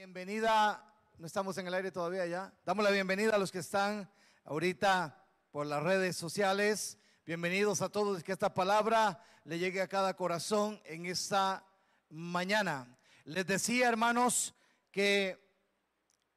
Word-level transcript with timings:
Bienvenida, 0.00 0.82
no 1.18 1.26
estamos 1.26 1.58
en 1.58 1.66
el 1.66 1.74
aire 1.74 1.92
todavía 1.92 2.24
ya. 2.24 2.50
Damos 2.64 2.82
la 2.82 2.90
bienvenida 2.90 3.34
a 3.34 3.38
los 3.38 3.52
que 3.52 3.58
están 3.58 4.10
ahorita 4.46 5.22
por 5.50 5.66
las 5.66 5.82
redes 5.82 6.16
sociales. 6.16 6.96
Bienvenidos 7.26 7.82
a 7.82 7.90
todos, 7.90 8.24
que 8.24 8.32
esta 8.32 8.54
palabra 8.54 9.22
le 9.44 9.58
llegue 9.58 9.82
a 9.82 9.88
cada 9.88 10.16
corazón 10.16 10.80
en 10.86 11.04
esta 11.04 11.66
mañana. 12.08 12.88
Les 13.24 13.46
decía, 13.46 13.90
hermanos, 13.90 14.54
que 14.90 15.38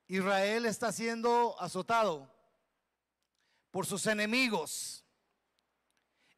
Israel 0.08 0.66
está 0.66 0.92
siendo 0.92 1.56
azotado 1.58 2.30
por 3.72 3.86
sus 3.86 4.06
enemigos. 4.08 5.06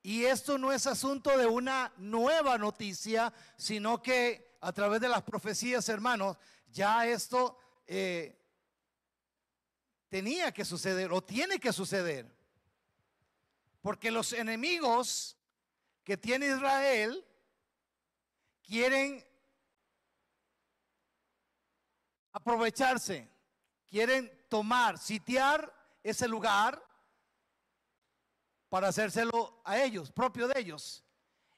Y 0.03 0.25
esto 0.25 0.59
no 0.59 0.71
es 0.71 0.85
asunto 0.85 1.35
de 1.35 1.47
una 1.47 1.91
nueva 1.97 2.59
noticia, 2.59 3.33
sino 3.57 3.99
que 4.03 4.57
a 4.61 4.71
través 4.71 5.01
de 5.01 5.09
las 5.09 5.23
profecías, 5.23 5.89
hermanos, 5.89 6.37
ya 6.75 7.07
esto 7.07 7.57
eh, 7.87 8.37
tenía 10.09 10.51
que 10.51 10.65
suceder 10.65 11.11
o 11.13 11.23
tiene 11.23 11.57
que 11.57 11.71
suceder. 11.71 12.29
Porque 13.81 14.11
los 14.11 14.33
enemigos 14.33 15.37
que 16.03 16.17
tiene 16.17 16.47
Israel 16.47 17.25
quieren 18.61 19.25
aprovecharse, 22.33 23.29
quieren 23.87 24.29
tomar, 24.49 24.97
sitiar 24.97 25.73
ese 26.03 26.27
lugar 26.27 26.83
para 28.67 28.89
hacérselo 28.89 29.61
a 29.63 29.79
ellos, 29.79 30.11
propio 30.11 30.49
de 30.49 30.59
ellos. 30.59 31.05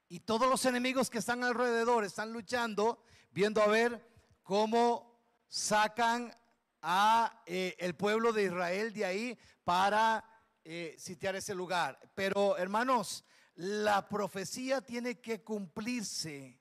Y 0.09 0.19
todos 0.19 0.47
los 0.47 0.63
enemigos 0.65 1.09
que 1.09 1.17
están 1.17 1.43
alrededor 1.43 2.03
están 2.03 2.31
luchando, 2.31 3.03
viendo 3.31 3.63
a 3.63 3.67
ver 3.67 4.07
cómo 4.47 5.16
sacan 5.47 6.35
a 6.81 7.43
eh, 7.45 7.75
el 7.79 7.95
pueblo 7.95 8.33
de 8.33 8.43
Israel 8.43 8.93
de 8.93 9.05
ahí 9.05 9.39
para 9.63 10.23
eh, 10.63 10.95
sitiar 10.97 11.35
ese 11.35 11.55
lugar. 11.55 11.99
Pero 12.13 12.57
hermanos, 12.57 13.23
la 13.55 14.07
profecía 14.07 14.81
tiene 14.81 15.19
que 15.19 15.43
cumplirse. 15.43 16.59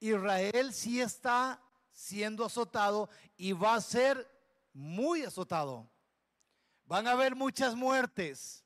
Israel 0.00 0.72
sí 0.72 1.00
está 1.00 1.62
siendo 1.92 2.44
azotado 2.44 3.08
y 3.36 3.52
va 3.52 3.74
a 3.74 3.80
ser 3.80 4.30
muy 4.72 5.22
azotado. 5.22 5.90
Van 6.84 7.06
a 7.06 7.12
haber 7.12 7.34
muchas 7.34 7.74
muertes. 7.74 8.64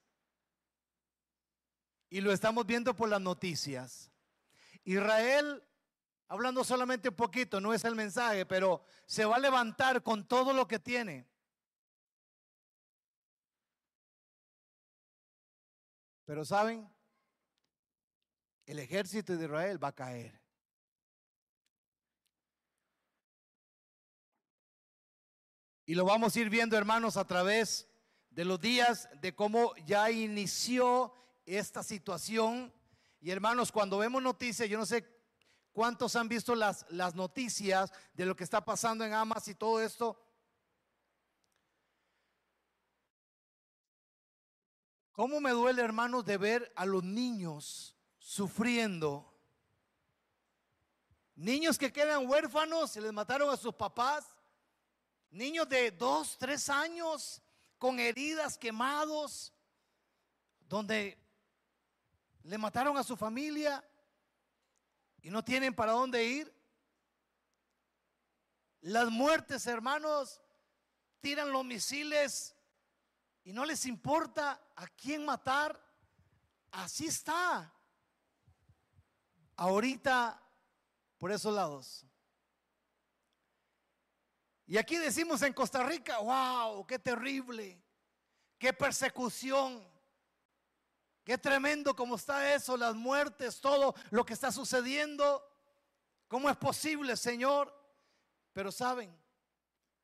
Y 2.10 2.20
lo 2.20 2.32
estamos 2.32 2.66
viendo 2.66 2.94
por 2.94 3.08
las 3.08 3.20
noticias. 3.20 4.10
Israel, 4.84 5.62
hablando 6.28 6.62
solamente 6.62 7.08
un 7.08 7.16
poquito, 7.16 7.60
no 7.60 7.72
es 7.72 7.84
el 7.84 7.94
mensaje, 7.94 8.44
pero 8.44 8.82
se 9.06 9.24
va 9.24 9.36
a 9.36 9.40
levantar 9.40 10.02
con 10.02 10.28
todo 10.28 10.52
lo 10.52 10.68
que 10.68 10.78
tiene. 10.78 11.26
Pero 16.26 16.44
saben, 16.44 16.86
el 18.66 18.78
ejército 18.78 19.34
de 19.34 19.46
Israel 19.46 19.82
va 19.82 19.88
a 19.88 19.94
caer. 19.94 20.38
Y 25.86 25.94
lo 25.94 26.04
vamos 26.04 26.36
a 26.36 26.40
ir 26.40 26.50
viendo, 26.50 26.76
hermanos, 26.76 27.16
a 27.16 27.26
través 27.26 27.88
de 28.28 28.44
los 28.44 28.60
días 28.60 29.08
de 29.22 29.34
cómo 29.34 29.74
ya 29.86 30.10
inició 30.10 31.14
esta 31.46 31.82
situación. 31.82 32.70
Y 33.20 33.30
hermanos, 33.30 33.72
cuando 33.72 33.96
vemos 33.96 34.22
noticias, 34.22 34.68
yo 34.68 34.76
no 34.76 34.84
sé 34.84 35.17
cuántos 35.78 36.16
han 36.16 36.28
visto 36.28 36.56
las, 36.56 36.84
las 36.90 37.14
noticias 37.14 37.92
de 38.12 38.26
lo 38.26 38.34
que 38.34 38.42
está 38.42 38.64
pasando 38.64 39.04
en 39.04 39.12
Hamas 39.12 39.46
y 39.46 39.54
todo 39.54 39.80
esto. 39.80 40.20
¿Cómo 45.12 45.40
me 45.40 45.52
duele, 45.52 45.80
hermanos, 45.80 46.24
de 46.24 46.36
ver 46.36 46.72
a 46.74 46.84
los 46.84 47.04
niños 47.04 47.96
sufriendo? 48.18 49.32
Niños 51.36 51.78
que 51.78 51.92
quedan 51.92 52.28
huérfanos, 52.28 52.90
se 52.90 53.00
les 53.00 53.12
mataron 53.12 53.48
a 53.48 53.56
sus 53.56 53.72
papás. 53.72 54.26
Niños 55.30 55.68
de 55.68 55.92
dos, 55.92 56.36
tres 56.38 56.68
años 56.68 57.40
con 57.78 58.00
heridas, 58.00 58.58
quemados, 58.58 59.52
donde 60.58 61.16
le 62.42 62.58
mataron 62.58 62.96
a 62.96 63.04
su 63.04 63.16
familia 63.16 63.88
y 65.22 65.30
no 65.30 65.44
tienen 65.44 65.74
para 65.74 65.92
dónde 65.92 66.24
ir. 66.24 66.54
Las 68.80 69.10
muertes, 69.10 69.66
hermanos, 69.66 70.40
tiran 71.20 71.50
los 71.50 71.64
misiles 71.64 72.54
y 73.44 73.52
no 73.52 73.64
les 73.64 73.86
importa 73.86 74.60
a 74.76 74.86
quién 74.88 75.24
matar. 75.24 75.80
Así 76.70 77.06
está. 77.06 77.72
Ahorita, 79.56 80.40
por 81.18 81.32
esos 81.32 81.54
lados. 81.54 82.06
Y 84.66 84.76
aquí 84.76 84.96
decimos 84.98 85.40
en 85.42 85.54
Costa 85.54 85.82
Rica, 85.82 86.18
wow, 86.18 86.86
qué 86.86 86.98
terrible, 86.98 87.82
qué 88.58 88.72
persecución, 88.74 89.82
qué 91.28 91.36
tremendo 91.36 91.94
como 91.94 92.16
está 92.16 92.54
eso, 92.54 92.74
las 92.74 92.94
muertes, 92.94 93.60
todo 93.60 93.94
lo 94.08 94.24
que 94.24 94.32
está 94.32 94.50
sucediendo. 94.50 95.46
¿Cómo 96.26 96.48
es 96.48 96.56
posible, 96.56 97.18
Señor? 97.18 97.70
Pero 98.54 98.72
saben, 98.72 99.14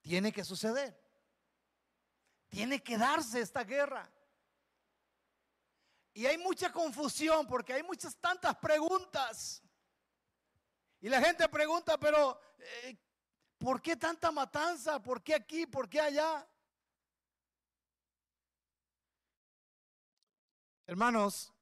tiene 0.03 0.35
que 0.35 0.45
suceder. 0.45 0.95
Tiene 2.51 2.83
que 2.83 2.99
darse 2.99 3.41
esta 3.41 3.65
guerra. 3.65 4.13
Y 6.13 6.27
hay 6.27 6.37
mucha 6.37 6.71
confusión 6.71 7.47
porque 7.47 7.73
hay 7.73 7.83
muchas 7.83 8.15
tantas 8.17 8.55
preguntas. 8.57 9.63
Y 11.01 11.09
la 11.09 11.23
gente 11.23 11.49
pregunta, 11.49 11.97
pero 11.99 12.39
eh, 12.59 12.99
¿Por 13.57 13.81
qué 13.81 13.97
tanta 13.97 14.31
matanza? 14.31 15.03
¿Por 15.03 15.23
qué 15.23 15.35
aquí? 15.35 15.67
¿Por 15.67 15.89
qué 15.89 15.99
allá? 15.99 16.47
Hermanos, 20.87 21.53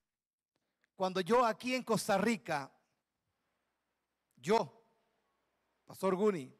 cuando 0.96 1.20
yo 1.20 1.44
aquí 1.44 1.74
en 1.74 1.82
Costa 1.82 2.18
Rica, 2.18 2.72
yo, 4.36 4.84
Pastor 5.84 6.16
Guni, 6.16 6.52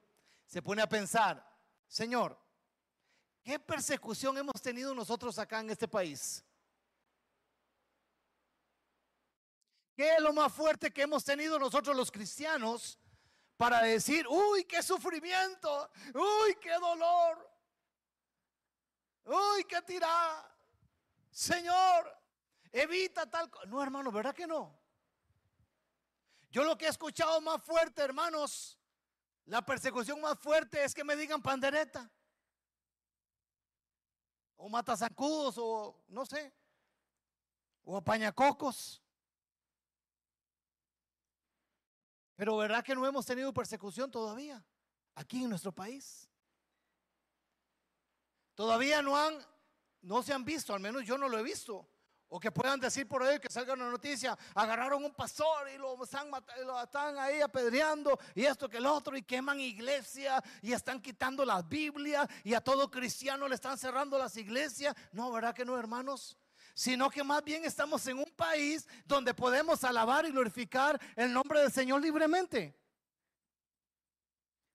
se 0.46 0.62
pone 0.62 0.82
a 0.82 0.88
pensar, 0.88 1.44
Señor, 1.88 2.38
¿qué 3.42 3.58
persecución 3.58 4.38
hemos 4.38 4.60
tenido 4.62 4.94
nosotros 4.94 5.38
acá 5.38 5.60
en 5.60 5.70
este 5.70 5.88
país? 5.88 6.44
¿Qué 9.94 10.14
es 10.14 10.20
lo 10.20 10.32
más 10.32 10.52
fuerte 10.52 10.92
que 10.92 11.02
hemos 11.02 11.24
tenido 11.24 11.58
nosotros 11.58 11.96
los 11.96 12.10
cristianos 12.10 12.98
para 13.56 13.82
decir, 13.82 14.26
uy, 14.28 14.64
qué 14.64 14.82
sufrimiento, 14.82 15.90
uy, 16.14 16.56
qué 16.60 16.72
dolor, 16.72 17.50
uy, 19.26 19.64
qué 19.64 19.80
tirada. 19.82 20.52
Señor, 21.30 22.21
evita 22.72 23.28
tal 23.28 23.50
cosa. 23.50 23.66
No, 23.66 23.82
hermano, 23.82 24.10
¿verdad 24.10 24.34
que 24.34 24.46
no? 24.46 24.76
Yo 26.50 26.64
lo 26.64 26.76
que 26.76 26.86
he 26.86 26.88
escuchado 26.88 27.40
más 27.40 27.62
fuerte, 27.62 28.02
hermanos, 28.02 28.78
la 29.46 29.64
persecución 29.64 30.20
más 30.20 30.38
fuerte 30.38 30.84
es 30.84 30.94
que 30.94 31.04
me 31.04 31.16
digan 31.16 31.42
pandereta. 31.42 32.10
O 34.56 34.68
matazacudos, 34.68 35.56
o 35.58 36.04
no 36.08 36.26
sé. 36.26 36.52
O 37.84 37.96
apañacocos. 37.96 39.02
Pero 42.36 42.56
¿verdad 42.56 42.84
que 42.84 42.94
no 42.94 43.06
hemos 43.06 43.26
tenido 43.26 43.52
persecución 43.52 44.10
todavía 44.10 44.64
aquí 45.14 45.44
en 45.44 45.50
nuestro 45.50 45.72
país? 45.72 46.28
Todavía 48.54 49.00
no 49.02 49.16
han, 49.16 49.38
no 50.02 50.22
se 50.22 50.32
han 50.32 50.44
visto, 50.44 50.74
al 50.74 50.80
menos 50.80 51.04
yo 51.04 51.16
no 51.18 51.28
lo 51.28 51.38
he 51.38 51.42
visto. 51.42 51.88
O 52.34 52.40
que 52.40 52.50
puedan 52.50 52.80
decir 52.80 53.06
por 53.06 53.22
ahí 53.22 53.38
que 53.38 53.50
salga 53.50 53.74
una 53.74 53.90
noticia, 53.90 54.38
agarraron 54.54 55.04
un 55.04 55.12
pastor 55.12 55.68
y 55.68 55.76
lo 55.76 56.02
están, 56.02 57.18
ahí 57.18 57.42
apedreando 57.42 58.18
y 58.34 58.46
esto 58.46 58.70
que 58.70 58.78
el 58.78 58.86
otro 58.86 59.14
y 59.18 59.22
queman 59.22 59.60
iglesia 59.60 60.42
y 60.62 60.72
están 60.72 61.02
quitando 61.02 61.44
las 61.44 61.68
Biblias 61.68 62.26
y 62.42 62.54
a 62.54 62.62
todo 62.62 62.90
cristiano 62.90 63.46
le 63.46 63.54
están 63.54 63.76
cerrando 63.76 64.16
las 64.16 64.34
iglesias. 64.38 64.96
No, 65.12 65.30
¿verdad 65.30 65.54
que 65.54 65.66
no, 65.66 65.78
hermanos? 65.78 66.38
sino 66.74 67.10
que 67.10 67.22
más 67.22 67.44
bien 67.44 67.66
estamos 67.66 68.06
en 68.06 68.16
un 68.16 68.32
país 68.34 68.88
donde 69.04 69.34
podemos 69.34 69.84
alabar 69.84 70.24
y 70.24 70.30
glorificar 70.30 70.98
el 71.16 71.30
nombre 71.30 71.60
del 71.60 71.70
Señor 71.70 72.00
libremente. 72.00 72.74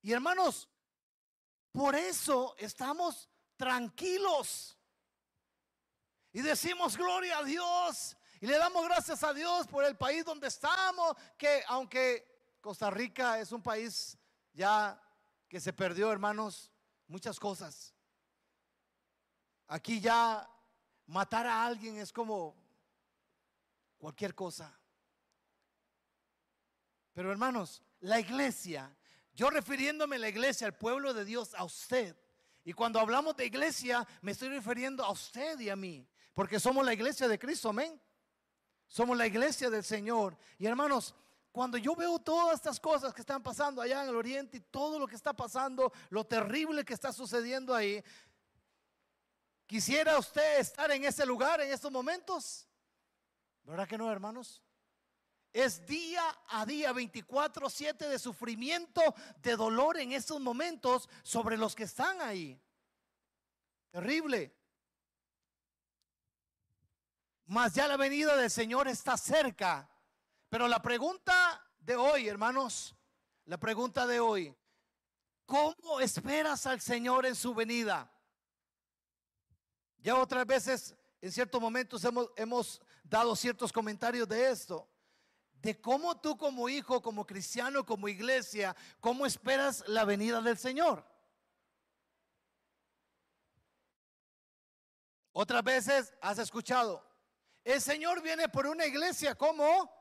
Y 0.04 0.12
hermanos, 0.12 0.70
por 1.72 1.96
eso 1.96 2.56
estamos 2.60 3.28
tranquilos. 3.56 4.77
Y 6.38 6.44
decimos 6.44 6.96
gloria 6.96 7.40
a 7.40 7.44
Dios. 7.44 8.16
Y 8.40 8.46
le 8.46 8.60
damos 8.60 8.86
gracias 8.86 9.24
a 9.24 9.34
Dios 9.34 9.66
por 9.66 9.84
el 9.84 9.98
país 9.98 10.24
donde 10.24 10.50
estamos, 10.50 11.18
que 11.36 11.64
aunque 11.68 12.60
Costa 12.62 12.92
Rica 12.92 13.40
es 13.40 13.52
un 13.52 13.64
país 13.64 14.16
ya 14.54 15.02
que 15.50 15.60
se 15.60 15.74
perdió, 15.74 16.12
hermanos, 16.12 16.72
muchas 17.08 17.40
cosas. 17.40 17.92
Aquí 19.66 20.00
ya 20.00 20.48
matar 21.08 21.48
a 21.48 21.66
alguien 21.66 21.98
es 21.98 22.14
como 22.14 22.56
cualquier 23.98 24.36
cosa. 24.36 24.80
Pero 27.14 27.32
hermanos, 27.32 27.82
la 28.02 28.20
iglesia, 28.20 28.96
yo 29.34 29.50
refiriéndome 29.50 30.18
a 30.18 30.20
la 30.20 30.30
iglesia, 30.30 30.68
al 30.68 30.78
pueblo 30.78 31.16
de 31.16 31.26
Dios, 31.26 31.56
a 31.56 31.64
usted. 31.64 32.16
Y 32.64 32.74
cuando 32.74 33.00
hablamos 33.00 33.36
de 33.36 33.48
iglesia, 33.48 34.08
me 34.22 34.34
estoy 34.34 34.50
refiriendo 34.50 35.04
a 35.04 35.10
usted 35.10 35.60
y 35.62 35.70
a 35.70 35.76
mí. 35.76 36.08
Porque 36.38 36.60
somos 36.60 36.86
la 36.86 36.94
iglesia 36.94 37.28
de 37.28 37.40
Cristo, 37.40 37.70
amén. 37.70 38.00
Somos 38.86 39.18
la 39.18 39.26
iglesia 39.26 39.72
del 39.72 39.84
Señor. 39.84 40.38
Y 40.60 40.68
hermanos, 40.68 41.16
cuando 41.52 41.80
yo 41.80 41.96
veo 41.96 42.20
todas 42.20 42.54
estas 42.54 42.80
cosas 42.80 43.12
que 43.12 43.22
están 43.22 43.42
pasando 43.42 43.82
allá 43.82 44.04
en 44.04 44.10
el 44.10 44.16
oriente 44.16 44.58
y 44.58 44.60
todo 44.60 45.00
lo 45.00 45.08
que 45.08 45.16
está 45.16 45.34
pasando, 45.34 45.92
lo 46.12 46.28
terrible 46.28 46.86
que 46.86 46.94
está 46.94 47.12
sucediendo 47.12 47.74
ahí, 47.74 48.04
¿quisiera 49.66 50.20
usted 50.20 50.60
estar 50.60 50.92
en 50.92 51.06
ese 51.06 51.26
lugar 51.26 51.60
en 51.60 51.74
estos 51.74 51.92
momentos? 51.92 52.68
¿Verdad 53.64 53.88
que 53.88 53.98
no, 53.98 54.12
hermanos? 54.12 54.62
Es 55.52 55.88
día 55.88 56.22
a 56.50 56.68
día, 56.68 56.94
24-7 56.94 58.08
de 58.10 58.20
sufrimiento, 58.20 59.02
de 59.42 59.56
dolor 59.56 59.98
en 59.98 60.12
estos 60.12 60.40
momentos 60.40 61.10
sobre 61.24 61.58
los 61.58 61.74
que 61.74 61.86
están 61.86 62.22
ahí. 62.22 62.62
Terrible. 63.90 64.57
Mas 67.48 67.74
ya 67.74 67.88
la 67.88 67.96
venida 67.96 68.36
del 68.36 68.52
Señor 68.52 68.88
está 68.88 69.18
cerca. 69.18 69.90
Pero 70.50 70.68
la 70.68 70.82
pregunta 70.82 71.66
de 71.80 71.96
hoy, 71.96 72.28
hermanos, 72.28 72.96
la 73.46 73.58
pregunta 73.58 74.06
de 74.06 74.20
hoy, 74.20 74.56
¿cómo 75.46 76.02
esperas 76.02 76.66
al 76.68 76.82
Señor 76.82 77.26
en 77.26 77.36
su 77.36 77.56
venida? 77.56 78.12
Ya 80.00 80.16
otras 80.16 80.46
veces, 80.46 80.96
en 81.22 81.32
ciertos 81.32 81.60
momentos, 81.60 82.04
hemos, 82.04 82.30
hemos 82.36 82.82
dado 83.04 83.36
ciertos 83.36 83.72
comentarios 83.72 84.28
de 84.28 84.50
esto, 84.50 84.90
de 85.54 85.80
cómo 85.80 86.20
tú 86.20 86.38
como 86.38 86.68
hijo, 86.68 87.02
como 87.02 87.26
cristiano, 87.26 87.86
como 87.86 88.10
iglesia, 88.10 88.76
cómo 89.00 89.26
esperas 89.26 89.86
la 89.88 90.04
venida 90.04 90.42
del 90.42 90.58
Señor. 90.58 91.06
Otras 95.32 95.64
veces 95.64 96.14
has 96.22 96.40
escuchado, 96.40 97.06
el 97.74 97.82
Señor 97.82 98.22
viene 98.22 98.48
por 98.50 98.66
una 98.68 98.86
iglesia 98.86 99.36
como 99.36 99.98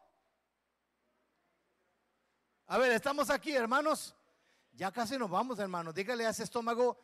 a 2.68 2.78
ver, 2.78 2.90
estamos 2.90 3.30
aquí, 3.30 3.52
hermanos. 3.52 4.14
Ya 4.72 4.90
casi 4.90 5.16
nos 5.16 5.30
vamos, 5.30 5.58
hermanos. 5.60 5.94
Dígale 5.94 6.26
a 6.26 6.30
ese 6.30 6.42
estómago, 6.42 6.98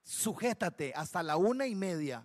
sujétate 0.00 0.92
hasta 0.94 1.22
la 1.24 1.36
una 1.36 1.66
y 1.66 1.74
media. 1.74 2.24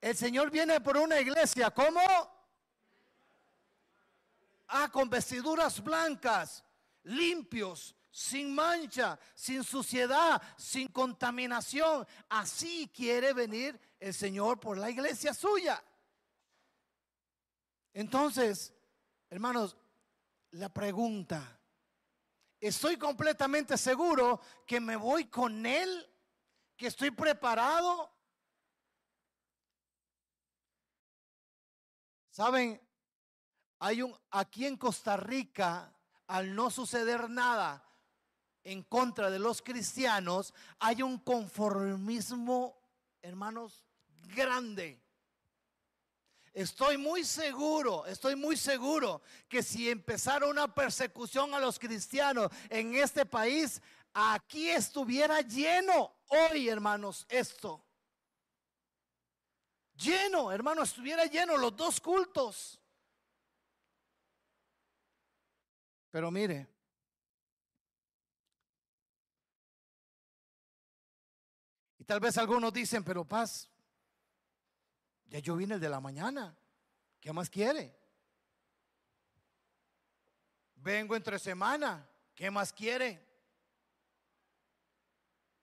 El 0.00 0.16
Señor 0.16 0.50
viene 0.50 0.80
por 0.80 0.96
una 0.96 1.18
iglesia, 1.18 1.70
¿cómo? 1.72 2.00
Ah, 4.68 4.88
con 4.92 5.10
vestiduras 5.10 5.82
blancas, 5.82 6.64
limpios, 7.02 7.96
sin 8.14 8.54
mancha, 8.54 9.18
sin 9.34 9.64
suciedad, 9.64 10.40
sin 10.56 10.86
contaminación. 10.86 12.06
Así 12.28 12.88
quiere 12.94 13.32
venir 13.32 13.78
el 13.98 14.14
Señor 14.14 14.60
por 14.60 14.78
la 14.78 14.88
iglesia 14.88 15.34
suya. 15.34 15.82
Entonces, 17.92 18.72
hermanos, 19.28 19.76
la 20.52 20.68
pregunta. 20.68 21.60
Estoy 22.60 22.96
completamente 22.98 23.76
seguro 23.76 24.40
que 24.64 24.78
me 24.78 24.94
voy 24.94 25.24
con 25.24 25.66
Él, 25.66 26.08
que 26.76 26.86
estoy 26.86 27.10
preparado. 27.10 28.12
Saben, 32.30 32.80
hay 33.80 34.02
un 34.02 34.16
aquí 34.30 34.66
en 34.66 34.76
Costa 34.76 35.16
Rica, 35.16 35.92
al 36.28 36.54
no 36.54 36.70
suceder 36.70 37.28
nada 37.28 37.84
en 38.64 38.82
contra 38.82 39.30
de 39.30 39.38
los 39.38 39.60
cristianos, 39.62 40.54
hay 40.78 41.02
un 41.02 41.18
conformismo, 41.18 42.76
hermanos, 43.20 43.84
grande. 44.34 45.00
Estoy 46.52 46.96
muy 46.96 47.24
seguro, 47.24 48.06
estoy 48.06 48.36
muy 48.36 48.56
seguro 48.56 49.20
que 49.48 49.62
si 49.62 49.90
empezara 49.90 50.46
una 50.46 50.72
persecución 50.72 51.52
a 51.52 51.60
los 51.60 51.78
cristianos 51.78 52.50
en 52.70 52.94
este 52.94 53.26
país, 53.26 53.82
aquí 54.14 54.70
estuviera 54.70 55.40
lleno 55.40 56.14
hoy, 56.28 56.68
hermanos, 56.68 57.26
esto. 57.28 57.84
Lleno, 59.96 60.50
hermanos, 60.50 60.88
estuviera 60.90 61.26
lleno 61.26 61.56
los 61.56 61.76
dos 61.76 62.00
cultos. 62.00 62.80
Pero 66.10 66.30
mire, 66.30 66.68
tal 72.04 72.20
vez 72.20 72.38
algunos 72.38 72.72
dicen, 72.72 73.02
pero 73.04 73.24
paz, 73.24 73.68
ya 75.26 75.38
yo 75.38 75.56
vine 75.56 75.74
el 75.74 75.80
de 75.80 75.88
la 75.88 76.00
mañana. 76.00 76.56
¿Qué 77.20 77.32
más 77.32 77.50
quiere? 77.50 77.98
Vengo 80.76 81.16
entre 81.16 81.38
semana. 81.38 82.08
¿Qué 82.34 82.50
más 82.50 82.72
quiere? 82.72 83.26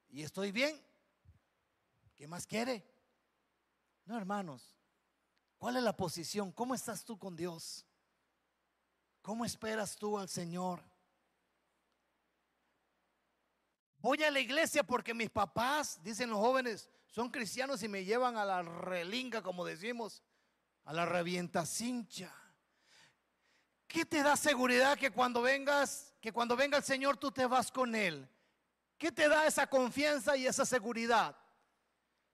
Y 0.10 0.24
estoy 0.24 0.51
bien. 0.51 0.81
¿Qué 2.15 2.27
más 2.27 2.45
quiere? 2.45 2.83
No, 4.05 4.17
hermanos. 4.17 4.75
¿Cuál 5.57 5.77
es 5.77 5.83
la 5.83 5.95
posición? 5.95 6.51
¿Cómo 6.51 6.74
estás 6.74 7.05
tú 7.05 7.19
con 7.19 7.36
Dios? 7.36 7.86
¿Cómo 9.21 9.45
esperas 9.45 9.95
tú 9.95 10.17
al 10.17 10.27
Señor? 10.27 10.83
Voy 14.01 14.24
a 14.24 14.31
la 14.31 14.39
iglesia 14.39 14.81
porque 14.84 15.13
mis 15.13 15.29
papás, 15.29 16.00
dicen 16.03 16.31
los 16.31 16.39
jóvenes, 16.39 16.89
son 17.05 17.29
cristianos 17.29 17.84
y 17.84 17.88
me 17.88 18.03
llevan 18.03 18.36
a 18.36 18.43
la 18.43 18.63
relinga, 18.63 19.43
como 19.43 19.63
decimos, 19.63 20.24
a 20.86 20.93
la 20.93 21.05
revienta 21.05 21.67
cincha. 21.67 22.34
¿Qué 23.88 24.03
te 24.03 24.24
da 24.24 24.36
seguridad 24.36 24.98
que 24.98 25.12
cuando 25.12 25.43
vengas, 25.43 26.15
que 26.20 26.31
cuando 26.31 26.55
venga 26.55 26.77
el 26.77 26.84
Señor 26.84 27.17
tú 27.17 27.31
te 27.31 27.46
vas 27.46 27.72
con 27.72 27.93
Él? 27.93 28.27
¿Qué 28.98 29.12
te 29.12 29.27
da 29.27 29.46
esa 29.46 29.67
confianza 29.67 30.36
y 30.36 30.48
esa 30.48 30.65
seguridad? 30.65 31.38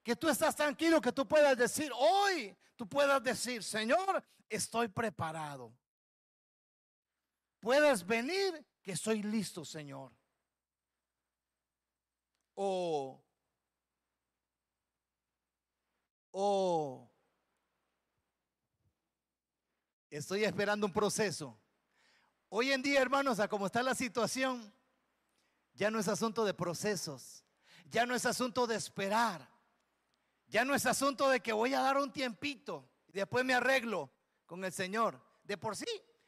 Que 0.04 0.16
tú 0.16 0.30
estás 0.30 0.56
tranquilo, 0.56 1.02
que 1.02 1.12
tú 1.12 1.28
puedas 1.28 1.58
decir, 1.58 1.92
hoy 1.94 2.56
tú 2.78 2.88
puedas 2.88 3.22
decir, 3.22 3.62
Señor, 3.62 4.24
estoy 4.48 4.88
preparado. 4.88 5.74
Puedes 7.60 8.06
venir, 8.06 8.66
que 8.82 8.94
estoy 8.94 9.22
listo, 9.22 9.66
Señor. 9.66 10.17
O 12.60 13.24
Oh, 16.40 17.10
estoy 20.12 20.44
esperando 20.44 20.86
un 20.86 20.94
proceso. 20.94 21.58
Hoy 22.50 22.72
en 22.72 22.84
día, 22.84 23.02
hermanos, 23.02 23.40
a 23.40 23.48
cómo 23.48 23.66
está 23.66 23.82
la 23.82 23.96
situación, 23.96 24.72
ya 25.74 25.90
no 25.90 26.00
es 26.00 26.08
asunto 26.08 26.46
de 26.46 26.54
procesos, 26.54 27.44
ya 27.90 28.06
no 28.06 28.14
es 28.14 28.24
asunto 28.28 28.68
de 28.68 28.76
esperar, 28.76 29.50
ya 30.46 30.64
no 30.64 30.76
es 30.76 30.86
asunto 30.86 31.28
de 31.28 31.40
que 31.40 31.54
voy 31.54 31.74
a 31.74 31.82
dar 31.82 31.98
un 31.98 32.12
tiempito 32.12 32.88
y 33.08 33.14
después 33.14 33.44
me 33.44 33.56
arreglo 33.56 34.12
con 34.46 34.64
el 34.64 34.72
Señor. 34.72 35.20
De 35.44 35.58
por 35.58 35.76
sí, 35.76 35.88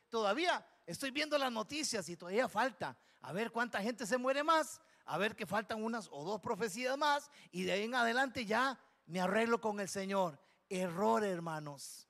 todavía 0.09 0.65
estoy 0.87 1.11
viendo 1.11 1.37
las 1.37 1.51
noticias 1.51 2.09
y 2.09 2.17
todavía 2.17 2.49
falta 2.49 2.97
a 3.21 3.31
ver 3.31 3.51
cuánta 3.51 3.79
gente 3.79 4.07
se 4.07 4.17
muere 4.17 4.43
más, 4.43 4.81
a 5.09 5.17
ver 5.17 5.35
que 5.35 5.47
faltan 5.47 5.83
unas 5.83 6.07
o 6.11 6.23
dos 6.23 6.39
profecías 6.39 6.95
más 6.95 7.31
y 7.51 7.63
de 7.63 7.71
ahí 7.71 7.83
en 7.85 7.95
adelante 7.95 8.45
ya 8.45 8.79
me 9.07 9.19
arreglo 9.19 9.59
con 9.59 9.79
el 9.79 9.89
Señor. 9.89 10.39
Error, 10.69 11.23
hermanos. 11.23 12.07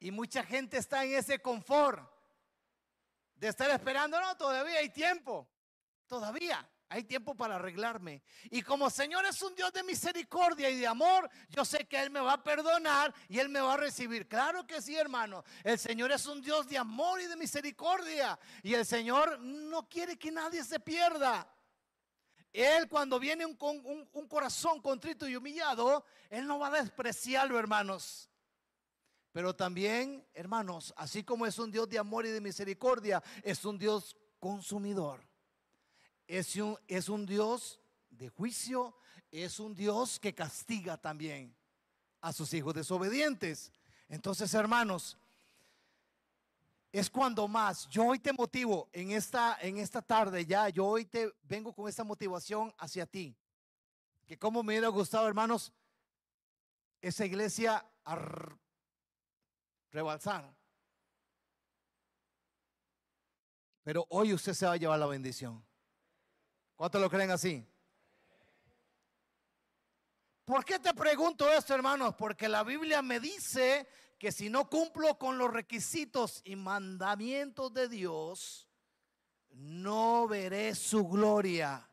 Y 0.00 0.10
mucha 0.10 0.42
gente 0.42 0.78
está 0.78 1.04
en 1.04 1.16
ese 1.16 1.38
confort 1.38 2.10
de 3.34 3.48
estar 3.48 3.68
esperando. 3.70 4.18
No, 4.18 4.34
todavía 4.38 4.78
hay 4.78 4.88
tiempo. 4.88 5.46
Todavía 6.06 6.66
hay 6.88 7.04
tiempo 7.04 7.34
para 7.34 7.56
arreglarme. 7.56 8.22
Y 8.44 8.62
como 8.62 8.88
Señor 8.88 9.26
es 9.26 9.42
un 9.42 9.54
Dios 9.54 9.70
de 9.74 9.82
misericordia 9.82 10.70
y 10.70 10.78
de 10.78 10.86
amor, 10.86 11.28
yo 11.50 11.62
sé 11.66 11.86
que 11.86 12.00
Él 12.00 12.08
me 12.08 12.20
va 12.20 12.32
a 12.32 12.42
perdonar 12.42 13.14
y 13.28 13.38
Él 13.38 13.50
me 13.50 13.60
va 13.60 13.74
a 13.74 13.76
recibir. 13.76 14.26
Claro 14.26 14.66
que 14.66 14.80
sí, 14.80 14.96
hermano. 14.96 15.44
El 15.62 15.78
Señor 15.78 16.10
es 16.10 16.24
un 16.24 16.40
Dios 16.40 16.66
de 16.68 16.78
amor 16.78 17.20
y 17.20 17.26
de 17.26 17.36
misericordia. 17.36 18.38
Y 18.62 18.72
el 18.72 18.86
Señor 18.86 19.38
no 19.40 19.86
quiere 19.90 20.18
que 20.18 20.30
nadie 20.30 20.64
se 20.64 20.80
pierda. 20.80 21.46
Él 22.52 22.88
cuando 22.88 23.18
viene 23.18 23.44
un, 23.44 23.56
un, 24.12 24.28
corazón 24.28 24.80
contrito 24.80 25.28
y 25.28 25.36
humillado, 25.36 26.04
Él 26.30 26.46
no 26.46 26.58
va 26.58 26.68
a 26.68 26.82
despreciarlo, 26.82 27.58
hermanos. 27.58 28.28
Pero 29.32 29.54
también, 29.54 30.26
hermanos, 30.34 30.92
así 30.96 31.22
como 31.22 31.46
es 31.46 31.58
un 31.58 31.70
Dios 31.70 31.88
de 31.88 31.98
amor 31.98 32.26
y 32.26 32.30
de 32.30 32.40
misericordia, 32.40 33.22
es 33.42 33.64
un 33.64 33.78
Dios 33.78 34.16
consumidor. 34.40 35.26
es 36.26 36.56
un, 36.56 36.78
es 36.88 37.08
un 37.08 37.26
Dios 37.26 37.80
de 38.10 38.28
juicio, 38.28 38.96
es 39.30 39.60
un 39.60 39.74
Dios 39.74 40.18
que 40.18 40.34
castiga 40.34 40.96
también 40.96 41.54
a 42.20 42.32
sus 42.32 42.52
hijos 42.54 42.74
desobedientes. 42.74 43.72
Entonces, 44.08 44.52
hermanos, 44.54 45.18
es 46.90 47.10
cuando 47.10 47.46
más 47.48 47.86
yo 47.88 48.06
hoy 48.06 48.18
te 48.18 48.32
motivo 48.32 48.88
en 48.92 49.10
esta 49.10 49.58
en 49.60 49.78
esta 49.78 50.00
tarde 50.00 50.46
ya, 50.46 50.68
yo 50.68 50.86
hoy 50.86 51.04
te 51.04 51.32
vengo 51.42 51.72
con 51.72 51.88
esta 51.88 52.04
motivación 52.04 52.74
hacia 52.78 53.06
ti. 53.06 53.36
Que 54.26 54.38
como 54.38 54.62
me 54.62 54.74
hubiera 54.74 54.88
gustado, 54.88 55.26
hermanos, 55.26 55.72
esa 57.00 57.24
iglesia 57.24 57.84
a 58.04 58.18
rebalsar. 59.90 60.54
Pero 63.82 64.06
hoy 64.10 64.34
usted 64.34 64.52
se 64.52 64.66
va 64.66 64.72
a 64.72 64.76
llevar 64.76 64.98
la 64.98 65.06
bendición. 65.06 65.64
¿Cuántos 66.76 67.00
lo 67.00 67.08
creen 67.08 67.30
así? 67.30 67.66
¿Por 70.44 70.64
qué 70.64 70.78
te 70.78 70.94
pregunto 70.94 71.50
esto, 71.50 71.74
hermanos? 71.74 72.14
Porque 72.14 72.48
la 72.48 72.64
Biblia 72.64 73.02
me 73.02 73.18
dice 73.18 73.88
que 74.18 74.32
si 74.32 74.50
no 74.50 74.68
cumplo 74.68 75.16
con 75.16 75.38
los 75.38 75.52
requisitos 75.52 76.42
y 76.44 76.56
mandamientos 76.56 77.72
de 77.72 77.88
Dios, 77.88 78.68
no 79.50 80.26
veré 80.26 80.74
su 80.74 81.06
gloria. 81.06 81.88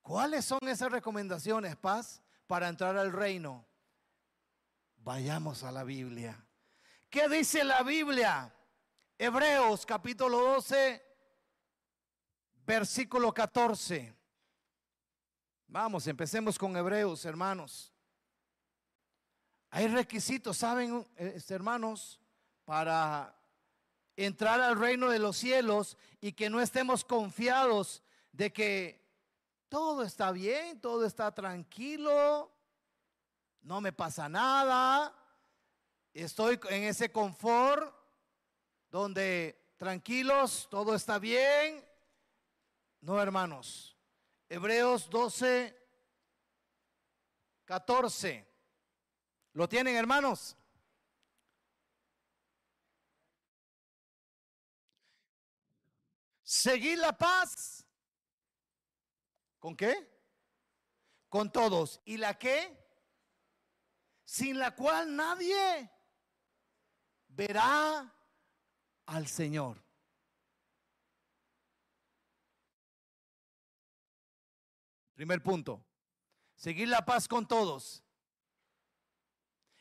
¿Cuáles 0.00 0.44
son 0.44 0.60
esas 0.62 0.90
recomendaciones, 0.90 1.76
paz, 1.76 2.22
para 2.46 2.68
entrar 2.68 2.96
al 2.96 3.12
reino? 3.12 3.66
Vayamos 4.96 5.62
a 5.64 5.70
la 5.70 5.84
Biblia. 5.84 6.46
¿Qué 7.10 7.28
dice 7.28 7.62
la 7.62 7.82
Biblia? 7.82 8.52
Hebreos 9.18 9.84
capítulo 9.84 10.38
12, 10.38 11.02
versículo 12.64 13.32
14. 13.32 14.14
Vamos, 15.68 16.06
empecemos 16.06 16.58
con 16.58 16.76
Hebreos, 16.76 17.24
hermanos. 17.24 17.95
Hay 19.76 19.88
requisitos, 19.88 20.56
¿saben, 20.56 21.06
este, 21.16 21.52
hermanos? 21.52 22.18
Para 22.64 23.38
entrar 24.16 24.58
al 24.58 24.78
reino 24.78 25.10
de 25.10 25.18
los 25.18 25.36
cielos 25.36 25.98
y 26.18 26.32
que 26.32 26.48
no 26.48 26.62
estemos 26.62 27.04
confiados 27.04 28.02
de 28.32 28.54
que 28.54 29.06
todo 29.68 30.02
está 30.02 30.32
bien, 30.32 30.80
todo 30.80 31.04
está 31.04 31.34
tranquilo, 31.34 32.50
no 33.60 33.82
me 33.82 33.92
pasa 33.92 34.30
nada, 34.30 35.14
estoy 36.14 36.58
en 36.70 36.84
ese 36.84 37.12
confort 37.12 37.94
donde 38.90 39.74
tranquilos, 39.76 40.68
todo 40.70 40.94
está 40.94 41.18
bien. 41.18 41.84
No, 43.02 43.20
hermanos. 43.20 43.94
Hebreos 44.48 45.10
12, 45.10 45.78
14. 47.66 48.55
¿Lo 49.56 49.66
tienen, 49.66 49.96
hermanos? 49.96 50.54
Seguir 56.42 56.98
la 56.98 57.16
paz. 57.16 57.86
¿Con 59.58 59.74
qué? 59.74 59.94
Con 61.30 61.50
todos. 61.50 62.02
¿Y 62.04 62.18
la 62.18 62.38
qué? 62.38 62.86
Sin 64.26 64.58
la 64.58 64.76
cual 64.76 65.16
nadie 65.16 65.90
verá 67.28 68.14
al 69.06 69.26
Señor. 69.26 69.82
Primer 75.14 75.42
punto. 75.42 75.82
Seguir 76.56 76.88
la 76.88 77.06
paz 77.06 77.26
con 77.26 77.48
todos. 77.48 78.05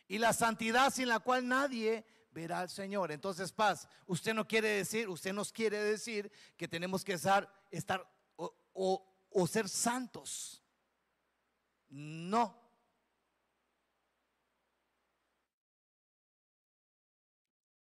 Y 0.08 0.18
la 0.18 0.34
santidad 0.34 0.94
sin 0.94 1.08
la 1.08 1.20
cual 1.20 1.48
nadie 1.48 2.06
verá 2.32 2.60
al 2.60 2.70
Señor. 2.70 3.12
Entonces, 3.12 3.52
paz, 3.52 3.88
usted 4.06 4.34
no 4.34 4.48
quiere 4.48 4.70
decir, 4.70 5.10
usted 5.10 5.34
nos 5.34 5.52
quiere 5.52 5.82
decir 5.82 6.32
que 6.58 6.68
tenemos 6.68 7.04
que 7.04 7.14
estar, 7.14 7.52
estar 7.72 8.06
o, 8.36 9.16
o 9.30 9.48
ser 9.48 9.70
santos. 9.70 10.62
No. 11.90 12.62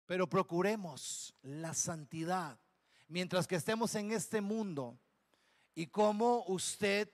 Pero 0.07 0.29
procuremos 0.29 1.33
la 1.43 1.73
santidad 1.73 2.59
mientras 3.07 3.47
que 3.47 3.57
estemos 3.57 3.95
en 3.95 4.13
este 4.13 4.41
mundo. 4.41 4.99
Y 5.75 5.87
como 5.87 6.45
usted 6.47 7.09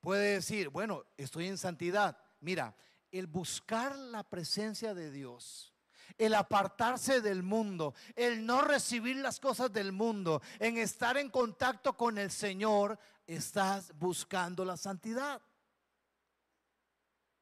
puede 0.00 0.34
decir, 0.34 0.68
bueno, 0.68 1.04
estoy 1.16 1.46
en 1.46 1.58
santidad. 1.58 2.18
Mira, 2.40 2.74
el 3.12 3.26
buscar 3.26 3.94
la 3.94 4.24
presencia 4.24 4.94
de 4.94 5.10
Dios, 5.10 5.74
el 6.18 6.34
apartarse 6.34 7.20
del 7.20 7.42
mundo, 7.42 7.94
el 8.16 8.44
no 8.44 8.62
recibir 8.62 9.16
las 9.16 9.38
cosas 9.38 9.72
del 9.72 9.92
mundo, 9.92 10.42
en 10.58 10.78
estar 10.78 11.16
en 11.16 11.30
contacto 11.30 11.96
con 11.96 12.18
el 12.18 12.30
Señor, 12.30 12.98
estás 13.26 13.96
buscando 13.96 14.64
la 14.64 14.76
santidad. 14.76 15.40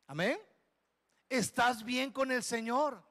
Amén. 0.07 0.39
Estás 1.29 1.85
bien 1.85 2.11
con 2.11 2.33
el 2.33 2.43
Señor. 2.43 3.09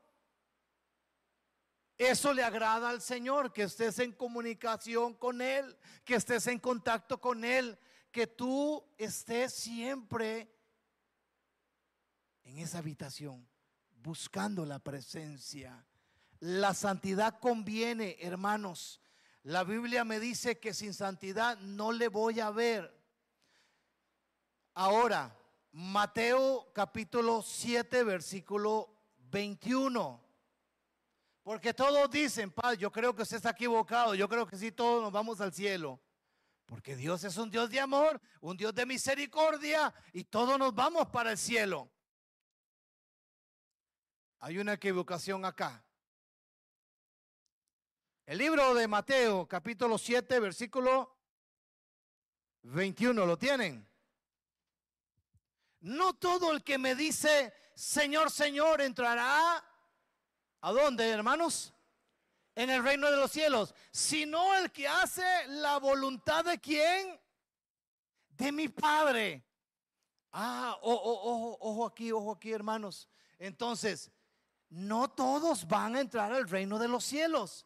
Eso 1.97 2.33
le 2.33 2.43
agrada 2.43 2.89
al 2.89 3.01
Señor, 3.01 3.51
que 3.51 3.63
estés 3.63 3.99
en 3.99 4.13
comunicación 4.13 5.13
con 5.13 5.41
Él, 5.41 5.77
que 6.05 6.15
estés 6.15 6.47
en 6.47 6.59
contacto 6.59 7.19
con 7.19 7.43
Él, 7.43 7.77
que 8.11 8.27
tú 8.27 8.85
estés 8.97 9.53
siempre 9.53 10.58
en 12.49 12.57
esa 12.57 12.79
habitación, 12.79 13.47
buscando 14.01 14.65
la 14.65 14.79
presencia. 14.79 15.85
La 16.39 16.73
santidad 16.73 17.39
conviene, 17.39 18.17
hermanos. 18.21 18.99
La 19.43 19.63
Biblia 19.63 20.03
me 20.03 20.19
dice 20.19 20.57
que 20.57 20.73
sin 20.73 20.95
santidad 20.95 21.59
no 21.59 21.91
le 21.91 22.07
voy 22.07 22.39
a 22.39 22.49
ver. 22.49 22.91
Ahora, 24.73 25.37
Mateo 25.71 26.71
capítulo 26.73 27.43
7, 27.43 28.03
versículo 28.03 28.89
21. 29.29 30.19
Porque 31.43 31.73
todos 31.75 32.09
dicen, 32.09 32.49
Padre, 32.49 32.77
yo 32.77 32.91
creo 32.91 33.15
que 33.15 33.21
usted 33.21 33.37
está 33.37 33.51
equivocado, 33.51 34.15
yo 34.15 34.27
creo 34.27 34.47
que 34.47 34.57
sí, 34.57 34.71
todos 34.71 35.03
nos 35.03 35.11
vamos 35.11 35.39
al 35.39 35.53
cielo. 35.53 35.99
Porque 36.65 36.95
Dios 36.95 37.23
es 37.23 37.37
un 37.37 37.51
Dios 37.51 37.69
de 37.69 37.79
amor, 37.79 38.19
un 38.41 38.57
Dios 38.57 38.73
de 38.73 38.87
misericordia 38.87 39.93
y 40.13 40.23
todos 40.23 40.57
nos 40.57 40.73
vamos 40.73 41.07
para 41.09 41.31
el 41.31 41.37
cielo. 41.37 41.91
Hay 44.39 44.57
una 44.57 44.73
equivocación 44.73 45.43
acá. 45.45 45.83
El 48.25 48.37
libro 48.37 48.73
de 48.73 48.87
Mateo, 48.87 49.47
capítulo 49.47 49.97
7, 49.97 50.39
versículo 50.39 51.15
21, 52.63 53.25
¿lo 53.25 53.37
tienen? 53.37 53.87
No 55.81 56.13
todo 56.13 56.51
el 56.51 56.63
que 56.63 56.77
me 56.77 56.95
dice, 56.95 57.53
Señor, 57.75 58.31
Señor, 58.31 58.81
entrará. 58.81 59.63
¿A 60.61 60.71
dónde, 60.71 61.09
hermanos? 61.09 61.73
en 62.59 62.69
el 62.69 62.83
reino 62.83 63.09
de 63.09 63.15
los 63.15 63.31
cielos, 63.31 63.73
sino 63.89 64.53
el 64.55 64.69
que 64.73 64.85
hace 64.85 65.23
la 65.47 65.77
voluntad 65.77 66.43
de 66.43 66.59
quién? 66.59 67.17
De 68.31 68.51
mi 68.51 68.67
Padre. 68.67 69.45
Ah, 70.33 70.77
ojo, 70.81 71.57
ojo 71.61 71.85
aquí, 71.85 72.11
ojo 72.11 72.33
aquí, 72.33 72.51
hermanos. 72.51 73.07
Entonces, 73.37 74.11
no 74.69 75.09
todos 75.09 75.67
van 75.67 75.95
a 75.95 76.01
entrar 76.01 76.31
al 76.31 76.47
reino 76.47 76.77
de 76.77 76.87
los 76.87 77.03
cielos, 77.03 77.65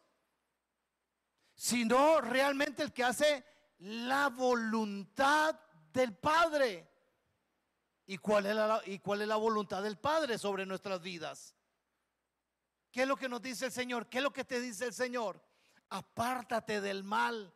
sino 1.54 2.20
realmente 2.20 2.82
el 2.82 2.92
que 2.92 3.04
hace 3.04 3.44
la 3.78 4.28
voluntad 4.28 5.58
del 5.92 6.16
Padre. 6.16 6.90
¿Y 8.06 8.18
cuál 8.18 8.46
es 8.46 9.26
la, 9.26 9.36
voluntad 9.36 9.82
del 9.82 9.98
Padre 9.98 10.38
sobre 10.38 10.66
nuestras 10.66 11.00
vidas? 11.00 11.54
¿Qué 12.90 13.02
es 13.02 13.08
lo 13.08 13.16
que 13.16 13.28
nos 13.28 13.42
dice 13.42 13.66
el 13.66 13.72
Señor? 13.72 14.08
¿Qué 14.08 14.18
es 14.18 14.24
lo 14.24 14.32
que 14.32 14.44
te 14.44 14.60
dice 14.60 14.86
el 14.86 14.94
Señor? 14.94 15.42
Apártate 15.90 16.80
del 16.80 17.02
mal, 17.02 17.52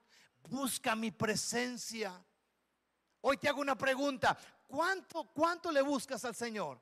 busca 0.48 0.94
mi 0.94 1.10
presencia. 1.10 2.24
Hoy 3.20 3.36
te 3.36 3.48
hago 3.48 3.60
una 3.60 3.76
pregunta. 3.76 4.36
¿Cuánto, 4.66 5.24
cuánto 5.24 5.70
le 5.70 5.82
buscas 5.82 6.24
al 6.24 6.34
Señor? 6.34 6.80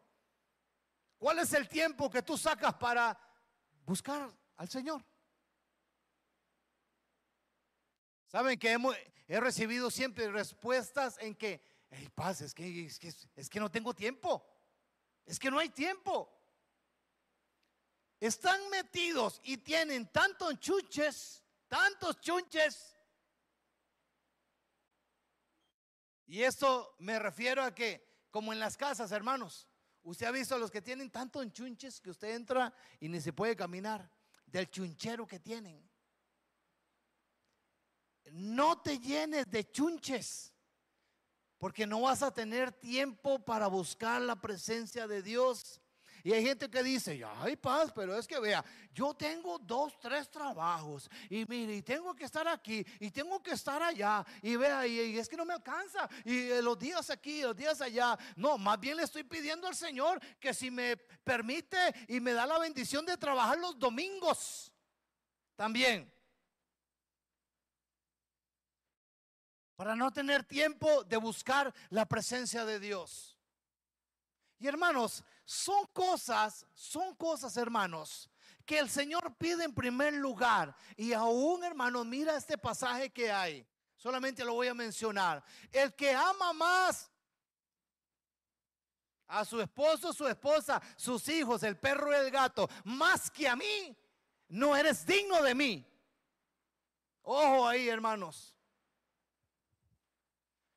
¿Cuál 1.18 1.38
es 1.38 1.52
el 1.52 1.68
tiempo 1.68 2.10
que 2.10 2.22
tú 2.22 2.36
sacas 2.36 2.74
para 2.74 3.18
buscar 3.84 4.30
al 4.56 4.68
Señor? 4.68 5.04
Saben 8.26 8.58
que 8.58 8.76
he 9.28 9.40
recibido 9.40 9.90
siempre 9.90 10.30
respuestas 10.30 11.16
en 11.18 11.34
que, 11.34 11.62
hey, 11.90 12.08
paz, 12.14 12.40
es 12.42 12.54
que, 12.54 12.86
es 13.34 13.48
que 13.48 13.60
no 13.60 13.70
tengo 13.70 13.94
tiempo. 13.94 14.46
Es 15.24 15.38
que 15.38 15.50
no 15.50 15.58
hay 15.58 15.70
tiempo 15.70 16.32
están 18.18 18.70
metidos 18.70 19.40
y 19.44 19.58
tienen 19.58 20.10
tantos 20.10 20.58
chunches, 20.58 21.44
tantos 21.68 22.18
chunches, 22.20 22.96
Y 26.28 26.42
esto 26.42 26.96
me 26.98 27.18
refiero 27.20 27.62
a 27.62 27.72
que, 27.72 28.26
como 28.32 28.52
en 28.52 28.58
las 28.58 28.76
casas, 28.76 29.12
hermanos, 29.12 29.68
usted 30.06 30.26
ha 30.26 30.30
visto 30.30 30.54
a 30.54 30.58
los 30.58 30.70
que 30.70 30.80
tienen 30.80 31.10
tanto 31.10 31.42
enchunches 31.42 32.00
que 32.00 32.10
usted 32.10 32.34
entra 32.34 32.72
y 33.00 33.08
ni 33.08 33.20
se 33.20 33.32
puede 33.32 33.56
caminar 33.56 34.08
del 34.46 34.70
chunchero 34.70 35.26
que 35.26 35.40
tienen. 35.40 35.82
No 38.30 38.80
te 38.80 38.98
llenes 38.98 39.50
de 39.50 39.68
chunches, 39.70 40.52
porque 41.58 41.86
no 41.86 42.02
vas 42.02 42.22
a 42.22 42.32
tener 42.32 42.70
tiempo 42.70 43.44
para 43.44 43.66
buscar 43.66 44.22
la 44.22 44.40
presencia 44.40 45.08
de 45.08 45.22
Dios. 45.22 45.80
Y 46.26 46.32
hay 46.32 46.44
gente 46.44 46.68
que 46.68 46.82
dice, 46.82 47.22
ay 47.36 47.54
paz, 47.54 47.92
pero 47.94 48.18
es 48.18 48.26
que 48.26 48.40
vea, 48.40 48.64
yo 48.92 49.14
tengo 49.14 49.60
dos, 49.60 49.96
tres 50.00 50.28
trabajos 50.28 51.08
y 51.30 51.46
mire, 51.46 51.76
y 51.76 51.82
tengo 51.82 52.16
que 52.16 52.24
estar 52.24 52.48
aquí 52.48 52.84
y 52.98 53.12
tengo 53.12 53.40
que 53.40 53.52
estar 53.52 53.80
allá 53.80 54.26
y 54.42 54.56
vea, 54.56 54.84
y, 54.88 55.16
es 55.16 55.28
que 55.28 55.36
no 55.36 55.44
me 55.44 55.54
alcanza 55.54 56.08
y 56.24 56.50
eh, 56.50 56.60
los 56.60 56.76
días 56.80 57.10
aquí, 57.10 57.42
los 57.42 57.54
días 57.54 57.80
allá. 57.80 58.18
No, 58.34 58.58
más 58.58 58.80
bien 58.80 58.96
le 58.96 59.04
estoy 59.04 59.22
pidiendo 59.22 59.68
al 59.68 59.76
Señor 59.76 60.18
que 60.40 60.52
si 60.52 60.68
me 60.68 60.96
permite 60.96 61.78
y 62.08 62.18
me 62.18 62.32
da 62.32 62.44
la 62.44 62.58
bendición 62.58 63.06
de 63.06 63.16
trabajar 63.16 63.58
los 63.58 63.78
domingos 63.78 64.72
también. 65.54 66.12
Para 69.76 69.94
no 69.94 70.12
tener 70.12 70.42
tiempo 70.42 71.04
de 71.04 71.18
buscar 71.18 71.72
la 71.90 72.04
presencia 72.04 72.64
de 72.64 72.80
Dios. 72.80 73.38
Y 74.58 74.66
hermanos, 74.66 75.22
son 75.46 75.86
cosas, 75.92 76.66
son 76.74 77.14
cosas, 77.14 77.56
hermanos, 77.56 78.28
que 78.64 78.80
el 78.80 78.90
Señor 78.90 79.36
pide 79.36 79.62
en 79.62 79.72
primer 79.72 80.12
lugar. 80.12 80.74
Y 80.96 81.12
aún, 81.12 81.62
hermano, 81.62 82.04
mira 82.04 82.36
este 82.36 82.58
pasaje 82.58 83.10
que 83.10 83.30
hay. 83.30 83.64
Solamente 83.96 84.44
lo 84.44 84.54
voy 84.54 84.66
a 84.66 84.74
mencionar. 84.74 85.42
El 85.70 85.94
que 85.94 86.12
ama 86.12 86.52
más 86.52 87.08
a 89.28 89.44
su 89.44 89.60
esposo, 89.60 90.12
su 90.12 90.26
esposa, 90.26 90.82
sus 90.96 91.28
hijos, 91.28 91.62
el 91.62 91.78
perro 91.78 92.10
y 92.12 92.16
el 92.16 92.30
gato, 92.32 92.68
más 92.82 93.30
que 93.30 93.48
a 93.48 93.54
mí, 93.54 93.96
no 94.48 94.76
eres 94.76 95.06
digno 95.06 95.42
de 95.42 95.54
mí. 95.54 95.86
Ojo 97.22 97.68
ahí, 97.68 97.88
hermanos. 97.88 98.52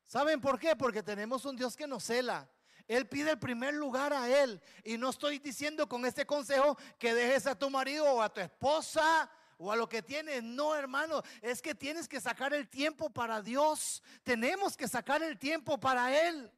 ¿Saben 0.06 0.40
por 0.40 0.60
qué? 0.60 0.76
Porque 0.76 1.02
tenemos 1.02 1.44
un 1.44 1.56
Dios 1.56 1.76
que 1.76 1.88
nos 1.88 2.04
cela. 2.04 2.48
Él 2.88 3.08
pide 3.08 3.30
el 3.30 3.38
primer 3.38 3.74
lugar 3.74 4.12
a 4.12 4.28
Él. 4.28 4.60
Y 4.84 4.98
no 4.98 5.10
estoy 5.10 5.38
diciendo 5.38 5.88
con 5.88 6.04
este 6.06 6.26
consejo 6.26 6.76
que 6.98 7.14
dejes 7.14 7.46
a 7.46 7.58
tu 7.58 7.70
marido 7.70 8.04
o 8.04 8.22
a 8.22 8.32
tu 8.32 8.40
esposa 8.40 9.30
o 9.58 9.70
a 9.70 9.76
lo 9.76 9.88
que 9.88 10.02
tienes. 10.02 10.42
No, 10.42 10.74
hermano, 10.74 11.22
es 11.42 11.60
que 11.60 11.74
tienes 11.74 12.08
que 12.08 12.20
sacar 12.20 12.54
el 12.54 12.68
tiempo 12.68 13.10
para 13.10 13.42
Dios. 13.42 14.02
Tenemos 14.22 14.76
que 14.76 14.88
sacar 14.88 15.22
el 15.22 15.38
tiempo 15.38 15.78
para 15.78 16.28
Él. 16.28 16.50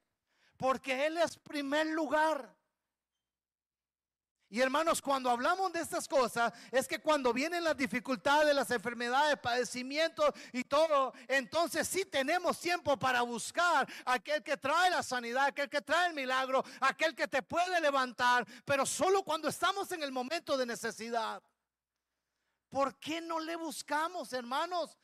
Porque 0.57 1.07
Él 1.07 1.19
es 1.19 1.37
primer 1.37 1.89
lugar. 1.89 2.55
Y 4.53 4.61
hermanos, 4.61 5.01
cuando 5.01 5.31
hablamos 5.31 5.73
de 5.73 5.81
estas 5.81 6.07
cosas, 6.07 6.53
es 6.71 6.87
que 6.87 6.99
cuando 6.99 7.33
vienen 7.33 7.65
las 7.65 7.75
dificultades, 7.75 8.55
las 8.55 8.71
enfermedades, 8.71 9.39
padecimientos 9.39 10.31
y 10.53 10.65
todo, 10.65 11.15
entonces 11.27 11.89
sí 11.89 12.05
tenemos 12.05 12.61
tiempo 12.61 12.99
para 12.99 13.23
buscar 13.23 13.89
aquel 14.05 14.43
que 14.43 14.59
trae 14.59 14.91
la 14.91 15.03
sanidad, 15.03 15.47
aquel 15.47 15.71
que 15.71 15.81
trae 15.81 16.09
el 16.09 16.15
milagro, 16.15 16.63
aquel 16.81 17.15
que 17.15 17.27
te 17.27 17.41
puede 17.41 17.81
levantar, 17.81 18.47
pero 18.67 18.85
solo 18.85 19.23
cuando 19.23 19.49
estamos 19.49 19.91
en 19.91 20.03
el 20.03 20.13
momento 20.13 20.59
de 20.59 20.67
necesidad. 20.67 21.43
¿Por 22.69 22.97
qué 22.97 23.23
no 23.23 23.41
le 23.41 23.57
buscamos, 23.57 24.35
hermanos? 24.35 24.99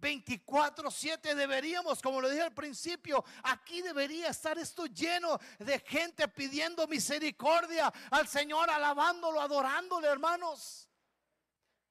24/7 0.00 1.34
deberíamos, 1.34 2.00
como 2.00 2.20
lo 2.20 2.28
dije 2.28 2.42
al 2.42 2.54
principio, 2.54 3.24
aquí 3.42 3.82
debería 3.82 4.28
estar 4.28 4.58
esto 4.58 4.86
lleno 4.86 5.38
de 5.58 5.78
gente 5.80 6.26
pidiendo 6.28 6.86
misericordia 6.86 7.92
al 8.10 8.26
Señor, 8.26 8.70
alabándolo, 8.70 9.40
adorándole, 9.40 10.08
hermanos. 10.08 10.88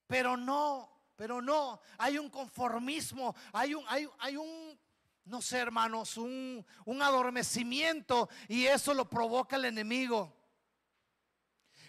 Pero 0.08 0.36
no, 0.36 1.00
pero 1.15 1.41
no, 1.41 1.82
hay 1.98 2.17
un 2.17 2.30
conformismo, 2.30 3.36
hay 3.54 3.76
un, 3.76 3.86
hay, 3.88 4.38
un, 4.38 4.80
no 5.26 5.41
sé, 5.41 5.60
hermanos, 5.60 6.17
un, 6.17 6.65
un 6.86 7.02
adormecimiento 7.02 8.30
y 8.48 8.65
eso 8.65 8.93
lo 8.93 9.10
provoca 9.10 9.56
el 9.56 9.65
enemigo. 9.65 10.36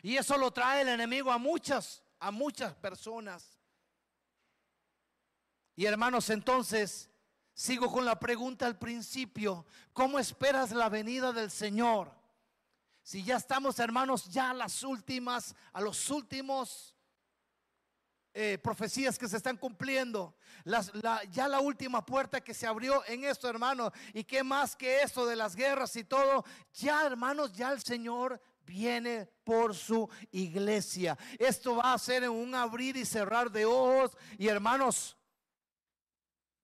Y 0.02 0.16
eso 0.16 0.37
lo 0.37 0.50
trae 0.50 0.83
el 0.83 0.88
enemigo 0.88 1.30
a 1.30 1.38
muchas, 1.38 2.02
a 2.18 2.30
muchas 2.30 2.74
personas. 2.74 3.49
Y 5.80 5.86
hermanos, 5.86 6.28
entonces 6.28 7.08
sigo 7.54 7.90
con 7.90 8.04
la 8.04 8.20
pregunta 8.20 8.66
al 8.66 8.78
principio, 8.78 9.64
¿cómo 9.94 10.18
esperas 10.18 10.72
la 10.72 10.90
venida 10.90 11.32
del 11.32 11.50
Señor? 11.50 12.12
Si 13.02 13.24
ya 13.24 13.38
estamos, 13.38 13.78
hermanos, 13.78 14.26
ya 14.26 14.50
a 14.50 14.52
las 14.52 14.82
últimas, 14.82 15.54
a 15.72 15.80
los 15.80 16.10
últimos 16.10 16.94
eh, 18.34 18.58
profecías 18.62 19.18
que 19.18 19.26
se 19.26 19.38
están 19.38 19.56
cumpliendo, 19.56 20.36
ya 21.32 21.48
la 21.48 21.60
última 21.60 22.04
puerta 22.04 22.42
que 22.42 22.52
se 22.52 22.66
abrió 22.66 23.02
en 23.06 23.24
esto, 23.24 23.48
hermanos, 23.48 23.90
y 24.12 24.22
qué 24.24 24.42
más 24.42 24.76
que 24.76 25.00
eso 25.00 25.24
de 25.24 25.36
las 25.36 25.56
guerras 25.56 25.96
y 25.96 26.04
todo, 26.04 26.44
ya, 26.74 27.06
hermanos, 27.06 27.54
ya 27.54 27.72
el 27.72 27.80
Señor 27.82 28.38
viene 28.66 29.30
por 29.44 29.74
su 29.74 30.10
iglesia. 30.30 31.16
Esto 31.38 31.76
va 31.76 31.94
a 31.94 31.98
ser 31.98 32.24
en 32.24 32.32
un 32.32 32.54
abrir 32.54 32.98
y 32.98 33.06
cerrar 33.06 33.50
de 33.50 33.64
ojos, 33.64 34.14
y 34.36 34.46
hermanos, 34.48 35.16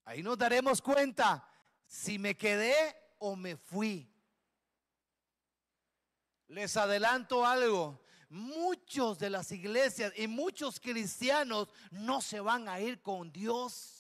Ahí 0.07 0.23
nos 0.23 0.39
daremos 0.39 0.81
cuenta 0.81 1.47
si 1.85 2.17
me 2.17 2.37
quedé 2.37 2.75
o 3.19 3.35
me 3.35 3.57
fui. 3.57 4.09
Les 6.47 6.77
adelanto 6.77 7.45
algo. 7.45 8.01
Muchos 8.29 9.19
de 9.19 9.31
las 9.31 9.51
iglesias 9.51 10.13
y 10.17 10.29
muchos 10.29 10.79
cristianos 10.79 11.69
no 11.91 12.21
se 12.21 12.39
van 12.39 12.69
a 12.69 12.81
ir 12.81 13.03
con 13.03 13.33
Dios. 13.33 13.96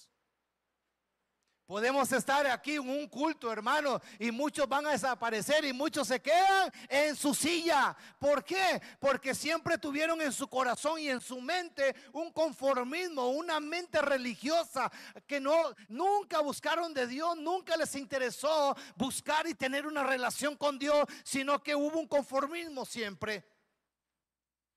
Podemos 1.66 2.12
estar 2.12 2.46
aquí 2.46 2.74
en 2.76 2.88
un 2.88 3.09
culto, 3.09 3.52
hermano, 3.52 4.00
y 4.20 4.31
muchos 4.31 4.68
van 4.68 4.87
a 4.87 4.92
desaparecer 4.92 5.64
y 5.64 5.72
muchos 5.72 6.07
se 6.07 6.22
quedan 6.22 6.70
en 6.88 7.16
su 7.16 7.35
silla. 7.35 7.96
¿Por 8.20 8.44
qué? 8.44 8.81
Porque 9.00 9.35
siempre 9.35 9.76
tuvieron 9.76 10.20
en 10.22 10.33
su 10.33 10.46
corazón 10.46 11.00
y 11.00 11.09
en 11.09 11.20
su 11.20 11.40
mente 11.40 11.96
un 12.12 12.33
conformismo, 12.33 13.31
una 13.31 13.59
mente 13.59 14.00
religiosa 14.00 14.92
que 15.26 15.40
no 15.40 15.74
nunca 15.88 16.40
buscaron 16.40 16.94
de 16.94 17.09
Dios, 17.09 17.37
nunca 17.37 17.76
les 17.76 17.96
interesó 17.96 18.76
buscar 18.94 19.48
y 19.48 19.55
tener 19.55 19.88
una 19.88 20.05
relación 20.05 20.55
con 20.55 20.79
Dios, 20.79 21.05
sino 21.24 21.61
que 21.64 21.74
hubo 21.74 21.98
un 21.98 22.07
conformismo 22.07 22.87
siempre. 22.87 23.44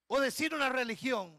O 0.07 0.19
decir 0.19 0.55
una 0.55 0.69
religión. 0.69 1.37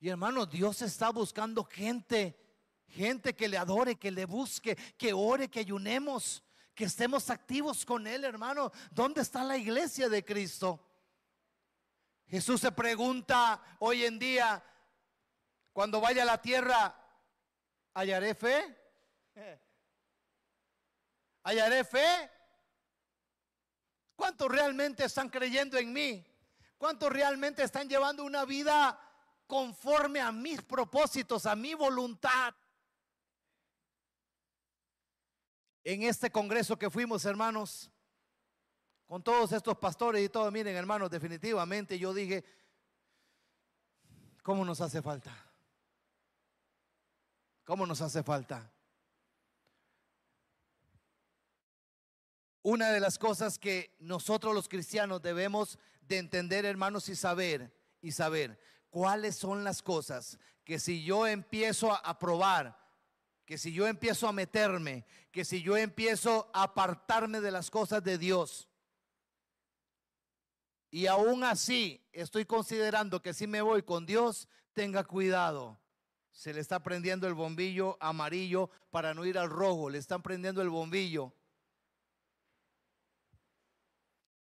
Y 0.00 0.08
hermano, 0.08 0.46
Dios 0.46 0.80
está 0.80 1.10
buscando 1.10 1.64
gente 1.64 2.47
Gente 2.88 3.34
que 3.34 3.48
le 3.48 3.58
adore, 3.58 3.96
que 3.96 4.10
le 4.10 4.24
busque, 4.24 4.76
que 4.96 5.12
ore, 5.12 5.48
que 5.48 5.60
ayunemos, 5.60 6.42
que 6.74 6.84
estemos 6.84 7.28
activos 7.30 7.84
con 7.84 8.06
Él, 8.06 8.24
hermano. 8.24 8.72
¿Dónde 8.90 9.20
está 9.20 9.44
la 9.44 9.56
iglesia 9.56 10.08
de 10.08 10.24
Cristo? 10.24 10.80
Jesús 12.26 12.60
se 12.60 12.72
pregunta 12.72 13.60
hoy 13.78 14.04
en 14.04 14.18
día, 14.18 14.62
cuando 15.72 16.00
vaya 16.00 16.22
a 16.22 16.26
la 16.26 16.42
tierra, 16.42 16.94
¿hallaré 17.94 18.34
fe? 18.34 18.76
¿Hallaré 21.44 21.84
fe? 21.84 22.30
¿Cuántos 24.14 24.48
realmente 24.48 25.04
están 25.04 25.28
creyendo 25.28 25.78
en 25.78 25.92
mí? 25.92 26.26
¿Cuántos 26.76 27.10
realmente 27.10 27.62
están 27.62 27.88
llevando 27.88 28.24
una 28.24 28.44
vida 28.44 28.98
conforme 29.46 30.20
a 30.20 30.30
mis 30.32 30.60
propósitos, 30.62 31.46
a 31.46 31.56
mi 31.56 31.74
voluntad? 31.74 32.54
En 35.88 36.02
este 36.02 36.30
congreso 36.30 36.78
que 36.78 36.90
fuimos, 36.90 37.24
hermanos, 37.24 37.90
con 39.06 39.22
todos 39.22 39.52
estos 39.52 39.78
pastores 39.78 40.22
y 40.22 40.28
todo, 40.28 40.50
miren, 40.50 40.76
hermanos, 40.76 41.08
definitivamente 41.10 41.98
yo 41.98 42.12
dije, 42.12 42.44
¿cómo 44.42 44.66
nos 44.66 44.82
hace 44.82 45.00
falta? 45.00 45.32
¿Cómo 47.64 47.86
nos 47.86 48.02
hace 48.02 48.22
falta? 48.22 48.70
Una 52.60 52.90
de 52.90 53.00
las 53.00 53.18
cosas 53.18 53.58
que 53.58 53.96
nosotros 53.98 54.54
los 54.54 54.68
cristianos 54.68 55.22
debemos 55.22 55.78
de 56.02 56.18
entender, 56.18 56.66
hermanos, 56.66 57.08
y 57.08 57.16
saber, 57.16 57.74
y 58.02 58.12
saber 58.12 58.60
cuáles 58.90 59.36
son 59.36 59.64
las 59.64 59.80
cosas 59.80 60.38
que 60.64 60.78
si 60.78 61.02
yo 61.02 61.26
empiezo 61.26 61.94
a 61.94 62.18
probar, 62.18 62.78
que 63.48 63.56
si 63.56 63.72
yo 63.72 63.86
empiezo 63.86 64.28
a 64.28 64.32
meterme, 64.32 65.06
que 65.32 65.42
si 65.42 65.62
yo 65.62 65.74
empiezo 65.78 66.50
a 66.52 66.64
apartarme 66.64 67.40
de 67.40 67.50
las 67.50 67.70
cosas 67.70 68.04
de 68.04 68.18
Dios, 68.18 68.68
y 70.90 71.06
aún 71.06 71.42
así 71.44 72.06
estoy 72.12 72.44
considerando 72.44 73.22
que 73.22 73.32
si 73.32 73.46
me 73.46 73.62
voy 73.62 73.82
con 73.82 74.04
Dios, 74.04 74.48
tenga 74.74 75.02
cuidado, 75.02 75.80
Se 76.30 76.52
le 76.52 76.60
está 76.60 76.82
prendiendo 76.82 77.26
el 77.26 77.32
bombillo 77.32 77.96
amarillo 78.00 78.68
para 78.90 79.14
no 79.14 79.24
ir 79.24 79.38
al 79.38 79.48
rojo. 79.48 79.88
Le 79.88 79.96
están 79.96 80.22
prendiendo 80.22 80.60
el 80.60 80.68
bombillo. 80.68 81.32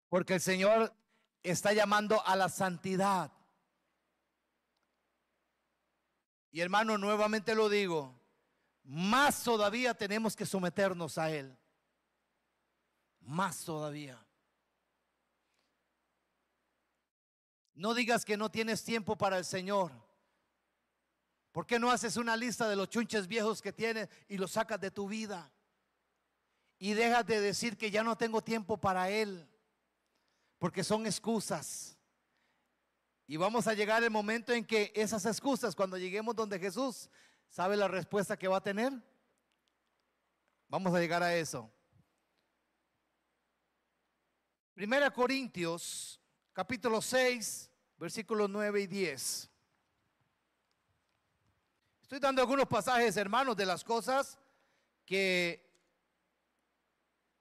Porque 0.10 0.36
el 0.36 0.42
Señor 0.42 0.94
está 1.42 1.74
llamando 1.74 2.26
a 2.26 2.36
la 2.36 2.50
santidad. 2.50 3.34
Y 6.52 6.62
hermano, 6.62 7.00
nuevamente 7.00 7.56
lo 7.56 7.68
digo, 7.68 8.21
más 8.84 9.44
todavía 9.44 9.94
tenemos 9.94 10.36
que 10.36 10.46
someternos 10.46 11.18
a 11.18 11.32
Él. 11.32 11.58
Más 13.22 13.64
todavía. 13.64 14.24
No 17.74 17.94
digas 17.94 18.26
que 18.26 18.38
no 18.38 18.50
tienes 18.50 18.84
tiempo 18.84 19.18
para 19.18 19.38
el 19.38 19.46
Señor. 19.46 19.92
¿Por 21.52 21.66
qué 21.66 21.80
no 21.80 21.92
haces 21.92 22.18
una 22.18 22.38
lista 22.38 22.70
de 22.70 22.76
los 22.76 22.90
chunches 22.90 23.28
viejos 23.28 23.62
que 23.62 23.74
tienes 23.74 24.08
y 24.28 24.38
los 24.38 24.52
sacas 24.52 24.80
de 24.80 24.92
tu 24.92 25.08
vida? 25.08 25.52
Y 26.80 26.94
dejas 26.94 27.26
de 27.26 27.40
decir 27.42 27.78
que 27.78 27.92
ya 27.92 28.04
no 28.04 28.18
tengo 28.18 28.42
tiempo 28.42 28.78
para 28.78 29.10
Él. 29.10 29.48
Porque 30.58 30.84
son 30.84 31.06
excusas. 31.06 31.98
Y 33.28 33.38
vamos 33.38 33.68
a 33.68 33.74
llegar 33.74 34.04
el 34.04 34.12
momento 34.12 34.52
en 34.52 34.66
que 34.66 34.92
esas 34.96 35.26
excusas, 35.26 35.76
cuando 35.76 35.98
lleguemos 35.98 36.36
donde 36.36 36.60
Jesús, 36.60 37.10
¿sabe 37.52 37.76
la 37.76 37.90
respuesta 37.90 38.38
que 38.38 38.48
va 38.48 38.58
a 38.58 38.64
tener? 38.64 38.94
Vamos 40.70 40.96
a 40.96 41.00
llegar 41.00 41.22
a 41.22 41.36
eso. 41.36 41.70
Primera 44.74 45.12
Corintios, 45.12 46.20
capítulo 46.54 47.02
6, 47.02 47.70
versículos 47.98 48.50
9 48.50 48.82
y 48.82 48.88
10. 48.88 49.50
Estoy 52.02 52.20
dando 52.20 52.42
algunos 52.42 52.68
pasajes, 52.68 53.18
hermanos, 53.18 53.56
de 53.56 53.66
las 53.66 53.84
cosas 53.84 54.38
que 55.06 55.70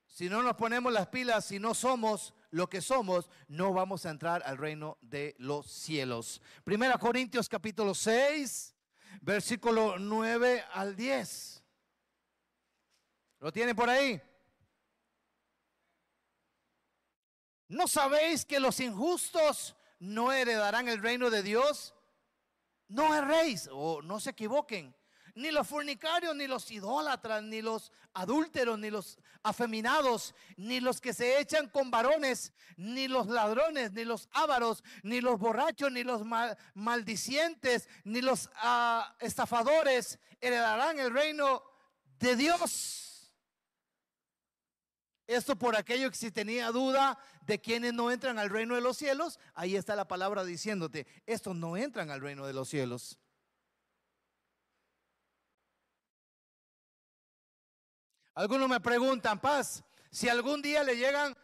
si 0.07 0.29
no 0.29 0.42
nos 0.42 0.57
ponemos 0.57 0.92
las 0.92 1.07
pilas, 1.07 1.44
si 1.44 1.61
no 1.61 1.73
somos 1.73 2.35
lo 2.51 2.68
que 2.68 2.81
somos, 2.81 3.31
no 3.46 3.73
vamos 3.73 4.05
a 4.05 4.11
entrar 4.11 4.42
al 4.44 4.59
reino 4.59 4.99
de 5.03 5.37
los 5.38 5.70
cielos. 5.70 6.42
Primera 6.64 6.99
Corintios 6.99 7.49
capítulo 7.49 7.94
6, 7.94 8.75
versículo 9.20 9.99
9 9.99 10.64
al 10.73 10.96
10. 10.96 11.62
¿Lo 13.40 13.53
tienen 13.53 13.75
por 13.75 13.88
ahí? 13.88 14.20
¿No 17.68 17.87
sabéis 17.87 18.44
que 18.44 18.61
los 18.61 18.81
injustos 18.81 19.77
no 19.99 20.33
heredarán 20.33 20.88
el 20.88 21.01
reino 21.01 21.31
de 21.31 21.42
Dios? 21.42 21.94
No 22.88 23.14
erréis 23.14 23.68
o 23.73 24.03
no 24.03 24.18
se 24.18 24.31
equivoquen 24.31 24.94
ni 25.40 25.50
los 25.50 25.66
fornicarios, 25.66 26.37
ni 26.37 26.46
los 26.46 26.70
idólatras, 26.70 27.42
ni 27.42 27.62
los 27.62 27.92
adúlteros, 28.12 28.79
ni 28.79 28.90
los 28.90 29.18
afeminados, 29.42 30.35
ni 30.57 30.81
los 30.81 31.00
que 31.00 31.14
se 31.14 31.40
echan 31.40 31.68
con 31.68 31.90
varones, 31.90 32.53
ni 32.76 33.09
los 33.09 33.26
ladrones, 33.26 33.92
ni 33.92 34.05
los 34.05 34.29
ávaros, 34.33 34.85
ni 35.03 35.20
los 35.20 35.38
borrachos, 35.38 35.90
ni 35.90 36.05
los 36.05 36.22
maldicientes, 36.74 37.88
ni 38.05 38.20
los 38.20 38.50
ah, 38.57 39.16
estafadores 39.18 40.18
heredarán 40.40 40.98
el 40.98 41.12
reino 41.12 41.62
de 42.18 42.37
Dios. 42.37 43.35
Esto 45.26 45.57
por 45.57 45.74
aquello 45.76 46.11
que 46.11 46.16
si 46.16 46.31
tenía 46.31 46.70
duda 46.70 47.18
de 47.46 47.61
quienes 47.61 47.94
no 47.94 48.11
entran 48.11 48.38
al 48.38 48.50
reino 48.50 48.74
de 48.74 48.81
los 48.81 48.98
cielos, 48.98 49.38
ahí 49.55 49.76
está 49.76 49.96
la 49.96 50.09
palabra 50.09 50.44
diciéndote, 50.44 51.07
estos 51.24 51.57
no 51.57 51.76
entran 51.76 52.11
al 52.11 52.20
reino 52.20 52.46
de 52.46 52.53
los 52.53 52.68
cielos. 52.68 53.18
Algunos 58.40 58.70
me 58.70 58.81
preguntan, 58.81 59.38
paz, 59.38 59.85
si 60.11 60.26
algún 60.26 60.62
día 60.62 60.83
le 60.83 60.96
llegan 60.96 61.37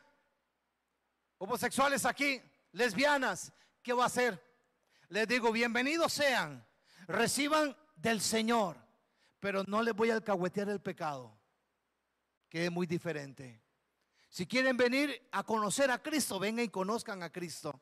homosexuales 1.37 2.07
aquí, 2.07 2.41
lesbianas, 2.73 3.53
¿qué 3.83 3.93
va 3.93 4.05
a 4.05 4.07
hacer? 4.07 4.43
Les 5.11 5.29
digo, 5.29 5.53
bienvenidos 5.53 6.15
sean, 6.15 6.67
reciban 7.07 7.77
del 7.97 8.23
Señor, 8.23 8.79
pero 9.41 9.63
no 9.65 9.83
les 9.83 9.95
voy 9.95 10.09
a 10.09 10.15
alcahuetear 10.15 10.71
el 10.71 10.81
pecado, 10.81 11.39
que 12.49 12.65
es 12.65 12.73
muy 12.73 12.87
diferente. 12.87 13.63
Si 14.31 14.47
quieren 14.47 14.79
venir 14.79 15.29
a 15.33 15.43
conocer 15.43 15.91
a 15.91 16.03
Cristo, 16.03 16.39
vengan 16.39 16.65
y 16.65 16.71
conozcan 16.71 17.23
a 17.23 17.31
Cristo. 17.31 17.79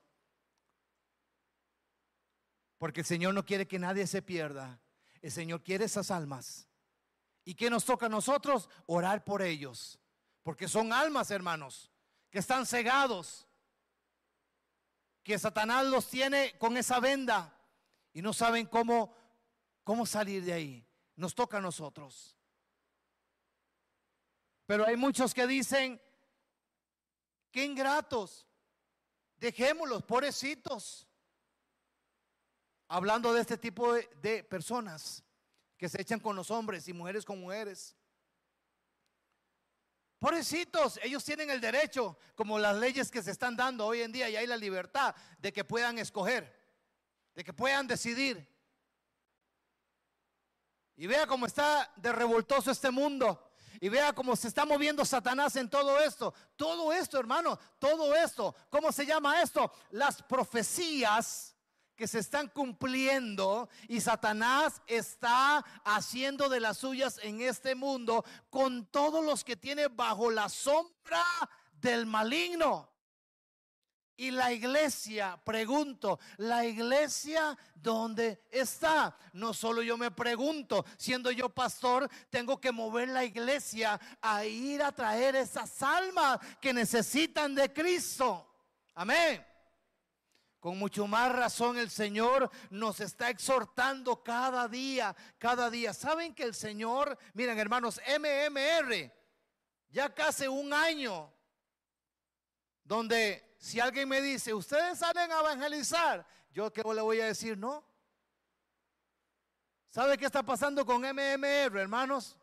Porque 2.79 3.03
el 3.03 3.07
Señor 3.07 3.33
no 3.33 3.47
quiere 3.47 3.69
que 3.69 3.79
nadie 3.79 4.09
se 4.09 4.23
pierda. 4.23 4.81
El 5.23 5.31
Señor 5.31 5.63
quiere 5.63 5.85
esas 5.85 6.11
almas. 6.11 6.67
¿Y 7.45 7.55
qué 7.55 7.69
nos 7.69 7.85
toca 7.85 8.07
a 8.07 8.09
nosotros? 8.09 8.69
Orar 8.87 9.25
por 9.25 9.43
ellos. 9.43 9.99
Porque 10.43 10.69
son 10.69 10.93
almas, 10.93 11.31
hermanos, 11.31 11.91
que 12.31 12.39
están 12.39 12.67
cegados. 12.67 13.47
Que 15.23 15.39
Satanás 15.39 15.87
los 15.87 16.09
tiene 16.09 16.57
con 16.59 16.77
esa 16.77 17.01
venda 17.01 17.59
y 18.13 18.23
no 18.23 18.33
saben 18.33 18.67
cómo, 18.67 19.15
cómo 19.83 20.07
salir 20.07 20.45
de 20.45 20.53
ahí. 20.53 20.87
Nos 21.17 21.35
toca 21.35 21.59
a 21.59 21.63
nosotros. 21.63 22.37
Pero 24.67 24.87
hay 24.87 24.97
muchos 24.97 25.35
que 25.35 25.47
dicen, 25.47 26.01
qué 27.51 27.65
ingratos, 27.65 28.47
dejémoslos, 29.37 30.03
pobrecitos. 30.03 31.07
Hablando 32.89 33.33
de 33.33 33.41
este 33.41 33.57
tipo 33.57 33.93
de, 33.93 34.09
de 34.21 34.45
personas 34.45 35.24
que 35.85 35.89
se 35.91 36.01
echan 36.01 36.19
con 36.19 36.35
los 36.35 36.51
hombres 36.51 36.89
y 36.89 36.95
mujeres 36.95 37.27
con 37.27 37.39
mujeres. 37.39 37.95
Pobrecitos, 40.19 40.99
ellos 41.03 41.23
tienen 41.23 41.51
el 41.51 41.61
derecho, 41.61 42.17
como 42.35 42.59
las 42.59 42.75
leyes 42.77 43.11
que 43.11 43.23
se 43.23 43.31
están 43.31 43.55
dando 43.55 43.85
hoy 43.85 44.01
en 44.01 44.11
día, 44.11 44.31
y 44.31 44.37
hay 44.37 44.47
la 44.47 44.57
libertad 44.57 45.15
de 45.37 45.53
que 45.53 45.63
puedan 45.63 45.99
escoger, 45.99 46.51
de 47.35 47.45
que 47.45 47.53
puedan 47.53 47.87
decidir. 47.87 48.49
Y 50.97 51.07
vea 51.07 51.27
cómo 51.27 51.45
está 51.45 51.93
de 51.97 52.13
revoltoso 52.13 52.71
este 52.71 52.91
mundo. 52.91 53.53
Y 53.79 53.91
vea 53.91 54.15
cómo 54.15 54.35
se 54.37 54.49
está 54.49 54.65
moviendo 54.65 55.05
Satanás 55.05 55.55
en 55.57 55.69
todo 55.69 56.01
esto. 56.01 56.33
Todo 56.57 56.95
esto, 56.95 57.21
hermano, 57.21 57.59
todo 57.79 58.15
esto. 58.15 58.57
¿Cómo 58.71 58.91
se 58.91 59.05
llama 59.05 59.43
esto? 59.43 59.71
Las 59.91 60.23
profecías 60.23 61.54
que 61.97 62.09
se 62.09 62.19
están 62.19 62.49
cumpliendo 62.49 63.69
y 63.89 64.01
Satanás 64.01 64.83
está 64.87 65.59
haciendo 65.85 66.49
de 66.49 66.61
las 66.61 66.79
suyas 66.79 67.21
en 67.23 67.41
este 67.41 67.75
mundo 67.75 68.25
con 68.51 68.87
todos 68.87 69.25
los 69.25 69.45
que 69.45 69.57
tiene 69.57 69.89
bajo 69.89 70.31
la 70.31 70.49
sombra 70.49 71.25
del 71.81 72.07
maligno. 72.07 72.91
Y 74.17 74.31
la 74.31 74.53
iglesia, 74.53 75.41
pregunto, 75.45 76.21
la 76.37 76.65
iglesia 76.65 77.59
dónde 77.75 78.45
está? 78.51 79.17
No 79.33 79.53
solo 79.53 79.83
yo 79.83 79.97
me 79.97 80.13
pregunto, 80.13 80.85
siendo 80.97 81.33
yo 81.33 81.49
pastor, 81.49 82.09
tengo 82.31 82.61
que 82.61 82.71
mover 82.71 83.09
la 83.09 83.25
iglesia 83.25 84.01
a 84.21 84.45
ir 84.45 84.83
a 84.83 84.93
traer 84.93 85.35
esas 85.35 85.83
almas 85.83 86.39
que 86.61 86.73
necesitan 86.73 87.57
de 87.57 87.73
Cristo. 87.73 88.47
Amén. 88.95 89.45
Con 90.65 90.79
mucho 90.79 91.07
más 91.07 91.31
razón 91.31 91.77
el 91.77 91.91
Señor 91.91 92.51
nos 92.71 92.99
está 93.01 93.29
exhortando 93.29 94.23
cada 94.23 94.67
día, 94.67 95.15
cada 95.37 95.69
día. 95.69 95.93
¿Saben 95.93 96.35
que 96.35 96.43
el 96.43 96.55
Señor, 96.55 97.19
miren 97.35 97.59
hermanos, 97.59 98.01
MMR, 98.09 99.13
ya 99.91 100.15
casi 100.15 100.47
un 100.47 100.73
año, 100.73 101.31
donde 102.83 103.55
si 103.59 103.79
alguien 103.79 104.09
me 104.09 104.23
dice, 104.23 104.55
ustedes 104.55 105.01
salen 105.01 105.31
a 105.33 105.41
evangelizar, 105.41 106.27
yo 106.51 106.73
qué 106.73 106.83
le 106.83 107.03
voy 107.03 107.21
a 107.21 107.27
decir, 107.27 107.59
no. 107.59 107.85
¿Sabe 109.91 110.17
qué 110.17 110.25
está 110.25 110.43
pasando 110.43 110.87
con 110.87 111.03
MMR, 111.03 111.79
hermanos? 111.79 112.39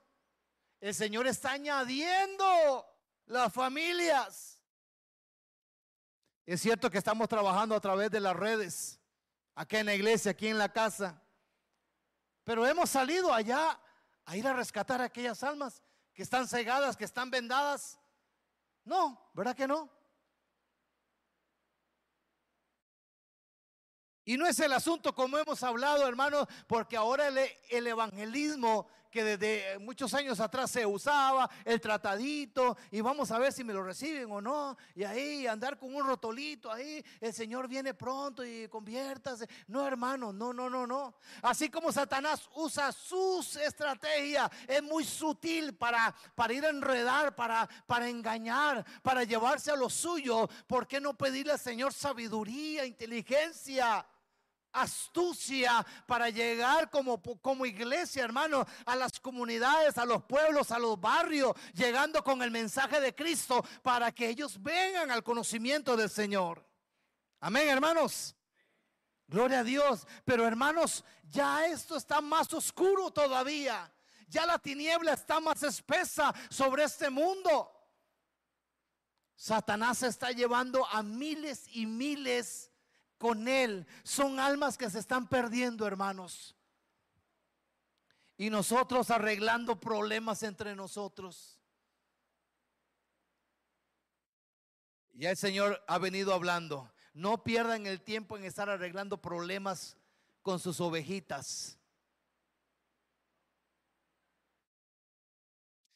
El 0.79 0.93
Señor 0.93 1.25
está 1.25 1.53
añadiendo 1.53 2.85
las 3.25 3.51
familias. 3.51 4.60
Es 6.51 6.59
cierto 6.59 6.91
que 6.91 6.97
estamos 6.97 7.29
trabajando 7.29 7.75
a 7.75 7.79
través 7.79 8.11
de 8.11 8.19
las 8.19 8.35
redes, 8.35 8.99
aquí 9.55 9.77
en 9.77 9.85
la 9.85 9.95
iglesia, 9.95 10.31
aquí 10.31 10.49
en 10.49 10.57
la 10.57 10.67
casa, 10.67 11.23
pero 12.43 12.67
hemos 12.67 12.89
salido 12.89 13.33
allá 13.33 13.79
a 14.25 14.35
ir 14.35 14.45
a 14.45 14.51
rescatar 14.51 14.99
a 14.99 15.05
aquellas 15.05 15.43
almas 15.43 15.81
que 16.13 16.23
están 16.23 16.49
cegadas, 16.49 16.97
que 16.97 17.05
están 17.05 17.31
vendadas. 17.31 17.97
No, 18.83 19.31
¿verdad 19.33 19.55
que 19.55 19.65
no? 19.65 19.89
Y 24.25 24.35
no 24.35 24.45
es 24.45 24.59
el 24.59 24.73
asunto 24.73 25.15
como 25.15 25.37
hemos 25.37 25.63
hablado, 25.63 26.05
hermanos, 26.05 26.49
porque 26.67 26.97
ahora 26.97 27.29
el, 27.29 27.39
el, 27.69 27.87
evangelismo 27.87 28.89
que 29.11 29.23
desde 29.23 29.77
muchos 29.79 30.13
años 30.13 30.39
atrás 30.39 30.71
se 30.71 30.85
usaba, 30.85 31.49
el 31.65 31.79
tratadito, 31.81 32.77
y 32.89 33.01
vamos 33.01 33.29
a 33.31 33.37
ver 33.37 33.51
si 33.51 33.63
me 33.63 33.73
lo 33.73 33.83
reciben 33.83 34.31
o 34.31 34.41
no, 34.41 34.77
y 34.95 35.03
ahí 35.03 35.45
andar 35.45 35.77
con 35.77 35.93
un 35.93 36.07
rotolito, 36.07 36.71
ahí 36.71 37.03
el 37.19 37.33
Señor 37.33 37.67
viene 37.67 37.93
pronto 37.93 38.43
y 38.43 38.67
conviértase. 38.69 39.47
No, 39.67 39.85
hermano, 39.85 40.31
no, 40.31 40.53
no, 40.53 40.69
no, 40.69 40.87
no. 40.87 41.15
Así 41.41 41.69
como 41.69 41.91
Satanás 41.91 42.49
usa 42.55 42.91
sus 42.91 43.57
estrategias, 43.57 44.49
es 44.67 44.81
muy 44.81 45.03
sutil 45.03 45.75
para, 45.75 46.15
para 46.33 46.53
ir 46.53 46.65
a 46.65 46.69
enredar, 46.69 47.35
para, 47.35 47.67
para 47.85 48.07
engañar, 48.07 48.85
para 49.01 49.23
llevarse 49.23 49.71
a 49.71 49.75
lo 49.75 49.89
suyo. 49.89 50.49
¿Por 50.67 50.87
qué 50.87 51.01
no 51.01 51.17
pedirle 51.17 51.53
al 51.53 51.59
Señor 51.59 51.93
sabiduría, 51.93 52.85
inteligencia? 52.85 54.05
Astucia 54.73 55.85
para 56.05 56.29
llegar 56.29 56.89
como, 56.89 57.21
como 57.41 57.65
iglesia, 57.65 58.23
hermano, 58.23 58.65
a 58.85 58.95
las 58.95 59.19
comunidades, 59.19 59.97
a 59.97 60.05
los 60.05 60.23
pueblos, 60.23 60.71
a 60.71 60.79
los 60.79 60.99
barrios, 60.99 61.55
llegando 61.73 62.23
con 62.23 62.41
el 62.41 62.51
mensaje 62.51 62.99
de 62.99 63.15
Cristo 63.15 63.63
para 63.81 64.11
que 64.11 64.29
ellos 64.29 64.61
vengan 64.61 65.11
al 65.11 65.23
conocimiento 65.23 65.95
del 65.95 66.09
Señor. 66.09 66.65
Amén, 67.39 67.67
hermanos. 67.67 68.35
Gloria 69.27 69.59
a 69.59 69.63
Dios. 69.63 70.07
Pero 70.25 70.45
hermanos, 70.45 71.03
ya 71.29 71.65
esto 71.65 71.95
está 71.95 72.21
más 72.21 72.53
oscuro 72.53 73.11
todavía. 73.11 73.91
Ya 74.27 74.45
la 74.45 74.59
tiniebla 74.59 75.13
está 75.13 75.39
más 75.39 75.63
espesa 75.63 76.33
sobre 76.49 76.83
este 76.83 77.09
mundo. 77.09 77.69
Satanás 79.35 80.03
está 80.03 80.31
llevando 80.31 80.85
a 80.85 81.01
miles 81.01 81.65
y 81.73 81.85
miles 81.85 82.70
con 83.21 83.47
Él. 83.47 83.85
Son 84.03 84.39
almas 84.39 84.79
que 84.79 84.89
se 84.89 84.97
están 84.97 85.29
perdiendo, 85.29 85.85
hermanos. 85.85 86.55
Y 88.35 88.49
nosotros 88.49 89.11
arreglando 89.11 89.79
problemas 89.79 90.41
entre 90.41 90.75
nosotros. 90.75 91.59
Ya 95.13 95.29
el 95.29 95.37
Señor 95.37 95.83
ha 95.87 95.99
venido 95.99 96.33
hablando. 96.33 96.91
No 97.13 97.43
pierdan 97.43 97.85
el 97.85 98.01
tiempo 98.01 98.37
en 98.37 98.43
estar 98.43 98.71
arreglando 98.71 99.21
problemas 99.21 99.95
con 100.41 100.59
sus 100.59 100.81
ovejitas. 100.81 101.77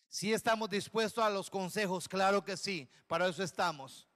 Si 0.10 0.32
estamos 0.32 0.70
dispuestos 0.70 1.24
a 1.24 1.32
los 1.32 1.50
consejos, 1.50 2.08
claro 2.08 2.46
que 2.46 2.56
sí, 2.56 2.88
para 3.08 3.28
eso 3.28 3.42
estamos. 3.42 4.08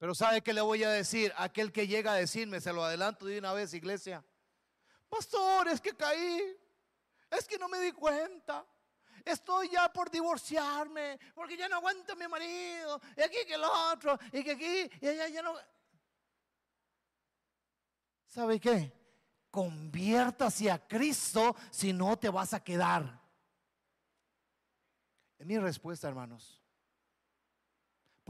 Pero 0.00 0.14
¿sabe 0.14 0.40
qué 0.40 0.54
le 0.54 0.62
voy 0.62 0.82
a 0.82 0.88
decir? 0.88 1.30
Aquel 1.36 1.70
que 1.70 1.86
llega 1.86 2.12
a 2.12 2.16
decirme, 2.16 2.58
se 2.62 2.72
lo 2.72 2.82
adelanto 2.82 3.26
de 3.26 3.38
una 3.38 3.52
vez, 3.52 3.74
iglesia. 3.74 4.24
Pastor, 5.10 5.68
es 5.68 5.78
que 5.78 5.94
caí. 5.94 6.56
Es 7.30 7.46
que 7.46 7.58
no 7.58 7.68
me 7.68 7.78
di 7.80 7.92
cuenta. 7.92 8.64
Estoy 9.22 9.68
ya 9.68 9.92
por 9.92 10.10
divorciarme 10.10 11.20
porque 11.34 11.54
ya 11.54 11.68
no 11.68 11.76
aguanto 11.76 12.14
a 12.14 12.16
mi 12.16 12.26
marido. 12.28 12.98
Y 13.14 13.20
aquí 13.20 13.36
que 13.46 13.52
el 13.52 13.62
otro. 13.62 14.18
Y 14.32 14.42
que 14.42 14.52
aquí. 14.52 14.90
Y 15.02 15.06
allá 15.06 15.28
ya 15.28 15.42
no. 15.42 15.54
¿Sabe 18.24 18.58
qué? 18.58 18.90
Conviértase 19.50 20.70
a 20.70 20.78
Cristo 20.78 21.54
si 21.70 21.92
no 21.92 22.18
te 22.18 22.30
vas 22.30 22.54
a 22.54 22.64
quedar. 22.64 23.20
Es 25.38 25.46
mi 25.46 25.58
respuesta, 25.58 26.08
hermanos 26.08 26.59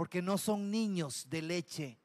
porque 0.00 0.22
no 0.22 0.38
son 0.38 0.70
niños 0.70 1.26
de 1.28 1.42
leche. 1.42 1.98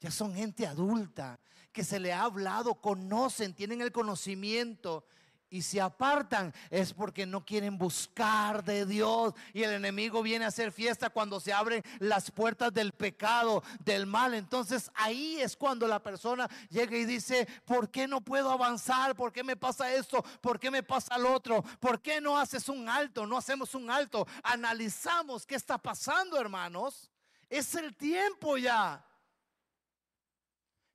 Ya 0.00 0.10
son 0.10 0.34
gente 0.34 0.66
adulta 0.66 1.38
que 1.70 1.84
se 1.84 2.00
le 2.00 2.10
ha 2.10 2.22
hablado, 2.22 2.76
conocen, 2.76 3.52
tienen 3.52 3.82
el 3.82 3.92
conocimiento 3.92 5.04
y 5.48 5.62
se 5.62 5.80
apartan 5.80 6.52
es 6.70 6.92
porque 6.92 7.24
no 7.24 7.44
quieren 7.44 7.78
buscar 7.78 8.64
de 8.64 8.84
Dios. 8.84 9.34
Y 9.52 9.62
el 9.62 9.72
enemigo 9.72 10.22
viene 10.22 10.44
a 10.44 10.48
hacer 10.48 10.72
fiesta 10.72 11.10
cuando 11.10 11.40
se 11.40 11.52
abren 11.52 11.82
las 11.98 12.30
puertas 12.30 12.72
del 12.72 12.92
pecado, 12.92 13.62
del 13.80 14.06
mal. 14.06 14.34
Entonces 14.34 14.90
ahí 14.94 15.40
es 15.40 15.56
cuando 15.56 15.86
la 15.86 16.02
persona 16.02 16.48
llega 16.68 16.96
y 16.96 17.04
dice, 17.04 17.46
¿por 17.64 17.90
qué 17.90 18.08
no 18.08 18.20
puedo 18.20 18.50
avanzar? 18.50 19.14
¿Por 19.14 19.32
qué 19.32 19.44
me 19.44 19.56
pasa 19.56 19.92
esto? 19.92 20.22
¿Por 20.40 20.58
qué 20.58 20.70
me 20.70 20.82
pasa 20.82 21.16
lo 21.18 21.32
otro? 21.32 21.62
¿Por 21.80 22.00
qué 22.00 22.20
no 22.20 22.38
haces 22.38 22.68
un 22.68 22.88
alto? 22.88 23.26
No 23.26 23.36
hacemos 23.36 23.74
un 23.74 23.90
alto. 23.90 24.26
Analizamos 24.42 25.46
qué 25.46 25.54
está 25.54 25.78
pasando, 25.78 26.40
hermanos. 26.40 27.10
Es 27.48 27.74
el 27.76 27.94
tiempo 27.94 28.56
ya. 28.56 29.04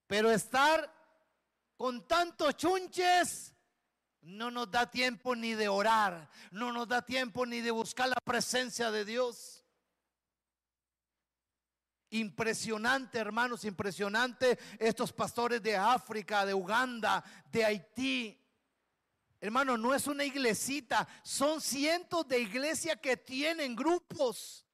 Pero 0.08 0.30
estar 0.30 0.94
con 1.78 2.06
tantos 2.06 2.58
chunches 2.58 3.56
no 4.22 4.52
nos 4.52 4.70
da 4.70 4.90
tiempo 4.90 5.36
ni 5.36 5.54
de 5.54 5.68
orar, 5.68 6.30
no 6.52 6.72
nos 6.72 6.88
da 6.88 7.02
tiempo 7.02 7.46
ni 7.46 7.62
de 7.62 7.72
buscar 7.72 8.08
la 8.08 8.22
presencia 8.24 8.92
de 8.92 9.06
Dios. 9.06 9.66
Impresionante, 12.12 13.18
hermanos, 13.18 13.64
impresionante 13.66 14.60
estos 14.78 15.14
pastores 15.14 15.64
de 15.64 15.76
África, 15.76 16.46
de 16.46 16.54
Uganda, 16.54 17.24
de 17.52 17.66
Haití. 17.66 18.38
Hermano, 19.40 19.78
no 19.78 19.96
es 19.96 20.06
una 20.06 20.24
iglesita, 20.24 21.08
son 21.24 21.62
cientos 21.62 22.28
de 22.28 22.40
iglesias 22.40 23.00
que 23.02 23.18
tienen 23.18 23.76
grupos, 23.76 24.68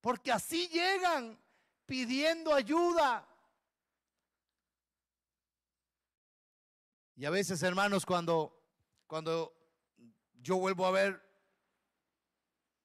porque 0.00 0.32
así 0.32 0.68
llegan 0.68 1.38
pidiendo 1.84 2.54
ayuda. 2.54 3.28
Y 7.16 7.26
a 7.26 7.30
veces, 7.30 7.62
hermanos, 7.62 8.06
cuando 8.06 8.61
cuando 9.12 9.54
yo 10.40 10.56
vuelvo 10.56 10.86
a 10.86 10.90
ver 10.90 11.22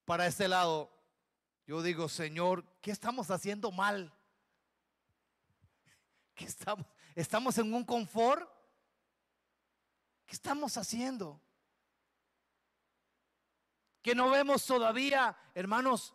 para 0.04 0.28
este 0.28 0.50
lado, 0.50 0.92
yo 1.66 1.82
digo, 1.82 2.10
Señor, 2.10 2.66
¿qué 2.82 2.92
estamos 2.92 3.32
haciendo 3.32 3.72
mal? 3.72 4.14
¿Qué 6.36 6.44
estamos? 6.44 6.86
¿Estamos 7.16 7.58
en 7.60 7.74
un 7.74 7.86
confort? 7.86 8.46
¿Qué 10.26 10.36
estamos 10.36 10.76
haciendo? 10.76 11.40
Que 14.02 14.14
no 14.14 14.30
vemos 14.30 14.66
todavía, 14.66 15.34
hermanos. 15.56 16.14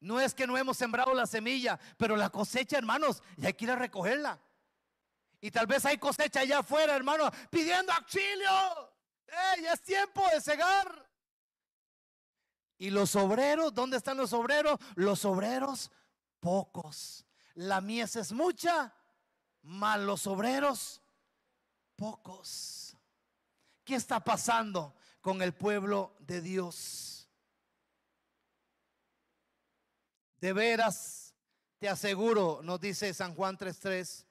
No 0.00 0.20
es 0.20 0.34
que 0.34 0.48
no 0.48 0.58
hemos 0.58 0.76
sembrado 0.76 1.14
la 1.14 1.28
semilla, 1.28 1.78
pero 1.96 2.16
la 2.16 2.30
cosecha, 2.30 2.78
hermanos, 2.78 3.22
ya 3.36 3.46
hay 3.46 3.54
que 3.54 3.64
ir 3.64 3.70
a 3.70 3.76
recogerla. 3.76 4.40
Y 5.40 5.52
tal 5.52 5.68
vez 5.68 5.86
hay 5.86 5.98
cosecha 5.98 6.40
allá 6.40 6.58
afuera, 6.58 6.96
hermano, 6.96 7.30
pidiendo 7.48 7.92
auxilio. 7.92 8.90
Ya 9.62 9.72
es 9.72 9.82
tiempo 9.82 10.26
de 10.32 10.40
cegar. 10.40 11.08
Y 12.78 12.90
los 12.90 13.14
obreros, 13.14 13.74
¿dónde 13.74 13.96
están 13.96 14.16
los 14.16 14.32
obreros? 14.32 14.78
Los 14.94 15.24
obreros, 15.24 15.90
pocos. 16.40 17.26
La 17.54 17.80
mies 17.80 18.16
es 18.16 18.32
mucha, 18.32 18.94
mas 19.62 20.00
los 20.00 20.26
obreros, 20.26 21.02
pocos. 21.96 22.96
¿Qué 23.84 23.96
está 23.96 24.20
pasando 24.20 24.94
con 25.20 25.42
el 25.42 25.52
pueblo 25.52 26.16
de 26.20 26.40
Dios? 26.40 27.28
De 30.40 30.54
veras, 30.54 31.34
te 31.78 31.88
aseguro, 31.88 32.60
nos 32.62 32.80
dice 32.80 33.12
San 33.12 33.34
Juan 33.34 33.58
3:3, 33.58 34.24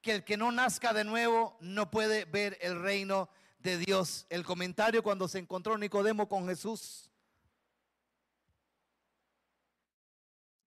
que 0.00 0.12
el 0.12 0.24
que 0.24 0.38
no 0.38 0.50
nazca 0.52 0.94
de 0.94 1.04
nuevo 1.04 1.58
no 1.60 1.90
puede 1.90 2.24
ver 2.24 2.56
el 2.62 2.80
reino 2.80 3.28
de 3.28 3.43
Dios. 3.64 4.26
El 4.28 4.44
comentario 4.44 5.02
cuando 5.02 5.26
se 5.26 5.38
encontró 5.38 5.76
Nicodemo 5.78 6.28
con 6.28 6.46
Jesús. 6.46 7.10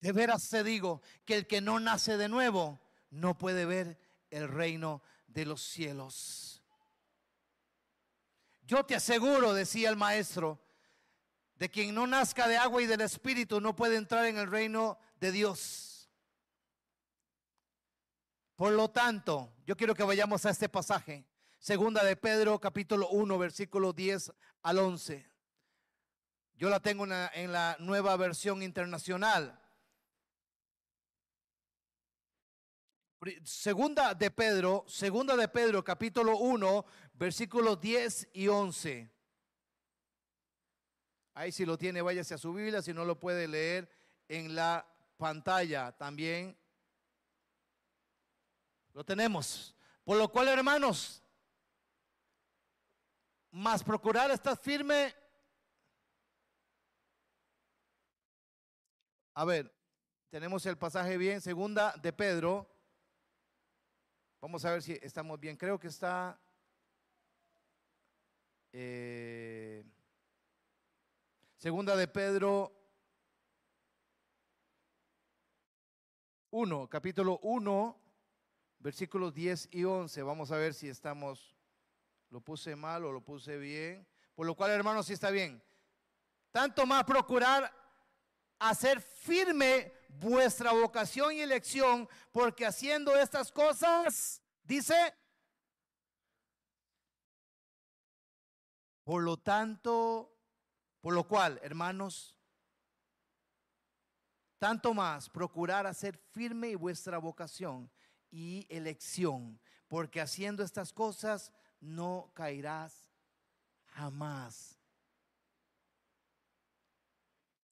De 0.01 0.13
veras 0.13 0.43
se 0.43 0.65
digo 0.65 1.03
que 1.25 1.35
el 1.35 1.47
que 1.47 1.61
no 1.61 1.79
nace 1.79 2.17
de 2.17 2.29
nuevo 2.29 2.81
no 3.11 3.37
puede 3.37 3.65
ver 3.65 3.99
el 4.31 4.49
reino 4.49 5.03
de 5.27 5.47
los 5.47 5.63
cielos. 5.63 6.63
Yo 8.63 8.85
te 8.85 8.95
aseguro, 8.95 9.53
decía 9.53 9.91
el 9.91 9.97
maestro, 9.97 10.61
de 11.57 11.71
quien 11.71 11.95
no 11.95 12.07
nazca 12.07 12.49
de 12.49 12.57
agua 12.57 12.83
y 12.83 12.87
del 12.87 13.03
espíritu 13.03 13.61
no 13.61 13.77
puede 13.77 13.97
entrar 13.97 14.25
en 14.27 14.39
el 14.39 14.51
reino 14.51 14.99
de 15.21 15.33
Dios. 15.33 16.09
Por 18.57 18.73
lo 18.73 18.91
tanto, 18.91 19.53
yo 19.67 19.77
quiero 19.77 19.95
que 19.95 20.03
vayamos 20.03 20.47
a 20.47 20.51
este 20.51 20.69
pasaje. 20.69 21.25
Segunda 21.61 22.03
de 22.03 22.17
Pedro, 22.17 22.59
capítulo 22.59 23.11
1, 23.11 23.39
versículo 23.39 23.93
10 23.93 24.33
al 24.63 24.79
11. 24.79 25.31
Yo 26.55 26.71
la 26.71 26.81
tengo 26.81 27.05
en 27.05 27.53
la, 27.53 27.77
nueva 27.81 28.17
versión 28.17 28.63
internacional. 28.63 29.61
Segunda 33.45 34.15
de 34.15 34.31
Pedro, 34.31 34.87
segunda 34.89 35.37
de 35.37 35.49
Pedro, 35.49 35.85
capítulo 35.85 36.39
1, 36.39 36.87
versículos 37.13 37.79
10 37.79 38.29
y 38.33 38.49
11. 38.49 39.13
Ahí 41.35 41.53
si 41.53 41.67
lo 41.67 41.77
tiene, 41.77 42.01
váyase 42.01 42.33
a 42.33 42.39
su 42.39 42.55
Biblia, 42.55 42.81
si 42.81 42.95
no 42.95 43.05
lo 43.05 43.21
puede 43.21 43.47
leer 43.47 43.87
en 44.29 44.55
la 44.55 44.91
pantalla 45.19 45.93
también. 45.93 46.57
Lo 48.95 49.05
tenemos. 49.05 49.77
Por 50.05 50.17
lo 50.17 50.31
cual, 50.31 50.49
hermanos, 50.49 51.23
más 53.51 53.83
procurar 53.83 54.31
estar 54.31 54.57
firme. 54.57 55.15
A 59.35 59.45
ver, 59.45 59.73
tenemos 60.29 60.65
el 60.67 60.77
pasaje 60.77 61.17
bien, 61.17 61.41
segunda 61.41 61.95
de 62.03 62.13
Pedro. 62.13 62.69
Vamos 64.41 64.65
a 64.65 64.73
ver 64.73 64.83
si 64.83 64.93
estamos 65.03 65.39
bien. 65.39 65.57
Creo 65.57 65.79
que 65.79 65.89
está... 65.89 66.41
Eh, 68.73 69.85
segunda 71.57 71.97
de 71.97 72.07
Pedro 72.07 72.73
1, 76.53 76.89
capítulo 76.89 77.39
1, 77.43 78.01
versículos 78.79 79.35
10 79.35 79.69
y 79.73 79.85
11. 79.85 80.23
Vamos 80.23 80.51
a 80.53 80.57
ver 80.57 80.75
si 80.75 80.89
estamos, 80.89 81.57
lo 82.31 82.41
puse 82.41 82.75
mal 82.77 83.05
o 83.05 83.13
lo 83.13 83.21
puse 83.21 83.59
bien. 83.59 84.07
Por 84.35 84.47
lo 84.47 84.55
cual, 84.55 84.71
hermanos, 84.71 85.07
si 85.07 85.13
está 85.13 85.31
bien. 85.31 85.63
Tanto 86.51 86.87
más 86.87 87.05
procurar 87.05 87.73
hacer 88.59 89.01
firme 89.01 89.93
vuestra 90.09 90.73
vocación 90.73 91.33
y 91.33 91.41
elección, 91.41 92.09
porque 92.33 92.67
haciendo 92.67 93.17
estas 93.17 93.51
cosas, 93.53 94.43
dice, 94.65 95.15
por 99.05 99.23
lo 99.23 99.37
tanto, 99.37 100.37
por 101.01 101.15
lo 101.15 101.27
cual, 101.27 101.59
hermanos, 101.63 102.37
tanto 104.59 104.93
más 104.93 105.31
procurar 105.31 105.87
hacer 105.87 106.19
firme 106.19 106.77
vuestra 106.77 107.19
vocación 107.19 107.91
y 108.31 108.67
elección, 108.69 109.59
porque 109.89 110.21
haciendo 110.21 110.63
estas 110.63 110.93
cosas 110.93 111.53
no 111.81 112.31
caerás 112.35 113.09
jamás. 113.87 114.79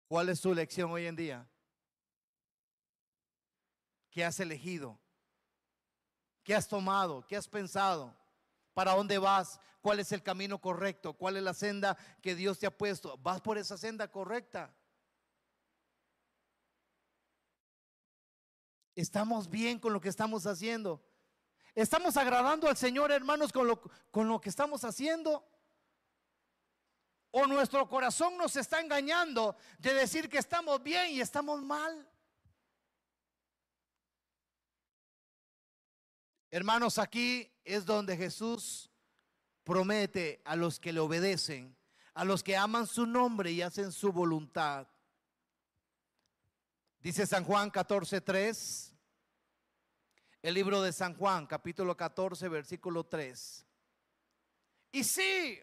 ¿Cuál 0.07 0.29
es 0.29 0.41
tu 0.41 0.51
elección 0.51 0.91
hoy 0.91 1.07
en 1.07 1.15
día? 1.15 1.49
¿Qué 4.11 4.23
has 4.23 4.39
elegido? 4.39 4.99
¿Qué 6.43 6.53
has 6.53 6.67
tomado? 6.67 7.25
¿Qué 7.25 7.35
has 7.35 7.47
pensado? 7.47 8.15
¿Para 8.73 8.93
dónde 8.93 9.17
vas? 9.17 9.59
¿Cuál 9.81 9.99
es 9.99 10.11
el 10.11 10.21
camino 10.21 10.59
correcto? 10.59 11.13
¿Cuál 11.13 11.37
es 11.37 11.43
la 11.43 11.53
senda 11.53 11.97
que 12.21 12.35
Dios 12.35 12.59
te 12.59 12.67
ha 12.67 12.77
puesto? 12.77 13.17
¿Vas 13.17 13.41
por 13.41 13.57
esa 13.57 13.77
senda 13.77 14.09
correcta? 14.09 14.73
¿Estamos 18.95 19.49
bien 19.49 19.79
con 19.79 19.93
lo 19.93 19.99
que 19.99 20.09
estamos 20.09 20.45
haciendo? 20.45 21.03
¿Estamos 21.75 22.17
agradando 22.17 22.67
al 22.67 22.77
Señor, 22.77 23.11
hermanos, 23.11 23.51
con 23.51 23.67
lo, 23.67 23.81
con 24.11 24.27
lo 24.27 24.39
que 24.39 24.49
estamos 24.49 24.83
haciendo? 24.83 25.43
¿O 27.31 27.47
nuestro 27.47 27.89
corazón 27.89 28.37
nos 28.37 28.55
está 28.55 28.79
engañando 28.79 29.55
de 29.79 29.93
decir 29.95 30.29
que 30.29 30.37
estamos 30.37 30.83
bien 30.83 31.09
y 31.09 31.19
estamos 31.19 31.63
mal? 31.63 32.07
Hermanos, 36.51 36.99
aquí 36.99 37.51
es 37.65 37.83
donde 37.83 38.15
Jesús 38.15 38.91
promete 39.63 40.43
a 40.45 40.55
los 40.55 40.79
que 40.79 40.93
le 40.93 40.99
obedecen, 40.99 41.75
a 42.13 42.23
los 42.23 42.43
que 42.43 42.55
aman 42.55 42.85
su 42.85 43.07
nombre 43.07 43.51
y 43.51 43.63
hacen 43.63 43.91
su 43.91 44.11
voluntad. 44.11 44.87
Dice 46.99 47.25
San 47.25 47.43
Juan 47.43 47.71
14:3, 47.71 48.92
el 50.43 50.53
libro 50.53 50.81
de 50.81 50.91
San 50.91 51.15
Juan, 51.15 51.47
capítulo 51.47 51.95
14, 51.95 52.49
versículo 52.49 53.05
3. 53.05 53.65
Y 54.91 55.03
si 55.05 55.57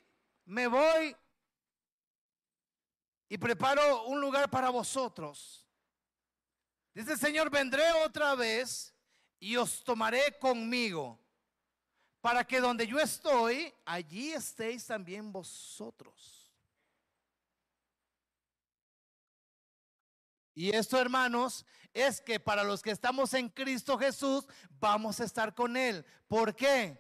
me 0.46 0.66
voy 0.66 1.14
y 3.28 3.36
preparo 3.36 4.06
un 4.06 4.22
lugar 4.22 4.48
para 4.48 4.70
vosotros. 4.70 5.68
Dice 6.94 7.12
el 7.12 7.18
Señor, 7.18 7.50
vendré 7.50 7.92
otra 8.04 8.34
vez 8.34 8.94
y 9.38 9.54
os 9.54 9.84
tomaré 9.84 10.38
conmigo, 10.38 11.20
para 12.22 12.42
que 12.42 12.58
donde 12.58 12.86
yo 12.86 12.98
estoy, 12.98 13.72
allí 13.84 14.32
estéis 14.32 14.86
también 14.86 15.30
vosotros. 15.30 16.39
Y 20.54 20.74
esto, 20.74 21.00
hermanos, 21.00 21.64
es 21.92 22.20
que 22.20 22.40
para 22.40 22.64
los 22.64 22.82
que 22.82 22.90
estamos 22.90 23.34
en 23.34 23.48
Cristo 23.48 23.98
Jesús, 23.98 24.46
vamos 24.78 25.20
a 25.20 25.24
estar 25.24 25.54
con 25.54 25.76
Él. 25.76 26.04
¿Por 26.28 26.54
qué? 26.54 26.98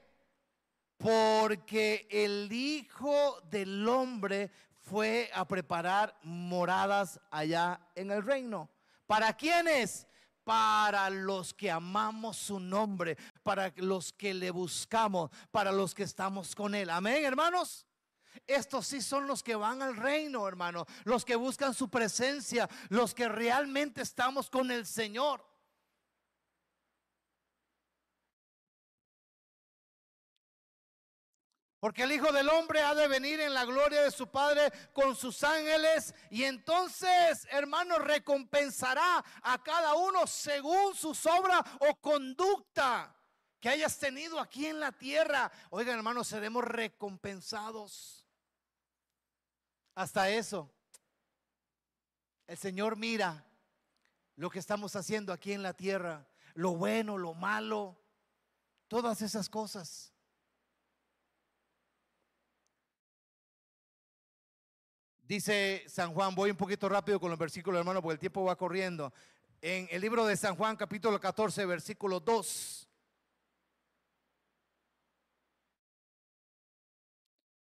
Porque 0.96 2.06
el 2.10 2.50
Hijo 2.52 3.40
del 3.50 3.88
Hombre 3.88 4.50
fue 4.78 5.30
a 5.34 5.46
preparar 5.46 6.18
moradas 6.22 7.20
allá 7.30 7.80
en 7.94 8.10
el 8.10 8.22
reino. 8.22 8.68
¿Para 9.06 9.32
quiénes? 9.32 10.06
Para 10.44 11.10
los 11.10 11.54
que 11.54 11.70
amamos 11.70 12.36
su 12.36 12.58
nombre, 12.58 13.16
para 13.42 13.72
los 13.76 14.12
que 14.12 14.34
le 14.34 14.50
buscamos, 14.50 15.30
para 15.50 15.70
los 15.70 15.94
que 15.94 16.02
estamos 16.02 16.54
con 16.54 16.74
Él. 16.74 16.90
Amén, 16.90 17.24
hermanos. 17.24 17.86
Estos 18.46 18.86
sí 18.86 19.00
son 19.00 19.26
los 19.26 19.42
que 19.42 19.54
van 19.54 19.82
al 19.82 19.96
reino, 19.96 20.46
hermano. 20.46 20.86
Los 21.04 21.24
que 21.24 21.36
buscan 21.36 21.74
su 21.74 21.88
presencia. 21.88 22.68
Los 22.88 23.14
que 23.14 23.28
realmente 23.28 24.02
estamos 24.02 24.50
con 24.50 24.70
el 24.70 24.86
Señor. 24.86 25.50
Porque 31.80 32.02
el 32.02 32.12
Hijo 32.12 32.30
del 32.30 32.50
Hombre 32.50 32.82
ha 32.82 32.94
de 32.94 33.08
venir 33.08 33.40
en 33.40 33.54
la 33.54 33.64
gloria 33.64 34.02
de 34.02 34.10
su 34.10 34.28
Padre 34.30 34.70
con 34.92 35.16
sus 35.16 35.42
ángeles 35.42 36.14
y 36.28 36.44
entonces, 36.44 37.48
hermano, 37.50 37.98
recompensará 37.98 39.24
a 39.42 39.62
cada 39.62 39.94
uno 39.94 40.26
según 40.26 40.94
su 40.94 41.16
obra 41.38 41.64
o 41.78 41.94
conducta 41.96 43.16
que 43.58 43.70
hayas 43.70 43.98
tenido 43.98 44.38
aquí 44.38 44.66
en 44.66 44.78
la 44.78 44.92
tierra. 44.92 45.50
Oigan, 45.70 45.96
hermano, 45.96 46.22
seremos 46.22 46.64
recompensados. 46.64 48.19
Hasta 50.00 50.30
eso. 50.30 50.72
El 52.46 52.56
Señor 52.56 52.96
mira 52.96 53.44
lo 54.36 54.48
que 54.48 54.58
estamos 54.58 54.96
haciendo 54.96 55.30
aquí 55.30 55.52
en 55.52 55.62
la 55.62 55.74
tierra, 55.74 56.26
lo 56.54 56.74
bueno, 56.74 57.18
lo 57.18 57.34
malo, 57.34 58.00
todas 58.88 59.20
esas 59.20 59.50
cosas. 59.50 60.14
Dice 65.20 65.84
San 65.86 66.14
Juan, 66.14 66.34
voy 66.34 66.50
un 66.50 66.56
poquito 66.56 66.88
rápido 66.88 67.20
con 67.20 67.28
los 67.28 67.38
versículos, 67.38 67.78
hermano, 67.78 68.00
porque 68.00 68.14
el 68.14 68.20
tiempo 68.20 68.42
va 68.42 68.56
corriendo. 68.56 69.12
En 69.60 69.86
el 69.90 70.00
libro 70.00 70.24
de 70.24 70.38
San 70.38 70.56
Juan, 70.56 70.78
capítulo 70.78 71.20
14, 71.20 71.66
versículo 71.66 72.20
2. 72.20 72.88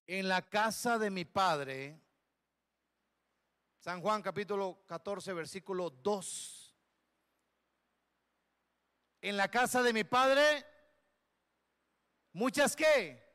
En 0.06 0.28
la 0.28 0.48
casa 0.48 1.00
de 1.00 1.10
mi 1.10 1.26
padre 1.26 2.00
San 3.80 4.02
Juan 4.02 4.22
capítulo 4.22 4.84
14, 4.88 5.32
versículo 5.32 5.90
2. 5.90 6.76
En 9.22 9.38
la 9.38 9.50
casa 9.50 9.82
de 9.82 9.94
mi 9.94 10.04
padre, 10.04 10.66
muchas 12.34 12.76
qué. 12.76 13.26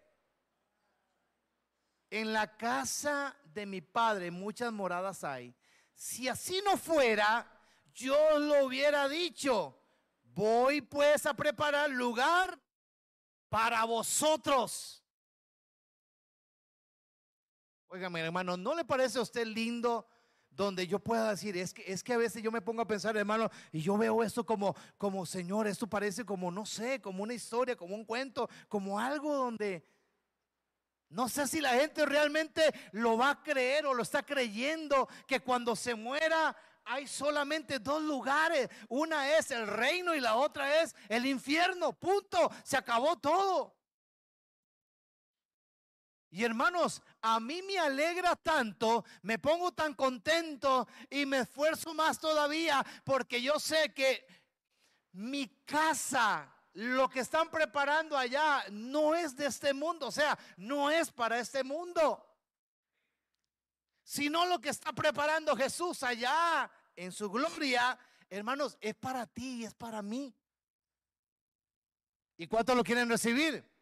En 2.10 2.34
la 2.34 2.58
casa 2.58 3.34
de 3.54 3.64
mi 3.64 3.80
padre 3.80 4.30
muchas 4.30 4.70
moradas 4.70 5.24
hay. 5.24 5.54
Si 5.94 6.28
así 6.28 6.60
no 6.62 6.76
fuera, 6.76 7.50
yo 7.94 8.38
lo 8.38 8.66
hubiera 8.66 9.08
dicho. 9.08 9.80
Voy 10.24 10.82
pues 10.82 11.24
a 11.24 11.32
preparar 11.32 11.88
lugar 11.88 12.60
para 13.48 13.82
vosotros. 13.86 15.02
Oiga, 17.88 18.10
mi 18.10 18.20
hermano, 18.20 18.58
¿no 18.58 18.74
le 18.74 18.84
parece 18.84 19.18
a 19.18 19.22
usted 19.22 19.46
lindo 19.46 20.06
donde 20.56 20.86
yo 20.86 20.98
pueda 20.98 21.30
decir, 21.30 21.56
es 21.56 21.74
que, 21.74 21.84
es 21.86 22.02
que 22.02 22.12
a 22.12 22.18
veces 22.18 22.42
yo 22.42 22.52
me 22.52 22.62
pongo 22.62 22.82
a 22.82 22.86
pensar, 22.86 23.16
hermano, 23.16 23.50
y 23.72 23.80
yo 23.80 23.96
veo 23.96 24.22
esto 24.22 24.44
como, 24.44 24.74
como, 24.98 25.26
Señor, 25.26 25.66
esto 25.66 25.86
parece 25.86 26.24
como, 26.24 26.50
no 26.50 26.64
sé, 26.64 27.00
como 27.00 27.22
una 27.22 27.34
historia, 27.34 27.76
como 27.76 27.94
un 27.94 28.04
cuento, 28.04 28.48
como 28.68 28.98
algo 28.98 29.34
donde 29.34 29.84
no 31.14 31.28
sé 31.28 31.46
si 31.46 31.60
la 31.60 31.74
gente 31.74 32.04
realmente 32.06 32.62
lo 32.90 33.16
va 33.16 33.30
a 33.30 33.42
creer 33.42 33.86
o 33.86 33.94
lo 33.94 34.02
está 34.02 34.24
creyendo, 34.24 35.08
que 35.28 35.40
cuando 35.40 35.76
se 35.76 35.94
muera 35.94 36.56
hay 36.84 37.06
solamente 37.06 37.78
dos 37.78 38.02
lugares, 38.02 38.68
una 38.88 39.36
es 39.38 39.50
el 39.50 39.66
reino 39.66 40.14
y 40.14 40.20
la 40.20 40.36
otra 40.36 40.82
es 40.82 40.94
el 41.08 41.24
infierno, 41.26 41.92
punto, 41.92 42.50
se 42.62 42.76
acabó 42.76 43.16
todo. 43.16 43.74
Y 46.34 46.42
hermanos, 46.42 47.00
a 47.22 47.38
mí 47.38 47.62
me 47.62 47.78
alegra 47.78 48.34
tanto, 48.34 49.04
me 49.22 49.38
pongo 49.38 49.70
tan 49.70 49.94
contento 49.94 50.88
y 51.08 51.24
me 51.26 51.38
esfuerzo 51.38 51.94
más 51.94 52.18
todavía 52.18 52.84
porque 53.04 53.40
yo 53.40 53.60
sé 53.60 53.94
que 53.94 54.26
mi 55.12 55.46
casa 55.64 56.52
lo 56.72 57.08
que 57.08 57.20
están 57.20 57.48
preparando 57.52 58.18
allá 58.18 58.64
no 58.72 59.14
es 59.14 59.36
de 59.36 59.46
este 59.46 59.72
mundo, 59.72 60.08
o 60.08 60.10
sea, 60.10 60.36
no 60.56 60.90
es 60.90 61.12
para 61.12 61.38
este 61.38 61.62
mundo, 61.62 62.26
sino 64.02 64.44
lo 64.44 64.60
que 64.60 64.70
está 64.70 64.92
preparando 64.92 65.54
Jesús 65.54 66.02
allá 66.02 66.68
en 66.96 67.12
su 67.12 67.30
gloria, 67.30 67.96
hermanos, 68.28 68.76
es 68.80 68.96
para 68.96 69.24
ti 69.28 69.60
y 69.60 69.64
es 69.66 69.74
para 69.74 70.02
mí. 70.02 70.34
¿Y 72.36 72.48
cuántos 72.48 72.74
lo 72.74 72.82
quieren 72.82 73.08
recibir? 73.08 73.72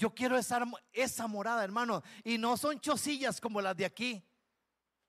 Yo 0.00 0.14
quiero 0.14 0.38
esa, 0.38 0.64
esa 0.94 1.26
morada, 1.26 1.62
hermano. 1.62 2.02
Y 2.24 2.38
no 2.38 2.56
son 2.56 2.80
chosillas 2.80 3.38
como 3.38 3.60
las 3.60 3.76
de 3.76 3.84
aquí. 3.84 4.24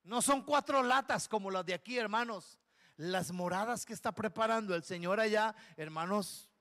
No 0.03 0.21
son 0.21 0.41
cuatro 0.41 0.83
latas 0.83 1.29
como 1.29 1.49
las 1.49 1.65
de 1.65 1.73
aquí, 1.73 1.97
hermanos. 1.97 2.59
Las 2.97 3.31
moradas 3.31 3.85
que 3.85 3.93
está 3.93 4.11
preparando 4.11 4.75
el 4.75 4.83
Señor 4.83 5.21
allá, 5.21 5.55
hermanos, 5.77 6.51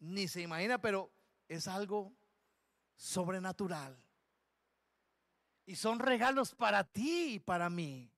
ni 0.00 0.26
se 0.26 0.40
imagina, 0.40 0.78
pero 0.78 1.12
es 1.46 1.68
algo 1.68 2.12
sobrenatural. 2.96 3.96
Y 5.64 5.76
son 5.76 6.00
regalos 6.00 6.56
para 6.56 6.82
ti 6.82 7.34
y 7.34 7.38
para 7.38 7.70
mí. 7.70 8.10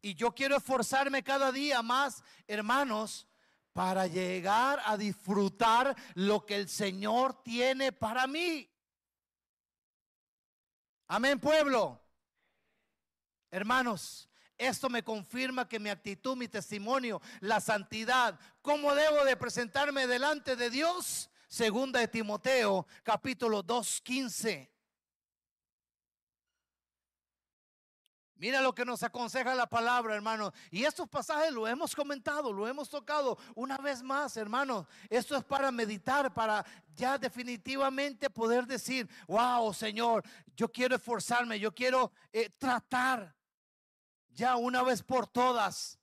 Y 0.00 0.14
yo 0.14 0.34
quiero 0.34 0.56
esforzarme 0.56 1.22
cada 1.22 1.52
día 1.52 1.82
más, 1.82 2.24
hermanos, 2.46 3.28
para 3.74 4.06
llegar 4.06 4.80
a 4.86 4.96
disfrutar 4.96 5.94
lo 6.14 6.46
que 6.46 6.56
el 6.56 6.68
Señor 6.68 7.42
tiene 7.42 7.92
para 7.92 8.26
mí. 8.26 8.70
Amén, 11.08 11.38
pueblo. 11.38 12.00
Hermanos, 13.50 14.30
esto 14.56 14.88
me 14.88 15.02
confirma 15.02 15.68
que 15.68 15.80
mi 15.80 15.90
actitud, 15.90 16.36
mi 16.36 16.48
testimonio, 16.48 17.20
la 17.40 17.60
santidad, 17.60 18.38
cómo 18.62 18.94
debo 18.94 19.24
de 19.24 19.36
presentarme 19.36 20.06
delante 20.06 20.54
de 20.54 20.70
Dios, 20.70 21.28
segunda 21.48 21.98
de 21.98 22.08
Timoteo, 22.08 22.86
capítulo 23.02 23.62
2, 23.62 24.00
15. 24.02 24.73
Mira 28.36 28.60
lo 28.60 28.74
que 28.74 28.84
nos 28.84 29.02
aconseja 29.02 29.54
la 29.54 29.68
palabra, 29.68 30.14
hermano. 30.14 30.52
Y 30.70 30.84
estos 30.84 31.08
pasajes 31.08 31.52
lo 31.52 31.68
hemos 31.68 31.94
comentado, 31.94 32.52
lo 32.52 32.66
hemos 32.66 32.88
tocado 32.88 33.38
una 33.54 33.78
vez 33.78 34.02
más, 34.02 34.36
hermano. 34.36 34.88
Esto 35.08 35.36
es 35.36 35.44
para 35.44 35.70
meditar, 35.70 36.34
para 36.34 36.64
ya 36.96 37.16
definitivamente 37.16 38.28
poder 38.30 38.66
decir, 38.66 39.08
wow, 39.28 39.72
Señor, 39.72 40.24
yo 40.56 40.70
quiero 40.70 40.96
esforzarme, 40.96 41.60
yo 41.60 41.72
quiero 41.72 42.12
eh, 42.32 42.50
tratar 42.58 43.34
ya 44.30 44.56
una 44.56 44.82
vez 44.82 45.00
por 45.00 45.28
todas, 45.28 45.98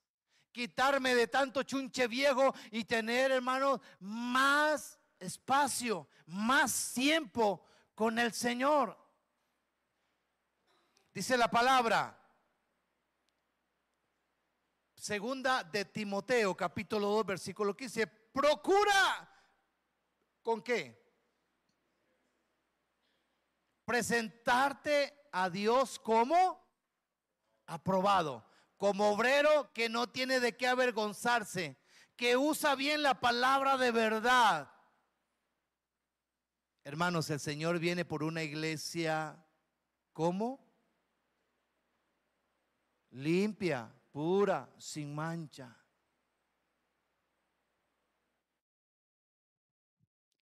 quitarme 0.53 1.13
de 1.13 1.27
tanto 1.27 1.63
chunche 1.63 2.07
viejo 2.07 2.55
y 2.71 2.85
tener, 2.85 3.31
hermano, 3.31 3.81
más 3.99 4.97
espacio, 5.19 6.07
más 6.27 6.93
tiempo 6.93 7.65
con 7.93 8.17
el 8.19 8.31
Señor. 8.31 8.97
Dice 11.13 11.35
la 11.35 11.51
palabra, 11.51 12.20
segunda 15.01 15.63
de 15.63 15.83
Timoteo, 15.83 16.55
capítulo 16.55 17.07
2, 17.07 17.25
versículo 17.25 17.75
15, 17.75 18.05
procura, 18.05 19.27
¿con 20.43 20.61
qué? 20.61 20.95
Presentarte 23.83 25.27
a 25.31 25.49
Dios 25.49 25.97
como 25.97 26.63
aprobado, 27.65 28.45
como 28.77 29.09
obrero 29.09 29.73
que 29.73 29.89
no 29.89 30.07
tiene 30.07 30.39
de 30.39 30.55
qué 30.55 30.67
avergonzarse, 30.67 31.79
que 32.15 32.37
usa 32.37 32.75
bien 32.75 33.01
la 33.01 33.19
palabra 33.19 33.77
de 33.77 33.89
verdad. 33.89 34.71
Hermanos, 36.83 37.27
el 37.31 37.39
Señor 37.39 37.79
viene 37.79 38.05
por 38.05 38.21
una 38.21 38.43
iglesia, 38.43 39.43
¿cómo? 40.13 40.63
Limpia, 43.09 43.91
pura, 44.11 44.69
sin 44.77 45.15
mancha. 45.15 45.75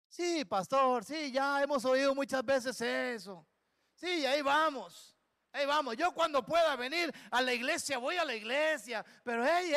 Sí, 0.07 0.43
pastor, 0.43 1.05
sí, 1.05 1.31
ya 1.31 1.63
hemos 1.63 1.85
oído 1.85 2.13
muchas 2.13 2.43
veces 2.43 2.81
eso. 2.81 3.47
Sí, 3.95 4.25
ahí 4.25 4.41
vamos. 4.41 5.15
Ahí 5.51 5.65
vamos, 5.65 5.97
yo 5.97 6.11
cuando 6.11 6.45
pueda 6.45 6.75
venir 6.75 7.11
a 7.31 7.41
la 7.41 7.53
iglesia, 7.53 7.97
voy 7.97 8.17
a 8.17 8.25
la 8.25 8.35
iglesia. 8.35 9.03
Pero 9.23 9.43
hey, 9.43 9.73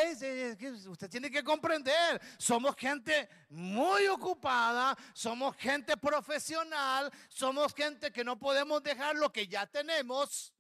usted 0.87 1.09
tiene 1.09 1.31
que 1.31 1.43
comprender, 1.43 2.21
somos 2.37 2.77
gente 2.77 3.27
muy 3.49 4.07
ocupada, 4.09 4.95
somos 5.15 5.57
gente 5.57 5.97
profesional, 5.97 7.11
somos 7.29 7.73
gente 7.73 8.13
que 8.13 8.23
no 8.23 8.39
podemos 8.39 8.83
dejar 8.83 9.17
lo 9.17 9.33
que 9.33 9.49
ya 9.49 9.67
tenemos. 9.67 10.52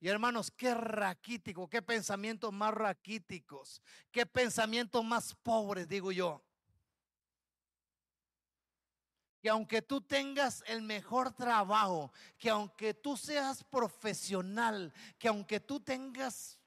Y 0.00 0.08
hermanos, 0.08 0.50
qué 0.50 0.74
raquítico, 0.74 1.68
qué 1.68 1.82
pensamientos 1.82 2.52
más 2.52 2.72
raquíticos, 2.72 3.82
qué 4.12 4.26
pensamientos 4.26 5.04
más 5.04 5.34
pobres, 5.34 5.88
digo 5.88 6.12
yo 6.12 6.42
que 9.40 9.48
aunque 9.48 9.82
tú 9.82 10.00
tengas 10.00 10.64
el 10.66 10.82
mejor 10.82 11.32
trabajo, 11.32 12.12
que 12.38 12.50
aunque 12.50 12.94
tú 12.94 13.16
seas 13.16 13.62
profesional, 13.64 14.92
que 15.18 15.28
aunque 15.28 15.60
tú 15.60 15.80
tengas 15.80 16.58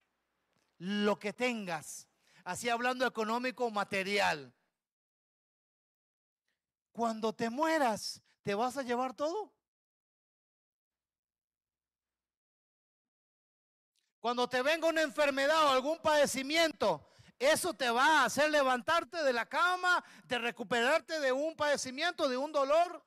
lo 0.77 1.19
que 1.19 1.33
tengas, 1.33 2.07
así 2.43 2.69
hablando 2.69 3.05
económico 3.05 3.65
o 3.65 3.71
material, 3.71 4.53
cuando 6.91 7.33
te 7.33 7.49
mueras, 7.49 8.21
¿te 8.41 8.55
vas 8.55 8.77
a 8.77 8.83
llevar 8.83 9.13
todo? 9.13 9.51
Cuando 14.21 14.47
te 14.47 14.61
venga 14.61 14.87
una 14.87 15.01
enfermedad 15.01 15.65
o 15.65 15.69
algún 15.69 15.97
padecimiento, 15.97 17.09
eso 17.39 17.73
te 17.73 17.89
va 17.89 18.21
a 18.21 18.25
hacer 18.25 18.51
levantarte 18.51 19.23
de 19.23 19.33
la 19.33 19.47
cama, 19.47 20.03
de 20.25 20.37
recuperarte 20.37 21.19
de 21.19 21.31
un 21.31 21.55
padecimiento, 21.55 22.29
de 22.29 22.37
un 22.37 22.51
dolor. 22.51 23.03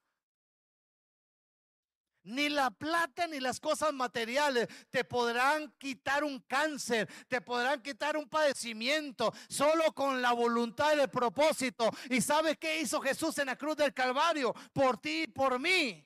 Ni 2.25 2.49
la 2.49 2.73
plata 2.73 3.29
ni 3.29 3.39
las 3.39 3.61
cosas 3.61 3.93
materiales 3.93 4.67
te 4.91 5.05
podrán 5.05 5.73
quitar 5.79 6.25
un 6.25 6.41
cáncer, 6.41 7.09
te 7.29 7.41
podrán 7.41 7.81
quitar 7.81 8.17
un 8.17 8.29
padecimiento, 8.29 9.33
solo 9.49 9.93
con 9.93 10.21
la 10.21 10.33
voluntad 10.33 10.97
y 10.97 11.01
el 11.01 11.11
propósito. 11.11 11.89
¿Y 12.11 12.21
sabes 12.21 12.59
qué 12.59 12.81
hizo 12.81 13.01
Jesús 13.01 13.39
en 13.39 13.47
la 13.47 13.57
cruz 13.57 13.77
del 13.77 13.95
Calvario? 13.95 14.53
Por 14.73 14.99
ti 14.99 15.23
y 15.23 15.27
por 15.29 15.61
mí 15.61 16.05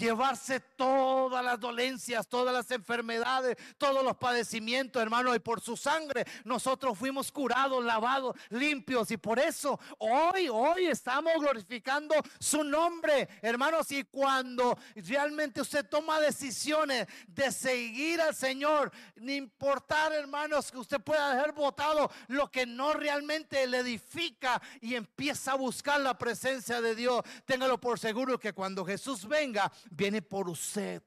llevarse 0.00 0.60
todas 0.60 1.44
las 1.44 1.60
dolencias, 1.60 2.26
todas 2.26 2.54
las 2.54 2.70
enfermedades, 2.70 3.56
todos 3.78 4.02
los 4.02 4.16
padecimientos, 4.16 5.00
hermano. 5.00 5.34
Y 5.34 5.38
por 5.38 5.60
su 5.60 5.76
sangre 5.76 6.26
nosotros 6.44 6.98
fuimos 6.98 7.30
curados, 7.30 7.84
lavados, 7.84 8.34
limpios. 8.48 9.10
Y 9.10 9.16
por 9.16 9.38
eso 9.38 9.78
hoy, 9.98 10.48
hoy 10.48 10.86
estamos 10.86 11.34
glorificando 11.38 12.14
su 12.38 12.64
nombre, 12.64 13.28
hermanos. 13.42 13.90
Y 13.92 14.04
cuando 14.04 14.78
realmente 14.96 15.60
usted 15.60 15.86
toma 15.88 16.18
decisiones 16.20 17.06
de 17.28 17.52
seguir 17.52 18.20
al 18.20 18.34
Señor, 18.34 18.90
ni 19.16 19.36
importar, 19.36 20.12
hermanos, 20.12 20.72
que 20.72 20.78
usted 20.78 21.00
pueda 21.00 21.32
haber 21.32 21.52
votado 21.52 22.10
lo 22.28 22.50
que 22.50 22.64
no 22.64 22.94
realmente 22.94 23.66
le 23.66 23.78
edifica 23.78 24.60
y 24.80 24.94
empieza 24.94 25.52
a 25.52 25.56
buscar 25.56 26.00
la 26.00 26.16
presencia 26.16 26.80
de 26.80 26.94
Dios, 26.94 27.22
téngalo 27.44 27.78
por 27.78 27.98
seguro 27.98 28.38
que 28.38 28.52
cuando 28.52 28.84
Jesús 28.84 29.28
venga, 29.28 29.70
viene 29.90 30.22
por 30.22 30.48
usted. 30.48 31.02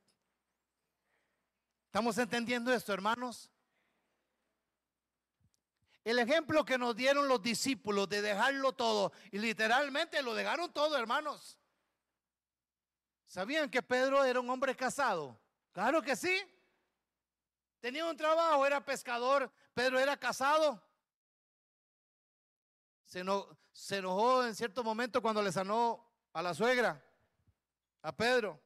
¿Estamos 1.86 2.18
entendiendo 2.18 2.72
esto, 2.72 2.94
hermanos? 2.94 3.50
El 6.04 6.20
ejemplo 6.20 6.66
que 6.66 6.78
nos 6.78 6.96
dieron 6.96 7.28
los 7.28 7.42
discípulos 7.42 8.10
de 8.10 8.22
dejarlo 8.22 8.74
todo, 8.74 9.14
y 9.32 9.40
literalmente 9.40 10.22
lo 10.22 10.36
dejaron 10.36 10.72
todo, 10.72 10.98
hermanos. 10.98 11.58
¿Sabían 13.26 13.70
que 13.70 13.82
Pedro 13.82 14.24
era 14.24 14.40
un 14.40 14.50
hombre 14.50 14.76
casado? 14.76 15.40
Claro 15.72 16.02
que 16.02 16.16
sí. 16.16 16.40
Tenía 17.80 18.06
un 18.06 18.18
trabajo, 18.18 18.66
era 18.66 18.84
pescador. 18.84 19.52
Pedro 19.74 20.00
era 20.00 20.18
casado. 20.18 20.82
Se, 23.06 23.24
se 23.72 23.98
enojó 23.98 24.46
en 24.46 24.56
cierto 24.56 24.84
momento 24.84 25.22
cuando 25.22 25.42
le 25.42 25.52
sanó 25.52 26.06
a 26.34 26.42
la 26.42 26.54
suegra, 26.54 27.04
a 28.02 28.16
Pedro. 28.16 28.60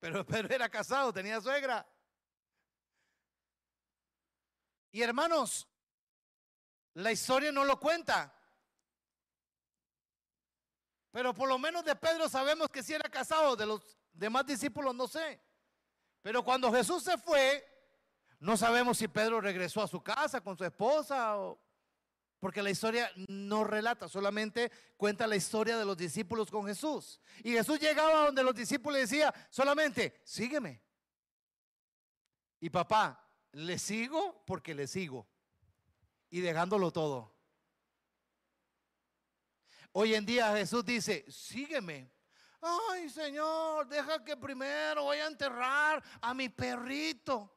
Pero 0.00 0.24
Pedro 0.26 0.54
era 0.54 0.68
casado, 0.68 1.12
tenía 1.12 1.40
suegra. 1.40 1.86
Y 4.90 5.02
hermanos, 5.02 5.68
la 6.94 7.12
historia 7.12 7.52
no 7.52 7.64
lo 7.64 7.78
cuenta. 7.78 8.34
Pero 11.12 11.34
por 11.34 11.48
lo 11.48 11.58
menos 11.58 11.84
de 11.84 11.94
Pedro 11.94 12.28
sabemos 12.28 12.68
que 12.68 12.82
sí 12.82 12.94
era 12.94 13.08
casado, 13.08 13.54
de 13.54 13.66
los 13.66 13.96
demás 14.12 14.46
discípulos 14.46 14.94
no 14.94 15.06
sé. 15.06 15.40
Pero 16.22 16.42
cuando 16.44 16.72
Jesús 16.72 17.02
se 17.02 17.16
fue, 17.18 17.64
no 18.38 18.56
sabemos 18.56 18.98
si 18.98 19.08
Pedro 19.08 19.40
regresó 19.40 19.82
a 19.82 19.88
su 19.88 20.02
casa 20.02 20.40
con 20.40 20.56
su 20.56 20.64
esposa 20.64 21.38
o 21.38 21.60
Porque 22.40 22.62
la 22.62 22.70
historia 22.70 23.10
no 23.28 23.64
relata, 23.64 24.08
solamente 24.08 24.72
cuenta 24.96 25.26
la 25.26 25.36
historia 25.36 25.76
de 25.76 25.84
los 25.84 25.96
discípulos 25.96 26.50
con 26.50 26.66
Jesús. 26.66 27.20
Y 27.44 27.52
Jesús 27.52 27.78
llegaba 27.78 28.24
donde 28.24 28.42
los 28.42 28.54
discípulos 28.54 28.98
decía, 28.98 29.32
solamente, 29.50 30.20
sígueme. 30.24 30.82
Y 32.58 32.70
papá, 32.70 33.30
le 33.52 33.78
sigo 33.78 34.42
porque 34.46 34.74
le 34.74 34.86
sigo. 34.86 35.28
Y 36.30 36.40
dejándolo 36.40 36.90
todo. 36.90 37.34
Hoy 39.92 40.14
en 40.14 40.24
día 40.24 40.56
Jesús 40.56 40.84
dice, 40.84 41.26
sígueme. 41.28 42.10
Ay, 42.62 43.08
Señor, 43.10 43.86
deja 43.86 44.24
que 44.24 44.36
primero 44.36 45.04
voy 45.04 45.18
a 45.18 45.26
enterrar 45.26 46.02
a 46.20 46.32
mi 46.32 46.48
perrito. 46.48 47.52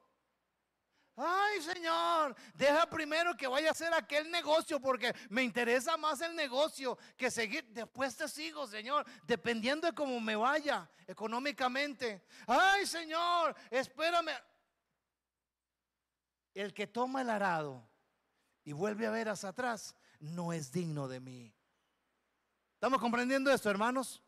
Ay, 1.16 1.62
Señor, 1.62 2.34
deja 2.54 2.86
primero 2.86 3.36
que 3.36 3.46
vaya 3.46 3.68
a 3.68 3.70
hacer 3.70 3.94
aquel 3.94 4.30
negocio 4.30 4.80
porque 4.80 5.14
me 5.28 5.44
interesa 5.44 5.96
más 5.96 6.20
el 6.20 6.34
negocio 6.34 6.98
que 7.16 7.30
seguir. 7.30 7.64
Después 7.68 8.16
te 8.16 8.28
sigo, 8.28 8.66
Señor, 8.66 9.06
dependiendo 9.24 9.86
de 9.86 9.94
cómo 9.94 10.18
me 10.20 10.34
vaya 10.34 10.90
económicamente. 11.06 12.24
Ay, 12.46 12.84
Señor, 12.86 13.54
espérame. 13.70 14.32
El 16.52 16.74
que 16.74 16.86
toma 16.88 17.22
el 17.22 17.30
arado 17.30 17.88
y 18.64 18.72
vuelve 18.72 19.06
a 19.06 19.10
ver 19.10 19.28
hacia 19.28 19.50
atrás 19.50 19.94
no 20.18 20.52
es 20.52 20.72
digno 20.72 21.06
de 21.06 21.20
mí. 21.20 21.54
¿Estamos 22.74 23.00
comprendiendo 23.00 23.52
esto, 23.52 23.70
hermanos? 23.70 24.20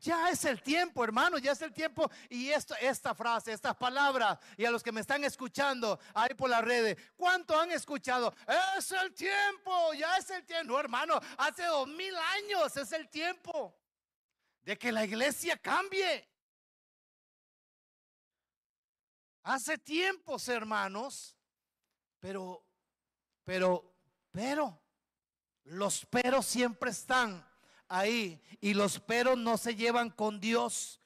Ya 0.00 0.30
es 0.30 0.44
el 0.44 0.62
tiempo, 0.62 1.02
hermano, 1.02 1.38
ya 1.38 1.52
es 1.52 1.62
el 1.62 1.72
tiempo. 1.72 2.10
Y 2.28 2.50
esto, 2.50 2.74
esta 2.80 3.14
frase, 3.14 3.52
estas 3.52 3.76
palabras, 3.76 4.38
y 4.56 4.64
a 4.64 4.70
los 4.70 4.82
que 4.82 4.92
me 4.92 5.00
están 5.00 5.24
escuchando 5.24 5.98
ahí 6.14 6.34
por 6.34 6.50
las 6.50 6.64
redes, 6.64 6.96
¿cuánto 7.16 7.58
han 7.58 7.72
escuchado? 7.72 8.32
Es 8.78 8.92
el 8.92 9.12
tiempo, 9.14 9.92
ya 9.94 10.16
es 10.16 10.30
el 10.30 10.44
tiempo. 10.44 10.72
No, 10.72 10.80
hermano, 10.80 11.18
hace 11.36 11.64
dos 11.64 11.88
mil 11.88 12.14
años 12.16 12.76
es 12.76 12.92
el 12.92 13.08
tiempo 13.08 13.74
de 14.62 14.78
que 14.78 14.92
la 14.92 15.04
iglesia 15.04 15.56
cambie. 15.56 16.28
Hace 19.42 19.78
tiempos, 19.78 20.46
hermanos, 20.48 21.34
pero, 22.20 22.62
pero, 23.44 23.94
pero, 24.30 24.78
los 25.64 26.04
peros 26.06 26.44
siempre 26.44 26.90
están 26.90 27.47
ahí 27.88 28.40
y 28.60 28.74
los 28.74 29.00
peros 29.00 29.36
no 29.38 29.56
se 29.56 29.74
llevan 29.74 30.10
con 30.10 30.40
Dios. 30.40 31.00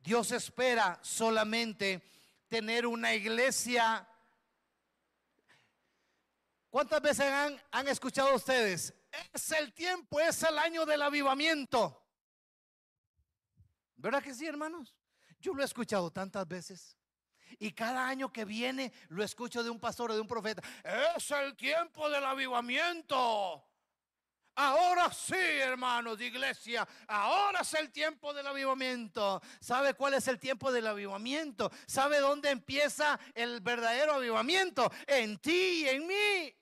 Dios 0.00 0.32
espera 0.32 0.98
solamente 1.02 2.02
tener 2.48 2.86
una 2.86 3.14
iglesia. 3.14 4.08
¿Cuántas 6.70 7.00
veces 7.00 7.26
han, 7.70 7.88
escuchado 7.88 8.34
ustedes? 8.34 8.94
Es 9.32 9.52
el 9.52 9.72
tiempo, 9.72 10.20
es 10.20 10.42
el 10.42 10.58
año 10.58 10.84
del 10.84 11.02
avivamiento. 11.02 12.04
¿Verdad 13.96 14.22
que 14.22 14.34
sí, 14.34 14.46
hermanos? 14.46 14.94
Yo 15.40 15.54
lo 15.54 15.62
he 15.62 15.64
escuchado 15.64 16.10
tantas 16.10 16.46
veces. 16.46 16.96
Y 17.58 17.72
cada 17.72 18.06
año 18.06 18.32
que 18.32 18.44
viene 18.44 18.92
lo 19.08 19.24
escucho 19.24 19.62
de 19.62 19.70
un 19.70 19.80
pastor 19.80 20.10
o 20.10 20.14
de 20.14 20.20
un 20.20 20.28
profeta. 20.28 20.62
Es 21.16 21.30
el 21.30 21.56
tiempo 21.56 22.08
del 22.10 22.24
avivamiento. 22.24 23.64
Ahora 24.60 25.12
sí, 25.12 25.36
hermanos 25.36 26.18
de 26.18 26.26
iglesia, 26.26 26.86
ahora 27.06 27.60
es 27.60 27.74
el 27.74 27.92
tiempo 27.92 28.34
del 28.34 28.44
avivamiento. 28.44 29.40
¿Sabe 29.60 29.94
cuál 29.94 30.14
es 30.14 30.26
el 30.26 30.40
tiempo 30.40 30.72
del 30.72 30.88
avivamiento? 30.88 31.70
¿Sabe 31.86 32.18
dónde 32.18 32.50
empieza 32.50 33.20
el 33.34 33.60
verdadero 33.60 34.14
avivamiento? 34.14 34.90
En 35.06 35.38
ti 35.38 35.84
y 35.84 35.88
en 35.88 36.06
mí. 36.08 36.56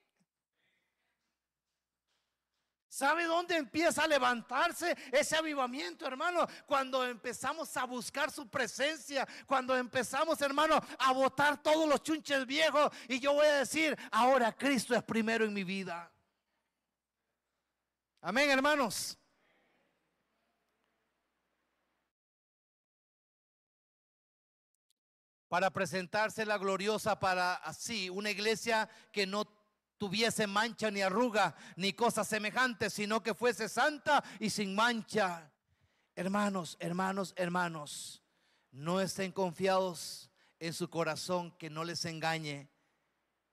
¿Sabe 2.87 3.25
dónde 3.25 3.57
empieza 3.57 4.05
a 4.05 4.07
levantarse 4.07 4.95
ese 5.11 5.35
avivamiento, 5.35 6.07
hermano? 6.07 6.47
Cuando 6.67 7.03
empezamos 7.03 7.75
a 7.79 7.85
buscar 7.85 8.31
su 8.31 8.47
presencia, 8.47 9.27
cuando 9.47 9.75
empezamos, 9.75 10.39
hermano, 10.43 10.79
a 10.99 11.13
botar 11.13 11.63
todos 11.63 11.89
los 11.89 12.03
chunches 12.03 12.45
viejos. 12.45 12.93
Y 13.09 13.21
yo 13.21 13.33
voy 13.33 13.47
a 13.47 13.61
decir, 13.61 13.97
ahora 14.11 14.55
Cristo 14.55 14.95
es 14.95 15.03
primero 15.03 15.47
en 15.47 15.55
mi 15.55 15.65
vida. 15.65 16.13
Amén, 18.29 18.51
hermanos. 18.51 19.17
Para 25.47 25.71
presentarse 25.71 26.45
la 26.45 26.59
gloriosa 26.59 27.21
para 27.21 27.55
así, 27.55 28.11
una 28.11 28.33
iglesia 28.33 28.91
que 29.13 29.29
no 29.29 29.45
tuviese 29.97 30.49
mancha 30.49 30.91
ni 30.91 31.03
arruga 31.03 31.55
ni 31.77 31.93
cosas 31.93 32.27
semejantes, 32.27 32.95
sino 32.95 33.23
que 33.23 33.33
fuese 33.33 33.69
santa 33.69 34.25
y 34.41 34.51
sin 34.51 34.75
mancha. 34.75 35.53
Hermanos, 36.17 36.77
hermanos, 36.81 37.33
hermanos, 37.37 38.25
no 38.73 39.01
estén 39.01 39.31
confiados 39.31 40.33
en 40.59 40.73
su 40.73 40.91
corazón 40.91 41.57
que 41.59 41.71
no 41.71 41.85
les 41.85 42.05
engañe 42.05 42.73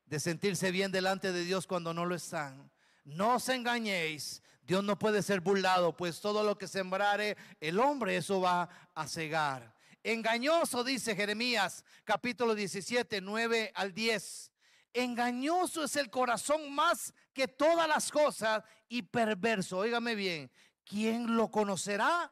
de 0.05 0.19
sentirse 0.19 0.71
bien 0.71 0.91
delante 0.91 1.32
de 1.32 1.43
Dios 1.43 1.67
cuando 1.67 1.93
no 1.93 2.07
lo 2.07 2.15
están. 2.15 2.71
No 3.05 3.36
os 3.36 3.49
engañéis, 3.49 4.41
Dios 4.66 4.84
no 4.84 4.97
puede 4.97 5.22
ser 5.22 5.41
burlado, 5.41 5.95
pues 5.95 6.22
todo 6.22 6.43
lo 6.43 6.57
que 6.57 6.68
sembrare 6.68 7.36
el 7.59 7.80
hombre, 7.80 8.18
eso 8.18 8.39
va 8.39 8.70
a 8.95 9.07
cegar. 9.07 9.76
Engañoso, 10.03 10.84
dice 10.84 11.16
Jeremías, 11.16 11.84
capítulo 12.05 12.55
17, 12.55 13.22
9 13.22 13.72
al 13.76 13.93
10. 13.93 14.51
Engañoso 14.93 15.84
es 15.84 15.95
el 15.97 16.09
corazón 16.09 16.74
más 16.74 17.14
que 17.34 17.47
todas 17.47 17.88
las 17.88 18.11
cosas 18.11 18.64
y 18.88 19.01
perverso. 19.01 19.80
Óigame 19.80 20.16
bien, 20.16 20.51
¿quién 20.86 21.36
lo 21.36 21.49
conocerá? 21.49 22.32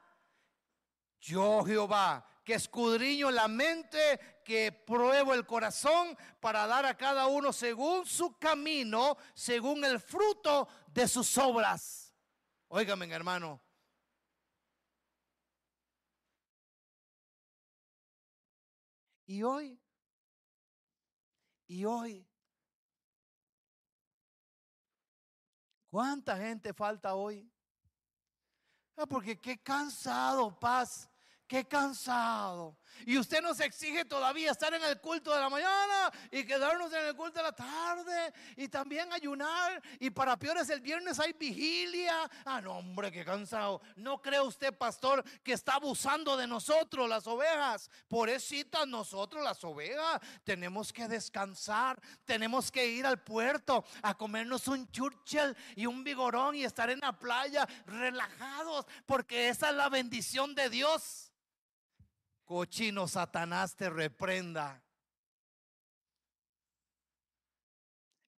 Yo 1.19 1.63
Jehová, 1.65 2.25
que 2.45 2.53
escudriño 2.53 3.29
la 3.29 3.47
mente, 3.47 4.19
que 4.45 4.71
pruebo 4.71 5.33
el 5.33 5.45
corazón 5.45 6.17
para 6.39 6.65
dar 6.65 6.85
a 6.85 6.97
cada 6.97 7.27
uno 7.27 7.51
según 7.51 8.05
su 8.05 8.37
camino, 8.37 9.17
según 9.33 9.83
el 9.83 9.99
fruto 9.99 10.67
de 10.87 11.07
sus 11.07 11.37
obras. 11.37 12.00
Óigame, 12.73 13.05
hermano. 13.11 13.61
Y 19.25 19.43
hoy, 19.43 19.77
y 21.67 21.83
hoy, 21.83 22.25
¿cuánta 25.89 26.37
gente 26.37 26.73
falta 26.73 27.13
hoy? 27.13 27.51
Ah, 28.95 29.05
porque 29.05 29.37
qué 29.37 29.61
cansado, 29.61 30.57
paz, 30.57 31.10
qué 31.51 31.65
cansado. 31.65 32.77
Y 33.05 33.17
usted 33.17 33.41
nos 33.41 33.59
exige 33.59 34.05
todavía 34.05 34.51
estar 34.51 34.73
en 34.73 34.81
el 34.85 35.01
culto 35.01 35.33
de 35.33 35.41
la 35.41 35.49
mañana 35.49 36.09
y 36.31 36.45
quedarnos 36.45 36.93
en 36.93 37.07
el 37.07 37.13
culto 37.13 37.39
de 37.39 37.43
la 37.43 37.51
tarde 37.51 38.33
y 38.55 38.69
también 38.69 39.11
ayunar. 39.11 39.81
Y 39.99 40.11
para 40.11 40.39
peores 40.39 40.69
el 40.69 40.79
viernes 40.79 41.19
hay 41.19 41.33
vigilia. 41.33 42.29
Ah, 42.45 42.61
no, 42.61 42.77
hombre, 42.77 43.11
qué 43.11 43.25
cansado. 43.25 43.81
¿No 43.97 44.21
cree 44.21 44.39
usted, 44.39 44.73
pastor, 44.73 45.25
que 45.43 45.51
está 45.51 45.73
abusando 45.73 46.37
de 46.37 46.47
nosotros, 46.47 47.09
las 47.09 47.27
ovejas? 47.27 47.91
Pobrecitas 48.07 48.87
nosotros, 48.87 49.43
las 49.43 49.61
ovejas. 49.65 50.21
Tenemos 50.45 50.93
que 50.93 51.09
descansar. 51.09 51.99
Tenemos 52.23 52.71
que 52.71 52.87
ir 52.87 53.05
al 53.05 53.21
puerto 53.21 53.83
a 54.03 54.17
comernos 54.17 54.69
un 54.69 54.89
churchill 54.89 55.53
y 55.75 55.85
un 55.85 56.05
vigorón 56.05 56.55
y 56.55 56.63
estar 56.63 56.89
en 56.89 56.99
la 56.99 57.11
playa 57.11 57.67
relajados. 57.87 58.85
Porque 59.05 59.49
esa 59.49 59.71
es 59.71 59.75
la 59.75 59.89
bendición 59.89 60.55
de 60.55 60.69
Dios 60.69 61.27
cochino 62.51 63.07
Satanás 63.07 63.77
te 63.77 63.89
reprenda. 63.89 64.83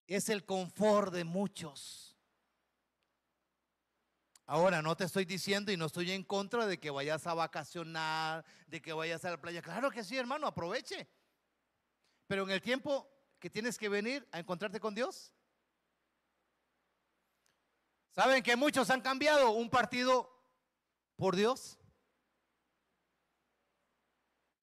Es 0.06 0.28
el 0.28 0.44
confort 0.44 1.14
de 1.14 1.24
muchos. 1.24 2.14
Ahora, 4.44 4.82
no 4.82 4.94
te 4.98 5.04
estoy 5.04 5.24
diciendo 5.24 5.72
y 5.72 5.78
no 5.78 5.86
estoy 5.86 6.10
en 6.10 6.24
contra 6.24 6.66
de 6.66 6.78
que 6.78 6.90
vayas 6.90 7.26
a 7.26 7.32
vacacionar, 7.32 8.44
de 8.66 8.82
que 8.82 8.92
vayas 8.92 9.24
a 9.24 9.30
la 9.30 9.40
playa. 9.40 9.62
Claro 9.62 9.90
que 9.90 10.04
sí, 10.04 10.18
hermano, 10.18 10.46
aproveche. 10.46 11.08
Pero 12.26 12.42
en 12.42 12.50
el 12.50 12.60
tiempo 12.60 13.10
que 13.38 13.48
tienes 13.48 13.78
que 13.78 13.88
venir 13.88 14.28
a 14.30 14.40
encontrarte 14.40 14.78
con 14.78 14.94
Dios, 14.94 15.32
¿saben 18.10 18.42
que 18.42 18.56
muchos 18.56 18.90
han 18.90 19.00
cambiado 19.00 19.52
un 19.52 19.70
partido 19.70 20.30
por 21.16 21.34
Dios? 21.34 21.78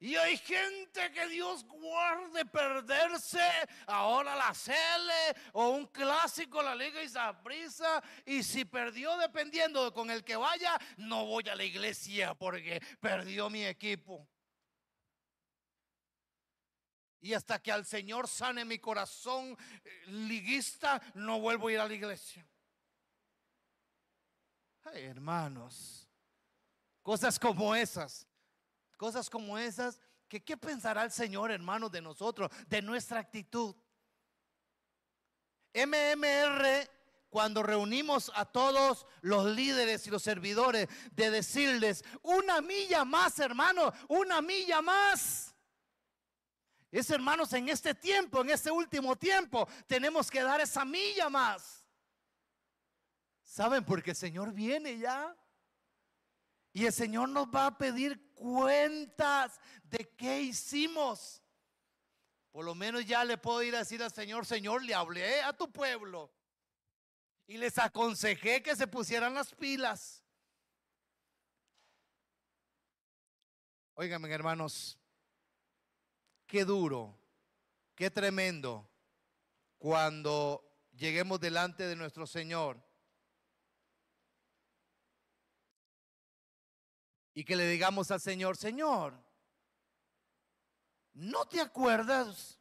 Y 0.01 0.15
hay 0.15 0.37
gente 0.37 1.11
que 1.11 1.27
Dios 1.27 1.65
guarde 1.65 2.45
perderse 2.45 3.41
ahora 3.85 4.33
la 4.33 4.53
Cele 4.53 5.35
o 5.51 5.69
un 5.69 5.87
clásico, 5.87 6.63
la 6.63 6.73
Liga 6.73 7.03
y 7.03 7.09
prisa. 7.43 8.01
Y 8.25 8.41
si 8.43 8.63
perdió 8.63 9.17
dependiendo 9.17 9.83
de 9.83 9.91
con 9.91 10.09
el 10.09 10.23
que 10.23 10.37
vaya, 10.37 10.79
no 10.97 11.25
voy 11.25 11.49
a 11.49 11.55
la 11.55 11.65
iglesia 11.65 12.33
porque 12.33 12.81
perdió 13.01 13.49
mi 13.49 13.65
equipo. 13.65 14.25
Y 17.19 17.33
hasta 17.33 17.61
que 17.61 17.69
al 17.69 17.85
Señor 17.85 18.29
sane 18.29 18.63
mi 18.63 18.79
corazón 18.79 19.57
eh, 19.83 20.03
liguista, 20.07 21.01
no 21.15 21.41
vuelvo 21.41 21.67
a 21.67 21.71
ir 21.73 21.79
a 21.79 21.87
la 21.87 21.93
iglesia. 21.93 22.47
Ay, 24.85 25.03
hermanos, 25.03 26.09
cosas 27.01 27.37
como 27.37 27.75
esas, 27.75 28.28
cosas 28.99 29.29
como 29.29 29.57
esas, 29.57 29.97
que 30.27 30.43
qué 30.43 30.57
pensará 30.57 31.03
el 31.03 31.11
Señor, 31.11 31.51
hermanos, 31.51 31.89
de 31.89 32.01
nosotros, 32.01 32.51
de 32.67 32.81
nuestra 32.81 33.21
actitud. 33.21 33.73
MMR, 35.73 36.67
cuando 37.29 37.63
reunimos 37.63 38.29
a 38.35 38.43
todos 38.43 39.07
los 39.21 39.45
líderes 39.45 40.05
y 40.05 40.09
los 40.09 40.21
servidores, 40.21 40.89
de 41.13 41.31
decirles, 41.31 42.03
una 42.23 42.59
milla 42.59 43.05
más, 43.05 43.39
hermano, 43.39 43.93
una 44.09 44.41
milla 44.41 44.81
más. 44.81 45.55
Es 46.91 47.09
hermanos, 47.09 47.53
en 47.53 47.69
este 47.69 47.95
tiempo, 47.95 48.41
en 48.41 48.49
este 48.49 48.69
último 48.69 49.15
tiempo, 49.15 49.65
tenemos 49.87 50.29
que 50.29 50.43
dar 50.43 50.59
esa 50.59 50.83
milla 50.83 51.29
más. 51.29 51.85
¿Saben? 53.43 53.85
Porque 53.85 54.11
el 54.11 54.17
Señor 54.17 54.51
viene 54.51 54.97
ya. 54.97 55.33
Y 56.73 56.85
el 56.85 56.93
Señor 56.93 57.29
nos 57.29 57.47
va 57.47 57.67
a 57.67 57.77
pedir 57.77 58.33
cuentas 58.33 59.59
de 59.83 60.13
qué 60.15 60.41
hicimos. 60.41 61.41
Por 62.51 62.65
lo 62.65 62.75
menos 62.75 63.05
ya 63.05 63.23
le 63.23 63.37
puedo 63.37 63.63
ir 63.63 63.75
a 63.75 63.79
decir 63.79 64.01
al 64.03 64.11
Señor, 64.11 64.45
Señor, 64.45 64.83
le 64.83 64.93
hablé 64.93 65.41
a 65.41 65.53
tu 65.53 65.71
pueblo. 65.71 66.33
Y 67.47 67.57
les 67.57 67.77
aconsejé 67.77 68.61
que 68.61 68.75
se 68.75 68.87
pusieran 68.87 69.33
las 69.33 69.53
pilas. 69.55 70.23
Óigame, 73.95 74.31
hermanos, 74.31 74.97
qué 76.45 76.63
duro, 76.63 77.19
qué 77.95 78.09
tremendo 78.09 78.89
cuando 79.77 80.63
lleguemos 80.93 81.39
delante 81.39 81.85
de 81.85 81.95
nuestro 81.95 82.25
Señor 82.25 82.88
y 87.39 87.45
que 87.45 87.55
le 87.55 87.69
digamos 87.69 88.11
al 88.11 88.19
Señor, 88.19 88.57
Señor, 88.57 89.13
¿no 91.13 91.45
te 91.45 91.61
acuerdas? 91.61 92.59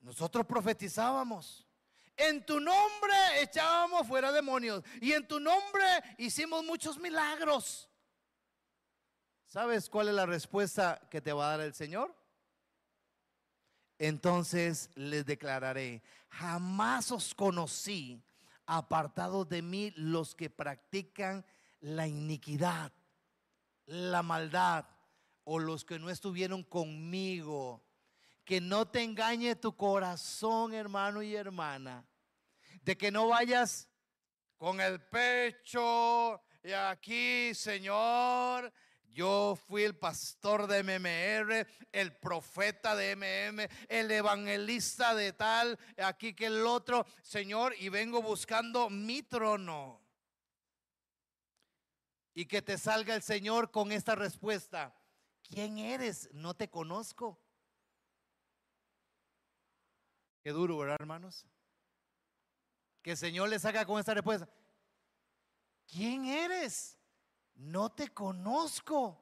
Nosotros 0.00 0.44
profetizábamos. 0.44 1.66
En 2.14 2.44
tu 2.44 2.60
nombre 2.60 3.14
echábamos 3.40 4.06
fuera 4.06 4.30
demonios 4.30 4.84
y 5.00 5.14
en 5.14 5.26
tu 5.26 5.40
nombre 5.40 5.86
hicimos 6.18 6.62
muchos 6.66 6.98
milagros. 6.98 7.88
¿Sabes 9.46 9.88
cuál 9.88 10.08
es 10.08 10.14
la 10.14 10.26
respuesta 10.26 11.00
que 11.10 11.22
te 11.22 11.32
va 11.32 11.46
a 11.46 11.56
dar 11.56 11.66
el 11.66 11.72
Señor? 11.72 12.14
Entonces 13.98 14.90
les 14.96 15.24
declararé, 15.24 16.02
jamás 16.28 17.10
os 17.10 17.34
conocí 17.34 18.22
apartados 18.66 19.48
de 19.48 19.62
mí 19.62 19.94
los 19.96 20.34
que 20.34 20.50
practican 20.50 21.46
la 21.80 22.06
iniquidad, 22.06 22.92
la 23.86 24.22
maldad 24.22 24.86
o 25.44 25.58
los 25.58 25.84
que 25.84 25.98
no 25.98 26.10
estuvieron 26.10 26.62
conmigo. 26.62 27.82
Que 28.44 28.60
no 28.60 28.88
te 28.88 29.02
engañe 29.02 29.56
tu 29.56 29.76
corazón, 29.76 30.72
hermano 30.72 31.22
y 31.22 31.34
hermana. 31.34 32.06
De 32.82 32.96
que 32.96 33.10
no 33.10 33.28
vayas 33.28 33.88
con 34.56 34.80
el 34.80 35.00
pecho 35.00 36.40
y 36.62 36.72
aquí, 36.72 37.54
Señor, 37.54 38.72
yo 39.06 39.56
fui 39.68 39.84
el 39.84 39.96
pastor 39.96 40.66
de 40.66 40.82
MMR, 40.82 41.66
el 41.92 42.12
profeta 42.16 42.94
de 42.94 43.16
MM, 43.16 43.68
el 43.88 44.10
evangelista 44.10 45.14
de 45.14 45.32
tal, 45.32 45.78
aquí 45.96 46.34
que 46.34 46.46
el 46.46 46.66
otro, 46.66 47.06
Señor, 47.22 47.74
y 47.78 47.88
vengo 47.88 48.20
buscando 48.20 48.90
mi 48.90 49.22
trono. 49.22 50.07
Y 52.38 52.46
que 52.46 52.62
te 52.62 52.78
salga 52.78 53.16
el 53.16 53.22
Señor 53.22 53.72
con 53.72 53.90
esta 53.90 54.14
respuesta. 54.14 54.94
¿Quién 55.42 55.78
eres? 55.78 56.28
No 56.32 56.54
te 56.54 56.70
conozco. 56.70 57.40
Qué 60.42 60.50
duro, 60.50 60.78
¿verdad, 60.78 60.98
hermanos? 61.00 61.46
Que 63.02 63.12
el 63.12 63.16
Señor 63.16 63.48
le 63.48 63.58
salga 63.58 63.84
con 63.84 63.98
esta 63.98 64.14
respuesta. 64.14 64.48
¿Quién 65.88 66.26
eres? 66.26 66.98
no 67.58 67.90
te 67.90 68.08
conozco. 68.08 69.20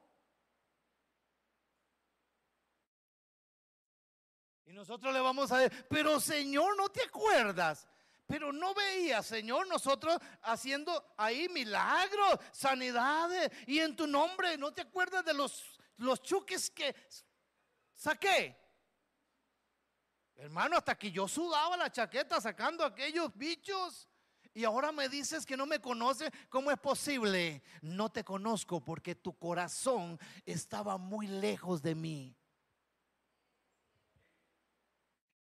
Y 4.65 4.73
nosotros 4.73 5.13
le 5.13 5.19
vamos 5.19 5.51
a 5.51 5.59
decir, 5.59 5.87
pero 5.89 6.19
Señor, 6.19 6.77
¿no 6.77 6.89
te 6.89 7.03
acuerdas? 7.03 7.87
Pero 8.27 8.51
no 8.51 8.73
veía, 8.73 9.23
Señor, 9.23 9.67
nosotros 9.67 10.17
haciendo 10.41 11.13
ahí 11.15 11.47
milagros, 11.47 12.37
sanidades, 12.51 13.49
y 13.65 13.79
en 13.79 13.95
tu 13.95 14.05
nombre, 14.05 14.57
¿no 14.57 14.73
te 14.73 14.81
acuerdas 14.81 15.23
de 15.23 15.33
los, 15.33 15.79
los 15.95 16.21
chuques 16.21 16.69
que 16.69 16.93
saqué? 17.95 18.55
Hermano, 20.35 20.77
hasta 20.77 20.95
que 20.95 21.09
yo 21.09 21.27
sudaba 21.27 21.77
la 21.77 21.91
chaqueta 21.91 22.39
sacando 22.41 22.83
aquellos 22.83 23.35
bichos. 23.35 24.07
Y 24.53 24.65
ahora 24.65 24.91
me 24.91 25.07
dices 25.07 25.45
que 25.45 25.55
no 25.55 25.65
me 25.65 25.79
conoces. 25.79 26.29
¿Cómo 26.49 26.69
es 26.69 26.77
posible? 26.77 27.63
No 27.81 28.11
te 28.11 28.23
conozco 28.23 28.83
porque 28.83 29.15
tu 29.15 29.37
corazón 29.37 30.19
estaba 30.45 30.97
muy 30.97 31.27
lejos 31.27 31.81
de 31.81 31.95
mí. 31.95 32.35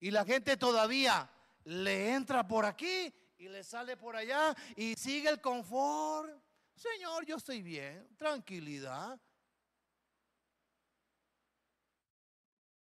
Y 0.01 0.11
la 0.11 0.25
gente 0.25 0.57
todavía 0.57 1.31
le 1.67 2.15
entra 2.15 2.47
por 2.47 2.65
aquí 2.65 3.13
y 3.39 3.49
le 3.49 3.63
sale 3.63 3.97
por 3.97 4.17
allá 4.17 4.55
y 4.75 4.95
sigue 4.95 5.29
el 5.29 5.41
confort. 5.41 6.31
Señor, 6.75 7.25
yo 7.27 7.37
estoy 7.37 7.63
bien, 7.63 8.09
tranquilidad. 8.17 9.21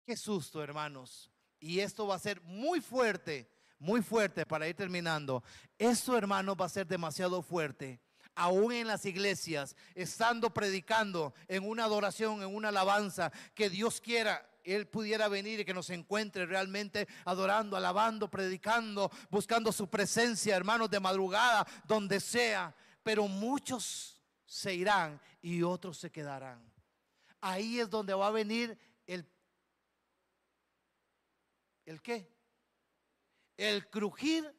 Qué 0.05 0.17
susto, 0.17 0.63
hermanos. 0.63 1.31
Y 1.59 1.81
esto 1.81 2.07
va 2.07 2.15
a 2.15 2.21
ser 2.21 2.41
muy 2.43 2.81
fuerte 2.81 3.51
muy 3.79 4.03
fuerte 4.03 4.47
para 4.47 4.69
ir 4.69 4.75
terminando. 4.75 5.43
Esto, 5.79 6.17
hermano, 6.17 6.57
va 6.57 6.67
a 6.67 6.71
ser 6.71 6.87
demasiado 6.87 7.43
fuerte. 7.43 8.01
Aún 8.35 8.73
en 8.73 8.87
las 8.87 9.07
iglesias, 9.07 9.77
estando 9.95 10.53
predicando 10.53 11.35
en 11.49 11.67
una 11.67 11.85
adoración, 11.85 12.43
en 12.43 12.55
una 12.55 12.69
alabanza, 12.69 13.33
que 13.55 13.71
Dios 13.71 14.01
quiera 14.01 14.47
él 14.75 14.89
pudiera 14.89 15.29
venir 15.29 15.61
y 15.61 15.65
que 15.65 15.75
nos 15.75 15.91
encuentre 15.91 16.47
realmente 16.47 17.07
adorando, 17.25 17.77
alabando, 17.77 18.29
predicando, 18.31 19.11
buscando 19.31 19.73
su 19.73 19.89
presencia, 19.89 20.57
hermanos, 20.57 20.91
de 20.91 21.01
madrugada, 21.01 21.67
donde 21.87 22.21
sea. 22.21 22.75
Pero 23.03 23.29
muchos 23.29 24.21
se 24.45 24.75
irán 24.75 25.21
y 25.41 25.63
otros 25.63 25.99
se 25.99 26.11
quedarán. 26.11 26.73
Ahí 27.41 27.81
es 27.81 27.89
donde 27.91 28.15
va 28.15 28.29
a 28.29 28.33
venir 28.33 28.79
el... 29.07 29.27
¿El 31.85 32.03
qué? 32.03 32.37
el 33.57 33.89
crujir 33.89 34.55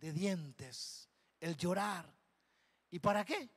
de 0.00 0.12
dientes, 0.12 1.08
el 1.40 1.56
llorar. 1.56 2.12
¿Y 2.90 2.98
para 2.98 3.24
qué? 3.24 3.50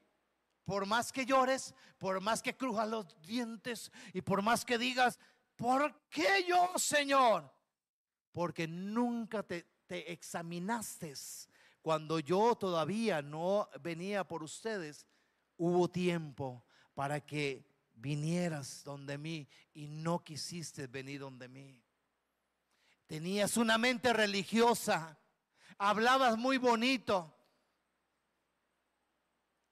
Por 0.70 0.86
más 0.86 1.12
que 1.12 1.26
llores, 1.26 1.74
por 1.98 2.22
más 2.22 2.44
que 2.44 2.56
crujas 2.56 2.88
los 2.88 3.20
dientes 3.24 3.92
y 4.14 4.22
por 4.22 4.44
más 4.44 4.64
que 4.64 4.78
digas, 4.78 5.18
¿por 5.56 6.00
qué 6.12 6.46
yo, 6.48 6.72
Señor? 6.76 7.52
Porque 8.32 8.68
nunca 8.68 9.42
te, 9.42 9.66
te 9.88 10.12
examinaste. 10.12 11.16
Cuando 11.82 12.20
yo 12.20 12.54
todavía 12.54 13.24
no 13.24 13.68
venía 13.82 14.24
por 14.28 14.44
ustedes, 14.44 15.08
hubo 15.58 15.90
tiempo 15.90 16.64
para 16.94 17.20
que 17.20 17.66
vinieras 17.96 18.84
donde 18.84 19.18
mí 19.18 19.48
y 19.74 19.88
no 19.88 20.24
quisiste 20.24 20.86
venir 20.86 21.22
donde 21.22 21.48
mí. 21.48 21.84
Tenías 23.08 23.58
una 23.58 23.80
mente 23.80 24.14
religiosa. 24.14 25.18
Hablabas 25.80 26.38
muy 26.38 26.60
bonito. 26.60 27.39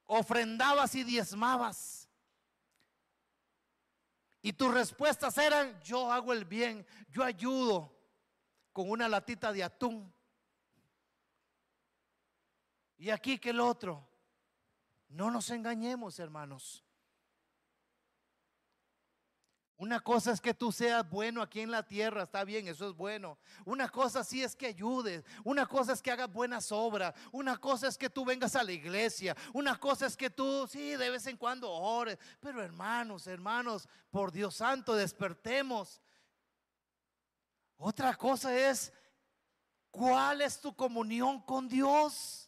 Ofrendabas 0.07 0.95
y 0.95 1.03
diezmabas. 1.03 2.09
Y 4.41 4.53
tus 4.53 4.73
respuestas 4.73 5.37
eran, 5.37 5.79
yo 5.81 6.11
hago 6.11 6.33
el 6.33 6.45
bien, 6.45 6.85
yo 7.09 7.23
ayudo 7.23 7.93
con 8.71 8.89
una 8.89 9.09
latita 9.09 9.51
de 9.51 9.63
atún. 9.63 10.13
Y 12.97 13.09
aquí 13.09 13.37
que 13.37 13.51
el 13.51 13.59
otro. 13.59 14.07
No 15.09 15.31
nos 15.31 15.49
engañemos, 15.49 16.19
hermanos. 16.19 16.86
Una 19.77 19.99
cosa 19.99 20.31
es 20.31 20.41
que 20.41 20.55
tú 20.55 20.71
seas 20.71 21.07
bueno 21.07 21.39
aquí 21.39 21.61
en 21.61 21.69
la 21.69 21.83
tierra, 21.83 22.23
está 22.23 22.43
bien, 22.43 22.67
eso 22.67 22.89
es 22.89 22.95
bueno. 22.95 23.37
Una 23.63 23.87
cosa 23.87 24.23
sí 24.23 24.41
es 24.41 24.55
que 24.55 24.65
ayudes, 24.65 25.23
una 25.43 25.67
cosa 25.67 25.93
es 25.93 26.01
que 26.01 26.09
hagas 26.09 26.33
buenas 26.33 26.71
obras, 26.71 27.13
una 27.31 27.57
cosa 27.57 27.87
es 27.87 27.95
que 27.95 28.09
tú 28.09 28.25
vengas 28.25 28.55
a 28.55 28.63
la 28.63 28.71
iglesia, 28.71 29.37
una 29.53 29.79
cosa 29.79 30.07
es 30.07 30.17
que 30.17 30.31
tú, 30.31 30.67
sí, 30.67 30.95
de 30.95 31.11
vez 31.11 31.27
en 31.27 31.37
cuando 31.37 31.71
ores. 31.71 32.17
Pero 32.39 32.63
hermanos, 32.63 33.27
hermanos, 33.27 33.87
por 34.09 34.31
Dios 34.31 34.55
santo, 34.55 34.95
despertemos. 34.95 36.01
Otra 37.77 38.15
cosa 38.15 38.57
es, 38.57 38.91
¿cuál 39.91 40.41
es 40.41 40.59
tu 40.59 40.75
comunión 40.75 41.39
con 41.41 41.67
Dios? 41.67 42.46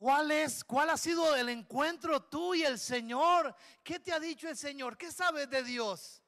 ¿Cuál 0.00 0.30
es? 0.30 0.64
¿Cuál 0.64 0.88
ha 0.88 0.96
sido 0.96 1.36
el 1.36 1.50
encuentro 1.50 2.22
tú 2.22 2.54
y 2.54 2.62
el 2.62 2.78
Señor? 2.78 3.54
¿Qué 3.84 4.00
te 4.00 4.14
ha 4.14 4.18
dicho 4.18 4.48
el 4.48 4.56
Señor? 4.56 4.96
¿Qué 4.96 5.12
sabes 5.12 5.50
de 5.50 5.62
Dios? 5.62 6.22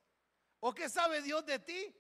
¿O 0.61 0.75
qué 0.75 0.91
sabe 0.91 1.23
Dios 1.23 1.47
de 1.47 1.59
ti? 1.59 1.97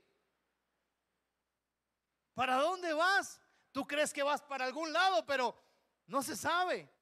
¿Para 2.35 2.57
dónde 2.57 2.93
vas? 2.93 3.41
Tú 3.71 3.87
crees 3.87 4.13
que 4.13 4.23
vas 4.23 4.43
para 4.43 4.67
algún 4.67 4.93
lado, 4.93 5.25
pero 5.25 5.59
no 6.09 6.23
se 6.23 6.37
sabe. 6.37 6.93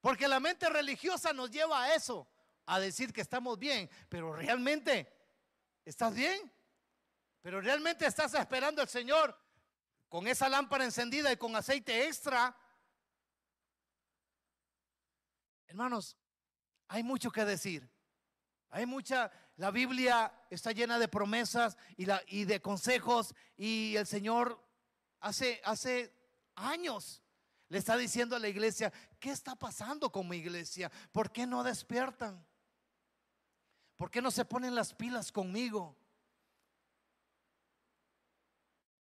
Porque 0.00 0.26
la 0.26 0.40
mente 0.40 0.66
religiosa 0.70 1.34
nos 1.34 1.50
lleva 1.50 1.82
a 1.82 1.94
eso, 1.94 2.26
a 2.64 2.80
decir 2.80 3.12
que 3.12 3.20
estamos 3.20 3.58
bien, 3.58 3.90
pero 4.08 4.32
realmente, 4.32 5.12
¿estás 5.84 6.14
bien? 6.14 6.50
Pero 7.42 7.60
realmente 7.60 8.06
estás 8.06 8.32
esperando 8.32 8.80
al 8.80 8.88
Señor 8.88 9.38
con 10.08 10.26
esa 10.26 10.48
lámpara 10.48 10.84
encendida 10.84 11.30
y 11.30 11.36
con 11.36 11.54
aceite 11.54 12.06
extra 12.06 12.56
Hermanos, 15.72 16.18
hay 16.88 17.02
mucho 17.02 17.30
que 17.30 17.46
decir. 17.46 17.90
Hay 18.68 18.84
mucha, 18.84 19.32
la 19.56 19.70
Biblia 19.70 20.30
está 20.50 20.72
llena 20.72 20.98
de 20.98 21.08
promesas 21.08 21.78
y, 21.96 22.04
la, 22.04 22.22
y 22.26 22.44
de 22.44 22.60
consejos 22.60 23.34
y 23.56 23.96
el 23.96 24.06
Señor 24.06 24.62
hace, 25.20 25.62
hace 25.64 26.14
años 26.56 27.22
le 27.70 27.78
está 27.78 27.96
diciendo 27.96 28.36
a 28.36 28.38
la 28.38 28.48
iglesia, 28.48 28.92
¿qué 29.18 29.30
está 29.30 29.56
pasando 29.56 30.12
con 30.12 30.28
mi 30.28 30.36
iglesia? 30.36 30.92
¿Por 31.10 31.32
qué 31.32 31.46
no 31.46 31.62
despiertan? 31.62 32.46
¿Por 33.96 34.10
qué 34.10 34.20
no 34.20 34.30
se 34.30 34.44
ponen 34.44 34.74
las 34.74 34.92
pilas 34.92 35.32
conmigo? 35.32 35.96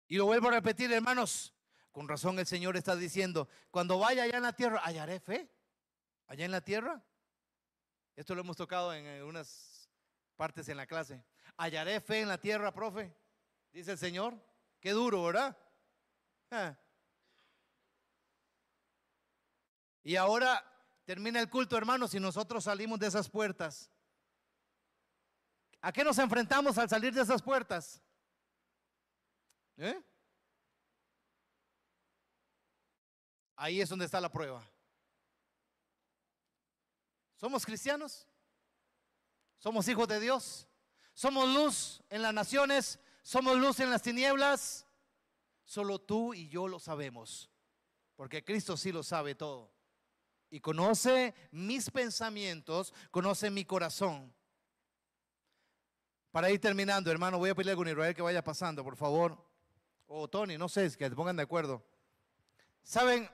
Y 0.06 0.18
lo 0.18 0.26
vuelvo 0.26 0.46
a 0.46 0.52
repetir, 0.52 0.92
hermanos, 0.92 1.52
con 1.90 2.06
razón 2.06 2.38
el 2.38 2.46
Señor 2.46 2.76
está 2.76 2.94
diciendo, 2.94 3.48
cuando 3.72 3.98
vaya 3.98 4.22
allá 4.22 4.36
en 4.36 4.44
la 4.44 4.52
tierra, 4.52 4.80
hallaré 4.84 5.18
fe 5.18 5.50
allá 6.30 6.44
en 6.44 6.52
la 6.52 6.60
tierra. 6.60 7.02
Esto 8.14 8.36
lo 8.36 8.42
hemos 8.42 8.56
tocado 8.56 8.94
en 8.94 9.04
algunas 9.04 9.90
partes 10.36 10.68
en 10.68 10.76
la 10.76 10.86
clase. 10.86 11.24
Hallaré 11.56 12.00
fe 12.00 12.20
en 12.20 12.28
la 12.28 12.38
tierra, 12.38 12.72
profe, 12.72 13.12
dice 13.72 13.92
el 13.92 13.98
Señor. 13.98 14.40
Qué 14.78 14.92
duro, 14.92 15.24
¿verdad? 15.24 15.58
Ah. 16.52 16.78
Y 20.04 20.14
ahora 20.14 20.64
termina 21.04 21.40
el 21.40 21.50
culto, 21.50 21.76
hermanos, 21.76 22.14
y 22.14 22.20
nosotros 22.20 22.62
salimos 22.62 23.00
de 23.00 23.08
esas 23.08 23.28
puertas. 23.28 23.90
¿A 25.80 25.92
qué 25.92 26.04
nos 26.04 26.18
enfrentamos 26.18 26.78
al 26.78 26.88
salir 26.88 27.12
de 27.12 27.22
esas 27.22 27.42
puertas? 27.42 28.00
¿Eh? 29.78 30.00
Ahí 33.56 33.80
es 33.80 33.88
donde 33.88 34.04
está 34.04 34.20
la 34.20 34.30
prueba. 34.30 34.69
¿Somos 37.40 37.64
cristianos? 37.64 38.26
¿Somos 39.56 39.88
hijos 39.88 40.06
de 40.06 40.20
Dios? 40.20 40.68
¿Somos 41.14 41.48
luz 41.48 42.02
en 42.10 42.20
las 42.20 42.34
naciones? 42.34 42.98
¿Somos 43.22 43.56
luz 43.56 43.80
en 43.80 43.88
las 43.88 44.02
tinieblas? 44.02 44.86
Solo 45.64 45.98
tú 45.98 46.34
y 46.34 46.50
yo 46.50 46.68
lo 46.68 46.78
sabemos, 46.78 47.48
porque 48.14 48.44
Cristo 48.44 48.76
sí 48.76 48.92
lo 48.92 49.02
sabe 49.02 49.36
todo. 49.36 49.72
Y 50.50 50.60
conoce 50.60 51.34
mis 51.50 51.90
pensamientos, 51.90 52.92
conoce 53.10 53.48
mi 53.48 53.64
corazón. 53.64 54.34
Para 56.32 56.50
ir 56.50 56.60
terminando, 56.60 57.10
hermano, 57.10 57.38
voy 57.38 57.48
a 57.48 57.54
pedirle 57.54 57.72
a 57.72 57.90
Israel 57.90 58.14
que 58.14 58.20
vaya 58.20 58.44
pasando, 58.44 58.84
por 58.84 58.96
favor. 58.96 59.42
O 60.08 60.28
Tony, 60.28 60.58
no 60.58 60.68
sé, 60.68 60.94
que 60.94 61.08
se 61.08 61.16
pongan 61.16 61.36
de 61.36 61.44
acuerdo. 61.44 61.82
Saben, 62.82 63.30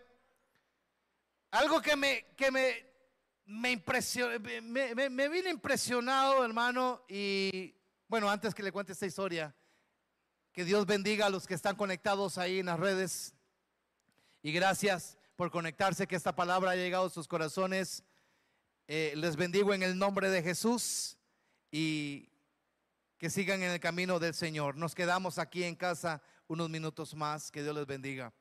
algo 1.50 1.82
que 1.82 1.96
me, 1.96 2.24
que 2.36 2.52
me 2.52 2.95
me, 3.46 3.70
impresionó, 3.70 4.38
me, 4.40 5.28
vine 5.28 5.50
impresionado, 5.50 6.44
hermano, 6.44 7.02
y 7.08 7.74
bueno, 8.08 8.28
antes 8.28 8.54
que 8.54 8.62
le 8.62 8.72
cuente 8.72 8.92
esta 8.92 9.06
historia, 9.06 9.54
que 10.52 10.64
Dios 10.64 10.84
bendiga 10.86 11.26
a 11.26 11.30
los 11.30 11.46
que 11.46 11.54
están 11.54 11.76
conectados 11.76 12.38
ahí 12.38 12.58
en 12.58 12.66
las 12.66 12.80
redes. 12.80 13.34
Y 14.42 14.52
gracias 14.52 15.18
por 15.36 15.50
conectarse, 15.50 16.06
que 16.06 16.16
esta 16.16 16.34
palabra 16.34 16.72
ha 16.72 16.76
llegado 16.76 17.06
a 17.06 17.10
sus 17.10 17.28
corazones. 17.28 18.02
Eh, 18.88 19.12
les 19.16 19.36
bendigo 19.36 19.74
en 19.74 19.82
el 19.82 19.98
nombre 19.98 20.30
de 20.30 20.42
Jesús 20.42 21.18
y 21.70 22.28
que 23.18 23.30
sigan 23.30 23.62
en 23.62 23.70
el 23.70 23.80
camino 23.80 24.18
del 24.18 24.34
Señor. 24.34 24.76
Nos 24.76 24.94
quedamos 24.94 25.38
aquí 25.38 25.64
en 25.64 25.74
casa 25.74 26.22
unos 26.48 26.70
minutos 26.70 27.14
más. 27.14 27.50
Que 27.50 27.62
Dios 27.62 27.74
les 27.74 27.86
bendiga. 27.86 28.32